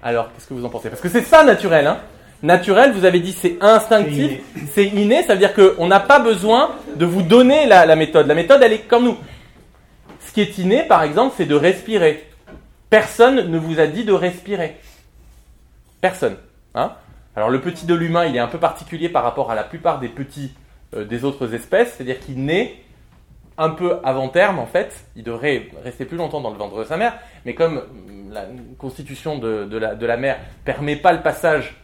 [0.03, 0.89] Alors, qu'est-ce que vous en pensez?
[0.89, 1.99] Parce que c'est ça naturel, hein
[2.41, 4.39] Naturel, vous avez dit c'est instinctif,
[4.71, 8.27] c'est inné, ça veut dire qu'on n'a pas besoin de vous donner la, la méthode.
[8.27, 9.17] La méthode, elle est comme nous.
[10.21, 12.25] Ce qui est inné, par exemple, c'est de respirer.
[12.89, 14.77] Personne ne vous a dit de respirer.
[16.01, 16.37] Personne.
[16.75, 16.93] Hein
[17.35, 19.99] Alors le petit de l'humain, il est un peu particulier par rapport à la plupart
[19.99, 20.53] des petits
[20.95, 22.75] euh, des autres espèces, c'est-à-dire qu'il naît
[23.59, 26.85] un peu avant terme en fait, il devrait rester plus longtemps dans le ventre de
[26.85, 28.45] sa mère, mais comme hum, la
[28.77, 31.75] constitution de, de la, de la mère permet pas le passage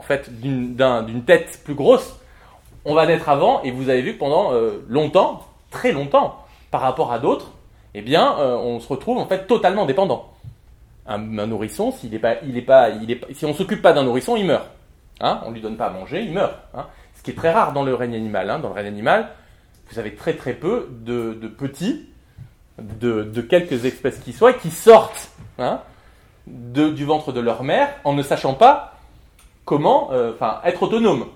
[0.00, 2.16] en fait d'une d'un- d'une tête plus grosse,
[2.86, 6.38] on va naître avant et vous avez vu que pendant euh, longtemps, très longtemps,
[6.70, 7.52] par rapport à d'autres,
[7.92, 10.32] eh bien euh, on se retrouve en fait totalement dépendant.
[11.06, 14.04] Un, nourrisson, s'il est pas, il est pas, il est si on s'occupe pas d'un
[14.04, 14.66] nourrisson, il meurt.
[15.20, 16.54] hein, on lui donne pas à manger, il meurt.
[16.74, 16.86] hein.
[17.16, 18.48] Ce qui est très rare dans le règne animal.
[18.48, 18.58] hein.
[18.58, 19.28] Dans le règne animal,
[19.90, 22.06] vous avez très très peu de, de petits,
[22.78, 25.80] de, de quelques espèces qui soient, qui sortent hein,
[26.46, 28.89] de- du ventre de leur mère en ne sachant pas
[29.70, 30.32] comment euh,
[30.64, 31.26] être autonome.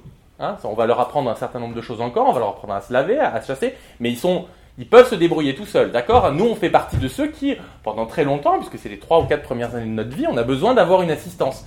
[0.40, 2.74] Hein, on va leur apprendre un certain nombre de choses encore, on va leur apprendre
[2.74, 4.46] à se laver, à, se chasser, mais ils, sont,
[4.76, 6.32] ils peuvent se débrouiller tout seuls, d'accord?
[6.32, 7.54] Nous, on fait partie de ceux qui,
[7.84, 10.36] pendant très longtemps, puisque c'est les trois ou quatre premières années de notre vie, on
[10.36, 11.64] a besoin d'avoir une assistance.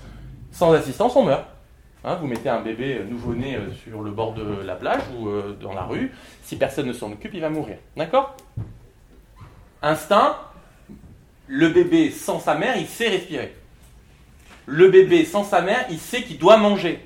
[0.51, 1.45] Sans assistance, on meurt.
[2.03, 5.29] Hein, vous mettez un bébé euh, nouveau-né euh, sur le bord de la plage ou
[5.61, 6.11] dans la rue,
[6.43, 7.77] si personne ne s'en occupe, il va mourir.
[7.95, 8.35] D'accord?
[9.81, 10.35] Instinct,
[11.47, 13.55] le bébé sans sa mère, il sait respirer.
[14.69, 16.99] Le bébé sans sa mère, il sait qu'il doit manger.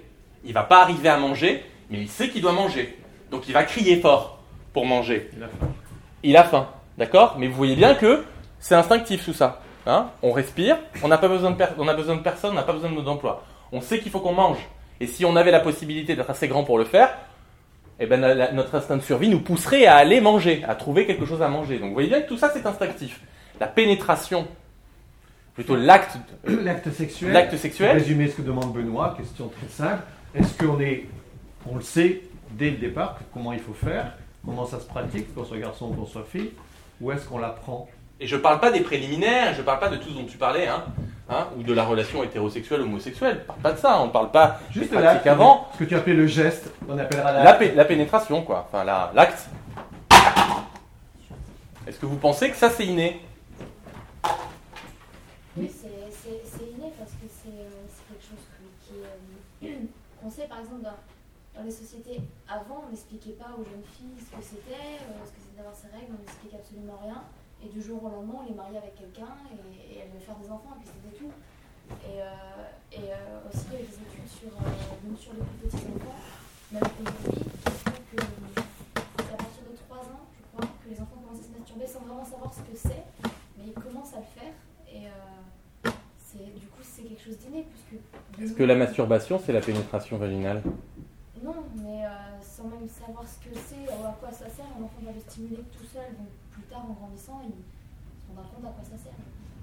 [0.43, 2.97] Il va pas arriver à manger, mais il sait qu'il doit manger.
[3.29, 4.39] Donc il va crier fort
[4.73, 5.29] pour manger.
[5.37, 5.67] Il a faim.
[6.23, 6.67] Il a faim,
[6.97, 7.35] d'accord?
[7.37, 8.23] Mais vous voyez bien que
[8.59, 9.61] c'est instinctif tout ça.
[9.85, 10.07] Hein?
[10.23, 12.73] On respire, on n'a pas besoin de on a besoin de personne, on n'a pas
[12.73, 13.43] besoin de nos emplois.
[13.71, 14.59] On sait qu'il faut qu'on mange.
[14.99, 17.15] Et si on avait la possibilité d'être assez grand pour le faire,
[17.99, 21.05] eh ben, la- la- notre instinct de survie nous pousserait à aller manger, à trouver
[21.05, 21.77] quelque chose à manger.
[21.77, 23.21] Donc vous voyez bien que tout ça c'est instinctif.
[23.59, 24.47] La pénétration,
[25.63, 27.31] plutôt l'acte, L'acte sexuel.
[27.33, 30.03] l'acte sexuel, Pour résumer ce que demande Benoît, question très simple.
[30.35, 31.05] Est-ce qu'on est,
[31.69, 32.21] on le sait
[32.51, 34.13] dès le départ comment il faut faire,
[34.45, 36.51] comment ça se pratique, qu'on soit garçon ou qu'on soit fille,
[36.99, 37.87] ou est-ce qu'on l'apprend?
[38.19, 40.67] Et je parle pas des préliminaires, je parle pas de tout ce dont tu parlais,
[40.67, 40.83] hein,
[41.29, 43.37] hein, ou de la relation hétérosexuelle homosexuelle.
[43.41, 45.67] Je parle pas de ça, on parle pas Juste l'acte, avant.
[45.73, 48.67] ce que tu appelais le geste, on appellera La, pé- la pénétration, quoi.
[48.71, 49.47] Enfin, la- l'acte.
[51.87, 53.19] Est-ce que vous pensez que ça c'est inné
[55.57, 58.87] Oui, c'est c'est- c'est inné parce que c'est euh, c'est quelque chose que-
[59.59, 59.75] qui est, euh,
[60.20, 64.31] qu'on sait par exemple dans, les sociétés avant on n'expliquait pas aux jeunes filles ce
[64.31, 67.21] que c'était, euh, ce que c'était d'avoir ses règles, on n'expliquait absolument rien.
[67.61, 70.49] Et du jour au lendemain on les mariait avec quelqu'un et, et elles faire des
[70.49, 71.33] enfants et puis c'était tout.
[72.07, 72.31] Et, euh,
[72.97, 74.55] euh, aussi il y a des études sur,
[75.19, 76.15] sur les plus petits enfants,
[76.71, 78.23] même aujourd'hui, qui que
[79.19, 81.87] c'est à partir de 3 ans, je crois, que les enfants commencent à se masturber
[81.87, 83.03] sans vraiment savoir ce que c'est,
[83.57, 84.53] mais ils commencent à le faire.
[84.87, 85.07] Et
[86.59, 88.01] du coup c'est quelque chose d'inné puisque
[88.41, 90.61] Est-ce que la masturbation c'est la pénétration vaginale
[91.43, 92.09] non mais euh,
[92.41, 95.19] sans même savoir ce que c'est ou à quoi ça sert un enfant va le
[95.19, 98.97] stimuler tout seul donc plus tard en grandissant il se rendra compte à quoi ça
[98.97, 99.13] sert.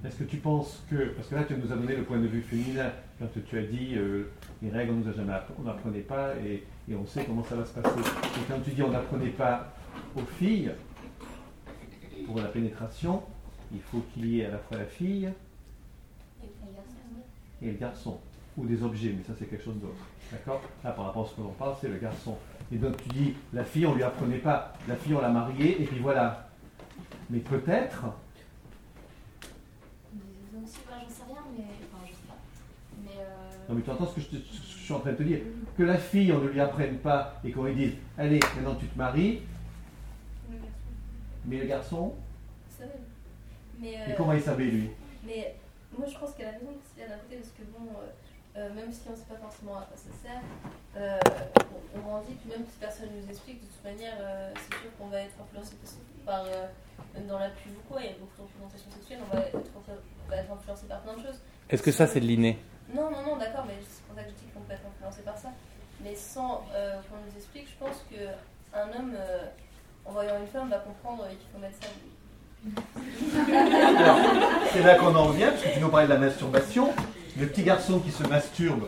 [0.05, 2.26] Est-ce que tu penses que, parce que là tu nous as donné le point de
[2.28, 4.30] vue féminin, quand tu as dit euh,
[4.62, 7.56] les règles on nous a jamais on n'apprenait pas et, et on sait comment ça
[7.56, 7.98] va se passer.
[7.98, 9.72] Et quand tu dis on n'apprenait pas
[10.16, 10.70] aux filles,
[12.26, 13.22] pour la pénétration,
[13.72, 15.30] il faut qu'il y ait à la fois la fille
[17.62, 18.18] et le garçon,
[18.59, 20.05] ou des objets, mais ça c'est quelque chose d'autre.
[20.32, 20.60] D'accord?
[20.85, 22.36] Là par rapport à ce que l'on parle, c'est le garçon.
[22.72, 25.80] Et donc tu dis, la fille on lui apprenait pas, la fille on l'a mariée,
[25.80, 26.48] et puis voilà.
[27.30, 28.05] Mais peut-être,
[30.52, 32.35] j'en sais rien mais enfin je sais pas
[33.05, 35.01] mais euh, non mais tu entends ce que je, te- ce que je suis en
[35.01, 35.40] train de te dire,
[35.76, 38.86] que la fille on ne lui apprenne pas et qu'on lui dise, allez maintenant tu
[38.86, 39.43] te maries,
[41.44, 42.14] mais le garçon?
[43.80, 44.90] Mais, et euh, comment il savait lui?
[45.24, 45.55] Mais
[45.97, 48.09] moi je pense qu'elle a raison Christiane d'un côté parce que bon, euh,
[48.59, 50.43] euh, même si on ne sait pas forcément à quoi ça sert,
[50.98, 51.18] euh,
[51.94, 54.74] on, on grandit, puis même si personne ne nous explique, de toute manière, euh, c'est
[54.82, 55.76] sûr qu'on va être influencé
[56.26, 56.66] par, euh,
[57.14, 59.47] même dans la pub ou quoi, il y a beaucoup de représentation sexuelle, on va
[59.47, 61.40] être, on va être influencé par plein de choses.
[61.70, 62.59] Est-ce que ça c'est de l'inné?
[62.93, 65.22] Non, non, non, d'accord, mais c'est pour ça que je dis qu'on peut être influencé
[65.22, 65.51] par ça.
[66.02, 69.44] Mais sans euh, qu'on nous explique, je pense qu'un homme, euh,
[70.06, 71.89] en voyant une femme, va comprendre qu'il faut mettre ça.
[73.98, 74.18] Alors,
[74.72, 76.93] c'est là qu'on en revient, parce que tu nous parlais de la masturbation.
[77.39, 78.85] Le petit garçon qui se masturbe,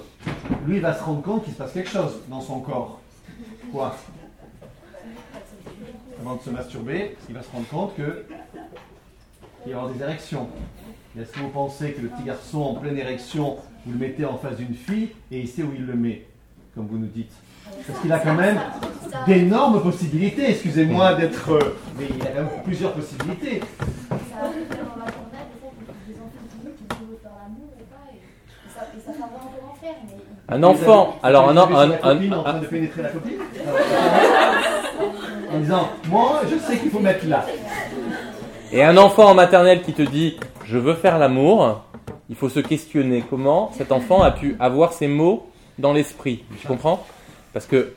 [0.67, 3.01] lui, il va se rendre compte qu'il se passe quelque chose dans son corps.
[3.73, 3.95] Quoi
[6.21, 8.25] Avant de se masturber, il va se rendre compte que
[9.63, 10.49] qu'il va y avoir des érections.
[11.19, 13.57] Est-ce que vous pensez que le petit garçon en pleine érection,
[13.87, 16.27] vous le mettez en face d'une fille et il sait où il le met,
[16.75, 17.33] comme vous nous dites?
[17.87, 18.59] Parce qu'il a quand même
[19.27, 21.51] d'énormes possibilités, excusez-moi d'être...
[21.53, 23.61] euh, mais il a quand même plusieurs possibilités.
[24.09, 27.33] ça arrive dans la journée des fois qu'on des enfants qui disent qu'ils veulent faire
[27.43, 30.63] l'amour ou pas et, et ça et ça savent vraiment comment faire mais ils- Un
[30.63, 31.63] enfant, alors un, un-
[32.33, 33.39] en train de pénétrer la copine
[35.55, 37.45] En disant, moi, je sais qu'il faut mettre là.
[38.73, 41.83] Et un enfant en maternelle qui te dit je veux faire l'amour,
[42.29, 45.49] il faut se questionner comment cet enfant a pu avoir ces mots
[45.79, 46.45] dans l'esprit.
[46.61, 47.05] Tu comprends?
[47.53, 47.93] Parce que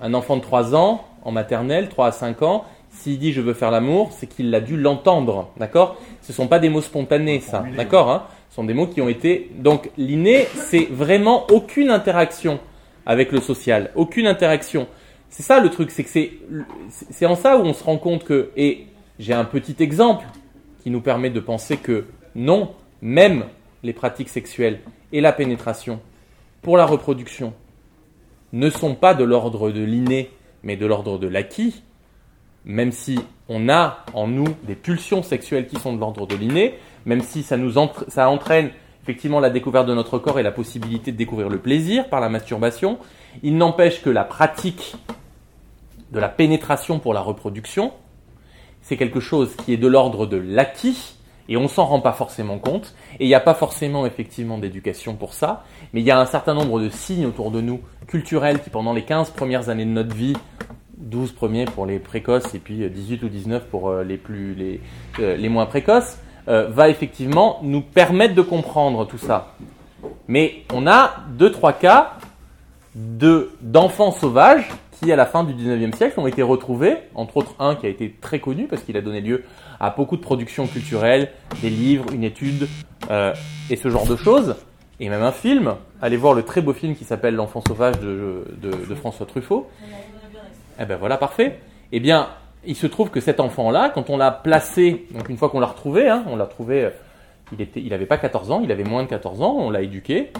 [0.00, 3.54] un enfant de 3 ans en maternelle, 3 à 5 ans, s'il dit je veux
[3.54, 5.96] faire l'amour, c'est qu'il a dû l'entendre, d'accord?
[6.22, 8.22] Ce sont pas des mots spontanés ça, d'accord hein?
[8.58, 12.58] Sont des mots qui ont été donc l'inné, c'est vraiment aucune interaction
[13.06, 14.88] avec le social, aucune interaction.
[15.30, 16.32] C'est ça le truc, c'est que c'est
[16.88, 18.86] c'est en ça où on se rend compte que et
[19.20, 20.26] j'ai un petit exemple
[20.82, 23.44] qui nous permet de penser que non, même
[23.84, 24.80] les pratiques sexuelles
[25.12, 26.00] et la pénétration
[26.60, 27.52] pour la reproduction
[28.52, 30.30] ne sont pas de l'ordre de l'inné,
[30.64, 31.84] mais de l'ordre de l'acquis,
[32.64, 36.74] même si on a en nous des pulsions sexuelles qui sont de l'ordre de l'inné,
[37.08, 37.72] même si ça, nous
[38.08, 38.70] ça entraîne
[39.02, 42.28] effectivement la découverte de notre corps et la possibilité de découvrir le plaisir par la
[42.28, 42.98] masturbation,
[43.42, 44.94] il n'empêche que la pratique
[46.12, 47.92] de la pénétration pour la reproduction,
[48.82, 51.14] c'est quelque chose qui est de l'ordre de l'acquis,
[51.48, 55.14] et on s'en rend pas forcément compte, et il n'y a pas forcément effectivement d'éducation
[55.14, 55.64] pour ça,
[55.94, 58.92] mais il y a un certain nombre de signes autour de nous, culturels, qui pendant
[58.92, 60.36] les 15 premières années de notre vie,
[60.98, 64.82] 12 premiers pour les précoces et puis 18 ou 19 pour euh, les, plus, les,
[65.20, 66.18] euh, les moins précoces,
[66.48, 69.54] euh, va effectivement nous permettre de comprendre tout ça.
[70.28, 72.14] Mais on a deux, trois cas
[72.94, 77.54] de, d'enfants sauvages qui, à la fin du 19e siècle, ont été retrouvés, entre autres
[77.58, 79.44] un qui a été très connu parce qu'il a donné lieu
[79.78, 81.30] à beaucoup de productions culturelles,
[81.62, 82.68] des livres, une étude
[83.10, 83.32] euh,
[83.70, 84.56] et ce genre de choses,
[85.00, 85.76] et même un film.
[86.02, 89.68] Allez voir le très beau film qui s'appelle L'enfant sauvage de, de, François Truffaut.
[90.80, 91.60] Eh ben voilà, parfait.
[91.92, 92.28] Eh bien,
[92.66, 95.66] il se trouve que cet enfant-là, quand on l'a placé, donc une fois qu'on l'a
[95.66, 96.90] retrouvé, hein, on l'a retrouvé, euh,
[97.52, 99.82] il était, il avait pas 14 ans, il avait moins de 14 ans, on l'a
[99.82, 100.32] éduqué,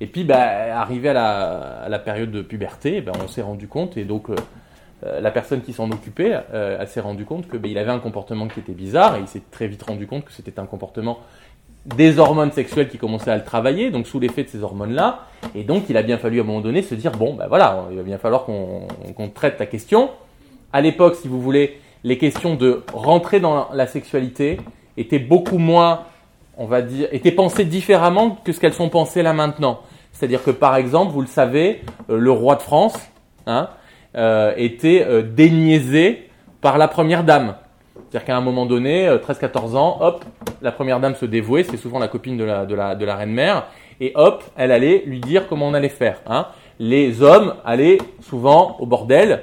[0.00, 4.04] et puis, bah, arrivé à la, période de puberté, bah, on s'est rendu compte, et
[4.04, 4.34] donc euh,
[5.04, 7.98] euh, la personne qui s'en occupait, euh, s'est rendu compte que bah, il avait un
[7.98, 11.20] comportement qui était bizarre, et il s'est très vite rendu compte que c'était un comportement
[11.86, 15.20] des hormones sexuelles qui commençaient à le travailler, donc sous l'effet de ces hormones-là,
[15.54, 17.86] et donc il a bien fallu à un moment donné se dire bon, ben voilà,
[17.90, 20.10] il va bien falloir qu'on traite ta question.
[20.76, 24.60] À l'époque, si vous voulez, les questions de rentrer dans la sexualité
[24.98, 26.00] étaient beaucoup moins
[26.58, 29.80] on va dire, étaient pensées différemment que ce qu'elles sont pensées là maintenant.
[30.12, 31.80] C'est-à-dire que par exemple, vous le savez,
[32.10, 32.94] euh, le roi de France
[33.46, 33.70] hein,
[34.18, 36.28] euh, était euh, déniaisé
[36.60, 37.54] par la première dame.
[37.94, 40.26] C'est-à-dire qu'à un moment donné, 13-14 ans, hop,
[40.60, 42.44] la première dame se dévouait, c'est souvent la copine de
[42.74, 46.20] la reine-mère, et hop, elle allait lui dire comment on allait faire.
[46.26, 46.48] Hein.
[46.78, 49.42] Les hommes allaient souvent au bordel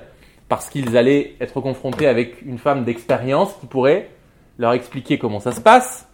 [0.49, 4.09] parce qu'ils allaient être confrontés avec une femme d'expérience qui pourrait
[4.59, 6.07] leur expliquer comment ça se passe,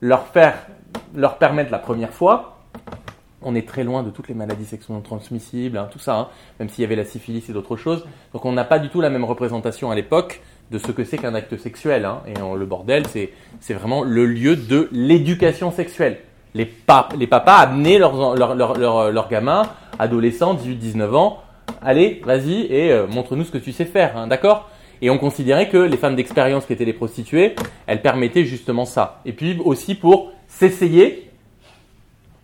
[0.00, 0.66] leur faire,
[1.14, 2.60] leur permettre la première fois,
[3.42, 6.28] on est très loin de toutes les maladies sexuellement transmissibles, hein, tout ça, hein,
[6.58, 8.04] même s'il y avait la syphilis et d'autres choses.
[8.32, 11.18] Donc on n'a pas du tout la même représentation à l'époque de ce que c'est
[11.18, 12.04] qu'un acte sexuel.
[12.04, 12.22] Hein.
[12.26, 13.32] et le bordel, c'est,
[13.74, 16.18] vraiment le lieu de l'éducation sexuelle.
[16.54, 16.70] Les,
[17.18, 19.62] les papas amenaient leurs leur, leur, leur, gamins,
[19.98, 21.38] adolescents, 18-19 ans,
[21.82, 24.70] allez, vas-y et euh, montre-nous ce que tu sais faire, d'accord?
[25.02, 27.54] Et on considérait que les femmes d'expérience qui étaient les prostituées,
[27.86, 29.20] elles permettaient justement ça.
[29.24, 31.30] Et puis aussi pour s'essayer,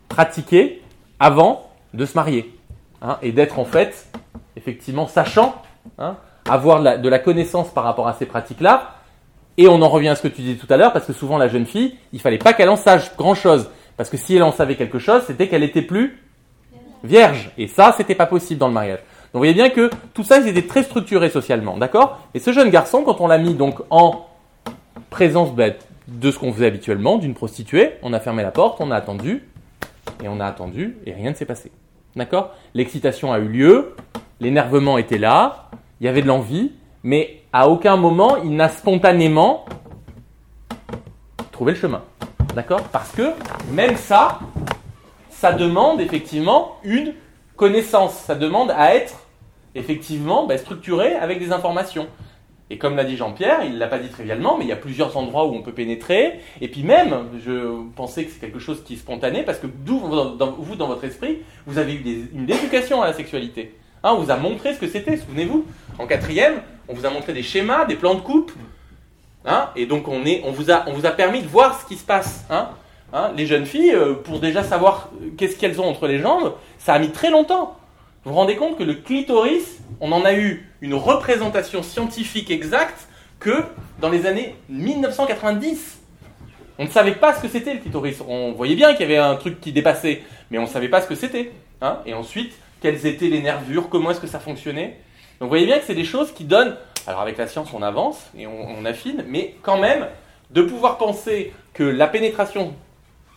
[0.09, 0.83] pratiquer
[1.19, 2.55] avant de se marier.
[3.03, 4.07] Hein, et d'être en fait,
[4.57, 5.61] effectivement, sachant,
[5.99, 6.17] hein,
[6.49, 8.95] avoir de la, connaissance par rapport à ces pratiques-là.
[9.59, 11.39] Et on en revient à ce que tu disais tout à l'heure, parce que souvent
[11.39, 13.69] la jeune fille, il fallait pas qu'elle en sache grand-chose.
[13.97, 16.23] Parce que si elle en savait quelque chose, c'était qu'elle était plus
[17.05, 17.51] vierge.
[17.57, 19.01] Et ça, c'était pas possible dans le mariage.
[19.37, 22.21] Vous voyez bien que tout ça, ils étaient très structurés socialement, d'accord?
[22.33, 24.29] Et ce jeune garçon, quand on l'a mis donc en
[25.11, 25.75] présence ben,
[26.09, 29.47] de ce qu'on faisait habituellement, d'une prostituée, on a fermé la porte, on a attendu,
[30.25, 31.71] et on a attendu, et rien ne s'est passé.
[32.17, 32.55] D'accord?
[32.73, 33.95] L'excitation a eu lieu,
[34.41, 35.69] l'énervement était là,
[36.01, 36.73] il y avait de l'envie,
[37.03, 39.67] mais à aucun moment il n'a spontanément
[41.53, 42.01] trouvé le chemin.
[42.55, 42.85] D'accord?
[42.85, 43.33] Parce que
[43.71, 44.39] même ça,
[45.29, 47.13] ça demande effectivement une
[47.55, 49.26] connaissance, ça demande à être
[49.77, 52.09] effectivement bah, structuré avec des informations.
[52.69, 54.77] Et comme l'a dit Jean-Pierre, il ne l'a pas dit trivialement, mais il y a
[54.77, 56.41] plusieurs endroits où on peut pénétrer.
[56.61, 60.51] Et puis même, je pensais que c'est quelque chose qui est spontané, parce que dans,
[60.59, 63.73] vous, dans votre esprit, vous avez eu une éducation à la sexualité.
[64.03, 65.65] Hein, on vous a montré ce que c'était, souvenez-vous.
[65.99, 68.53] En quatrième, on vous a montré des schémas, des plans de coupe.
[69.45, 71.87] Hein, et donc on, est, on, vous a, on vous a permis de voir ce
[71.87, 72.45] qui se passe.
[72.51, 72.71] Hein.
[73.13, 76.55] hein les jeunes filles, euh, pour déjà savoir euh, qu'est-ce qu'elles ont entre les jambes,
[76.79, 77.77] ça a mis très longtemps.
[78.27, 83.07] Vous vous rendez compte que le clitoris, on en a eu une représentation scientifique exacte
[83.39, 83.63] que
[84.01, 86.01] dans les années 1990.
[86.77, 88.21] On ne savait pas ce que c'était le clitoris.
[88.27, 91.01] On voyait bien qu'il y avait un truc qui dépassait, mais on ne savait pas
[91.03, 91.53] ce que c'était.
[91.81, 92.01] Hein.
[92.05, 94.99] et ensuite, quelles étaient les nervures, comment est-ce que ça fonctionnait.
[95.39, 96.77] Donc vous voyez bien que c'est des choses qui donnent,
[97.07, 100.09] alors avec la science on avance et on affine, mais quand même,
[100.51, 102.75] de pouvoir penser que la pénétration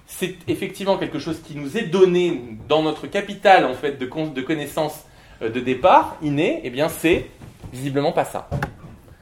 [0.09, 4.41] c'est effectivement quelque chose qui nous est donné dans notre capital en fait de, de
[4.41, 5.05] connaissances
[5.41, 7.27] euh, de départ inné, eh bien c'est
[7.71, 8.49] visiblement pas ça.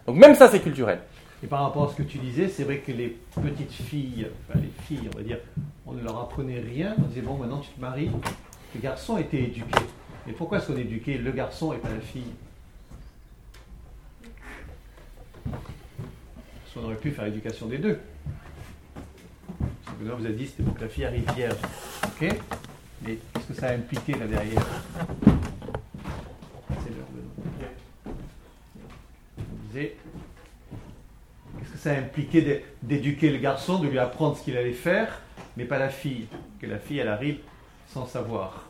[0.07, 1.01] Donc même ça c'est culturel.
[1.43, 4.59] Et par rapport à ce que tu disais, c'est vrai que les petites filles, enfin
[4.59, 5.37] les filles, on va dire,
[5.85, 6.95] on ne leur apprenait rien.
[6.97, 8.09] On disait bon maintenant tu te maries.
[8.73, 9.85] Les garçons étaient éduqués.
[10.27, 12.33] Et pourquoi est-ce qu'on éduquait le garçon et pas la fille?
[15.51, 17.99] Parce qu'on aurait pu faire l'éducation des deux
[19.99, 21.57] vous a dit c'était pour que la fille arrive vierge.
[22.05, 22.35] Ok
[23.01, 24.65] Mais est-ce que ça a impliqué là derrière
[26.69, 27.07] C'est l'heure
[29.39, 29.95] On disait,
[31.59, 35.21] Qu'est-ce que ça a impliqué d'éduquer le garçon, de lui apprendre ce qu'il allait faire,
[35.55, 36.27] mais pas la fille?
[36.61, 37.39] Que la fille, elle arrive
[37.87, 38.65] sans savoir.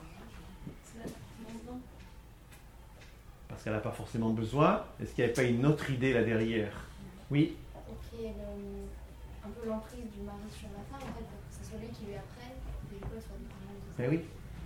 [3.47, 4.83] Parce qu'elle n'a pas forcément besoin.
[5.01, 6.71] Est-ce qu'il n'y avait pas une autre idée là derrière?
[7.31, 7.55] Oui?
[7.75, 8.19] Ok,
[9.47, 11.87] un peu l'emprise du mari sur la femme, en fait, pour que ce soit lui
[11.87, 12.59] qui lui apprenne,
[12.91, 13.23] et du coup, elle
[13.99, 14.19] Mais oui,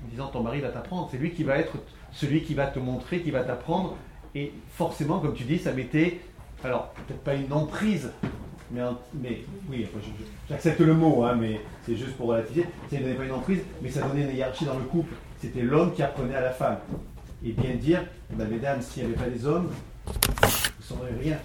[0.05, 1.73] en disant ton mari va t'apprendre, c'est lui qui va être
[2.11, 3.95] celui qui va te montrer, qui va t'apprendre.
[4.35, 6.19] Et forcément, comme tu dis, ça mettait,
[6.63, 8.11] alors peut-être pas une emprise,
[8.71, 8.81] mais,
[9.13, 9.85] mais oui,
[10.49, 12.65] j'accepte le mot, hein, mais c'est juste pour relativiser.
[12.89, 15.13] Ça ne donnait pas une emprise, mais ça donnait une hiérarchie dans le couple.
[15.39, 16.77] C'était l'homme qui apprenait à la femme.
[17.43, 19.69] Et bien dire, ben, mesdames, s'il n'y avait pas des hommes,
[20.05, 21.37] vous ne rien.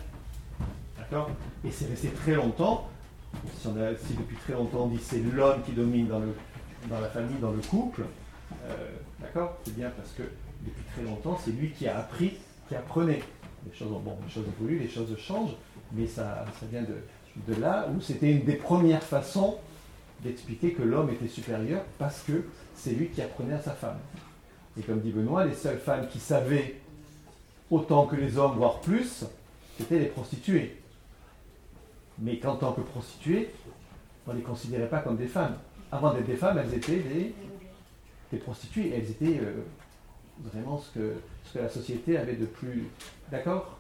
[0.99, 1.31] D'accord?
[1.65, 2.89] Et c'est resté très longtemps.
[3.61, 6.35] Si, depuis très longtemps on dit c'est l'homme qui domine dans, le,
[6.89, 8.03] dans la famille, dans le couple,
[8.67, 8.75] euh,
[9.21, 10.23] d'accord C'est bien parce que
[10.65, 12.35] depuis très longtemps, c'est lui qui a appris,
[12.69, 13.23] qui apprenait.
[13.67, 15.57] Les choses, bon, les choses évoluent, les choses changent,
[15.93, 19.59] mais ça, vient de, de là où c'était une des premières façons
[20.23, 22.45] d'expliquer que l'homme était supérieur parce que
[22.75, 23.99] c'est lui qui apprenait à sa femme.
[24.79, 26.77] Et comme dit Benoît, les seules femmes qui savaient
[27.71, 29.25] autant que les hommes, voire plus,
[29.79, 30.77] c'était les prostituées.
[32.19, 33.51] Mais qu'en tant que prostituées,
[34.27, 35.57] on ne les considérait pas comme des femmes.
[35.93, 37.03] Avant d'être des femmes, elles étaient
[38.33, 38.93] des, prostituées.
[38.95, 39.65] Elles étaient euh,
[40.41, 41.15] vraiment ce que,
[41.55, 42.89] la société avait de plus.
[43.31, 43.79] D'accord?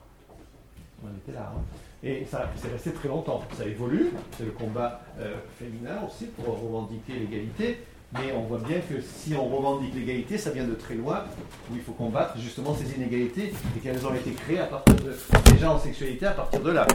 [1.04, 1.52] On était là.
[1.54, 1.60] Hein.
[2.02, 3.42] Et ça c'est resté très longtemps.
[3.56, 4.12] Ça évolue.
[4.36, 7.78] C'est le combat euh, féminin aussi pour revendiquer l'égalité.
[8.12, 11.24] Mais on voit bien que si on revendique l'égalité, ça vient de très loin,
[11.70, 15.12] où il faut combattre justement ces inégalités et qu'elles ont été créées à partir de,
[15.52, 16.86] déjà en sexualité à partir de là.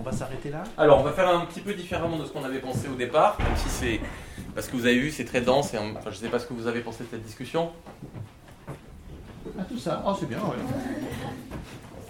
[0.00, 2.42] On va s'arrêter là Alors, on va faire un petit peu différemment de ce qu'on
[2.42, 4.00] avait pensé au départ, même si c'est.
[4.54, 6.46] Parce que vous avez vu, c'est très dense, et enfin, je ne sais pas ce
[6.46, 7.70] que vous avez pensé de cette discussion.
[9.58, 10.56] Ah, tout ça Oh, c'est bien, ouais.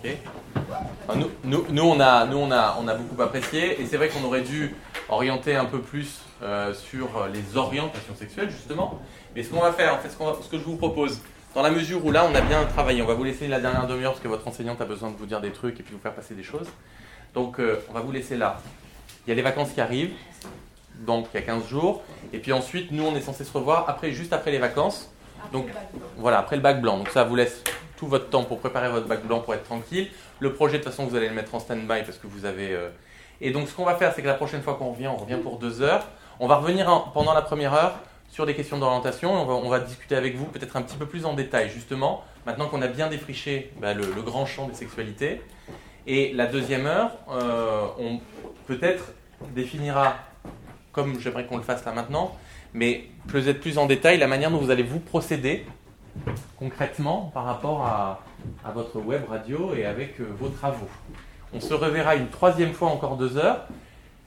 [0.04, 1.16] Ok.
[1.16, 4.08] nous, nous, nous, on a, nous on, a, on a beaucoup apprécié, et c'est vrai
[4.08, 4.72] qu'on aurait dû
[5.08, 9.00] orienter un peu plus euh, sur les orientations sexuelles, justement.
[9.34, 11.20] Mais ce qu'on va faire, en fait, ce, ce, que je vous propose,
[11.56, 13.88] dans la mesure où là, on a bien travaillé, on va vous laisser la dernière
[13.88, 16.00] demi-heure parce que votre enseignante a besoin de vous dire des trucs et puis vous
[16.00, 16.68] faire passer des choses.
[17.34, 18.60] Donc, euh, on va vous laisser là.
[19.26, 20.14] Il y a les vacances qui arrivent,
[21.00, 22.02] donc il y a 15 jours.
[22.32, 25.10] Et puis ensuite, nous, on est censé se revoir après, juste après les vacances.
[25.52, 25.66] Donc,
[26.16, 26.98] voilà, après le bac blanc.
[26.98, 27.62] Donc, ça vous laisse
[27.96, 30.08] tout votre temps pour préparer votre bac blanc pour être tranquille.
[30.38, 32.72] Le projet, de toute façon, vous allez le mettre en stand-by parce que vous avez.
[32.72, 32.88] Euh,
[33.40, 35.38] et donc, ce qu'on va faire, c'est que la prochaine fois qu'on revient, on revient
[35.42, 36.06] pour deux heures.
[36.40, 38.00] On va revenir pendant la première heure
[38.30, 39.32] sur des questions d'orientation.
[39.32, 42.82] On va, discuter avec vous peut-être un petit peu plus en détail, justement, maintenant qu'on
[42.82, 45.42] a bien défriché bah, le, grand champ des sexualités.
[46.06, 48.20] Et la deuxième heure, euh, on
[48.66, 49.12] peut-être
[49.54, 50.16] définira,
[50.92, 52.36] comme j'aimerais qu'on le fasse là maintenant,
[52.72, 55.66] mais peut-être plus en détail la manière dont vous allez vous procéder
[56.58, 58.20] concrètement par rapport à,
[58.74, 60.88] votre web radio et avec euh, vos travaux.
[61.52, 63.66] On se reverra une troisième fois encore deux heures.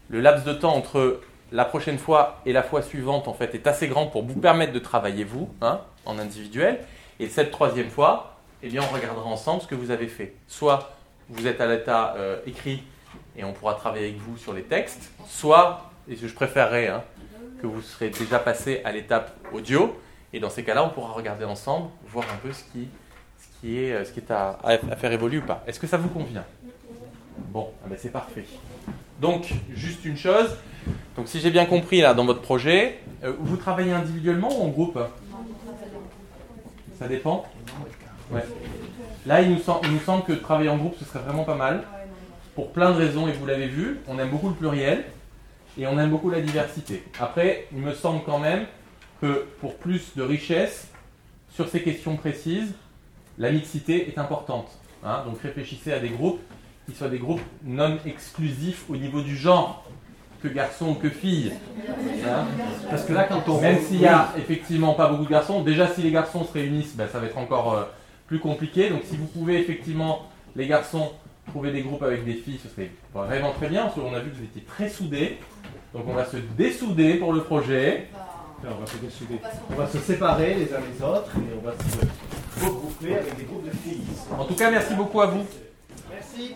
[0.10, 1.22] Le laps de temps entre
[1.52, 4.74] la prochaine fois et la fois suivante en fait est assez grand pour vous permettre
[4.74, 6.80] de travailler vous hein, en individuel.
[7.20, 10.36] Et cette troisième fois, eh bien, on regardera ensemble ce que vous avez fait.
[10.48, 10.94] Soit
[11.30, 12.84] vous êtes à l'état euh, écrit
[13.36, 17.04] et on pourra travailler avec vous sur les textes, soit, et je préférerais hein,
[17.62, 19.98] que vous serez déjà passé à l'étape audio,
[20.34, 22.88] et dans ces cas-là, on pourra regarder ensemble, voir un peu ce qui,
[23.40, 24.58] ce qui est, euh, ce qui est à,
[24.98, 25.64] faire évoluer ou pas.
[25.68, 26.46] Est-ce que ça vous convient?
[27.52, 28.46] Bon, ah ben c'est parfait.
[29.20, 30.58] Donc, juste une chose.
[31.16, 34.70] Donc, si j'ai bien compris là dans votre projet, euh, vous travaillez individuellement ou en
[34.70, 35.00] groupe?
[37.00, 37.46] Ça dépend.
[39.26, 41.56] Là, il nous, semble, il nous, semble, que travailler en groupe, ce serait vraiment pas
[41.56, 41.84] mal.
[42.56, 45.06] Pour plein de raisons, et vous l'avez vu, on aime beaucoup le pluriel
[45.78, 47.04] et on aime beaucoup la diversité.
[47.20, 48.66] Après, il me semble quand même
[49.22, 50.88] que pour plus de richesse
[51.50, 52.74] sur ces questions précises,
[53.38, 54.68] la mixité est importante.
[55.04, 55.24] Hein.
[55.26, 56.42] Donc réfléchissez à des groupes
[56.88, 59.86] qui soient des groupes non exclusifs au niveau du genre,
[60.42, 61.54] que garçons ou que filles.
[62.28, 62.46] Hein
[62.90, 63.62] Parce que là, quand on.
[63.62, 66.96] Même s'il n'y a effectivement pas beaucoup de garçons, déjà si les garçons se réunissent,
[66.96, 67.84] ben, ça va être encore euh,
[68.34, 68.90] plus compliqué.
[68.90, 70.24] Donc si vous pouvez effectivement,
[70.56, 71.12] les garçons,
[71.48, 74.32] trouver des groupes avec des filles, ce serait vraiment très bien, parce qu'on a vu
[74.32, 75.38] que vous étiez très soudés.
[75.94, 78.08] Donc on va se dessouder pour le projet.
[78.64, 79.40] on va se dessouder.
[79.70, 83.44] On va se séparer les uns les autres et on va se regrouper avec des
[83.44, 84.02] groupes de filles.
[84.40, 85.46] En tout cas, merci beaucoup à vous.
[86.10, 86.56] Merci.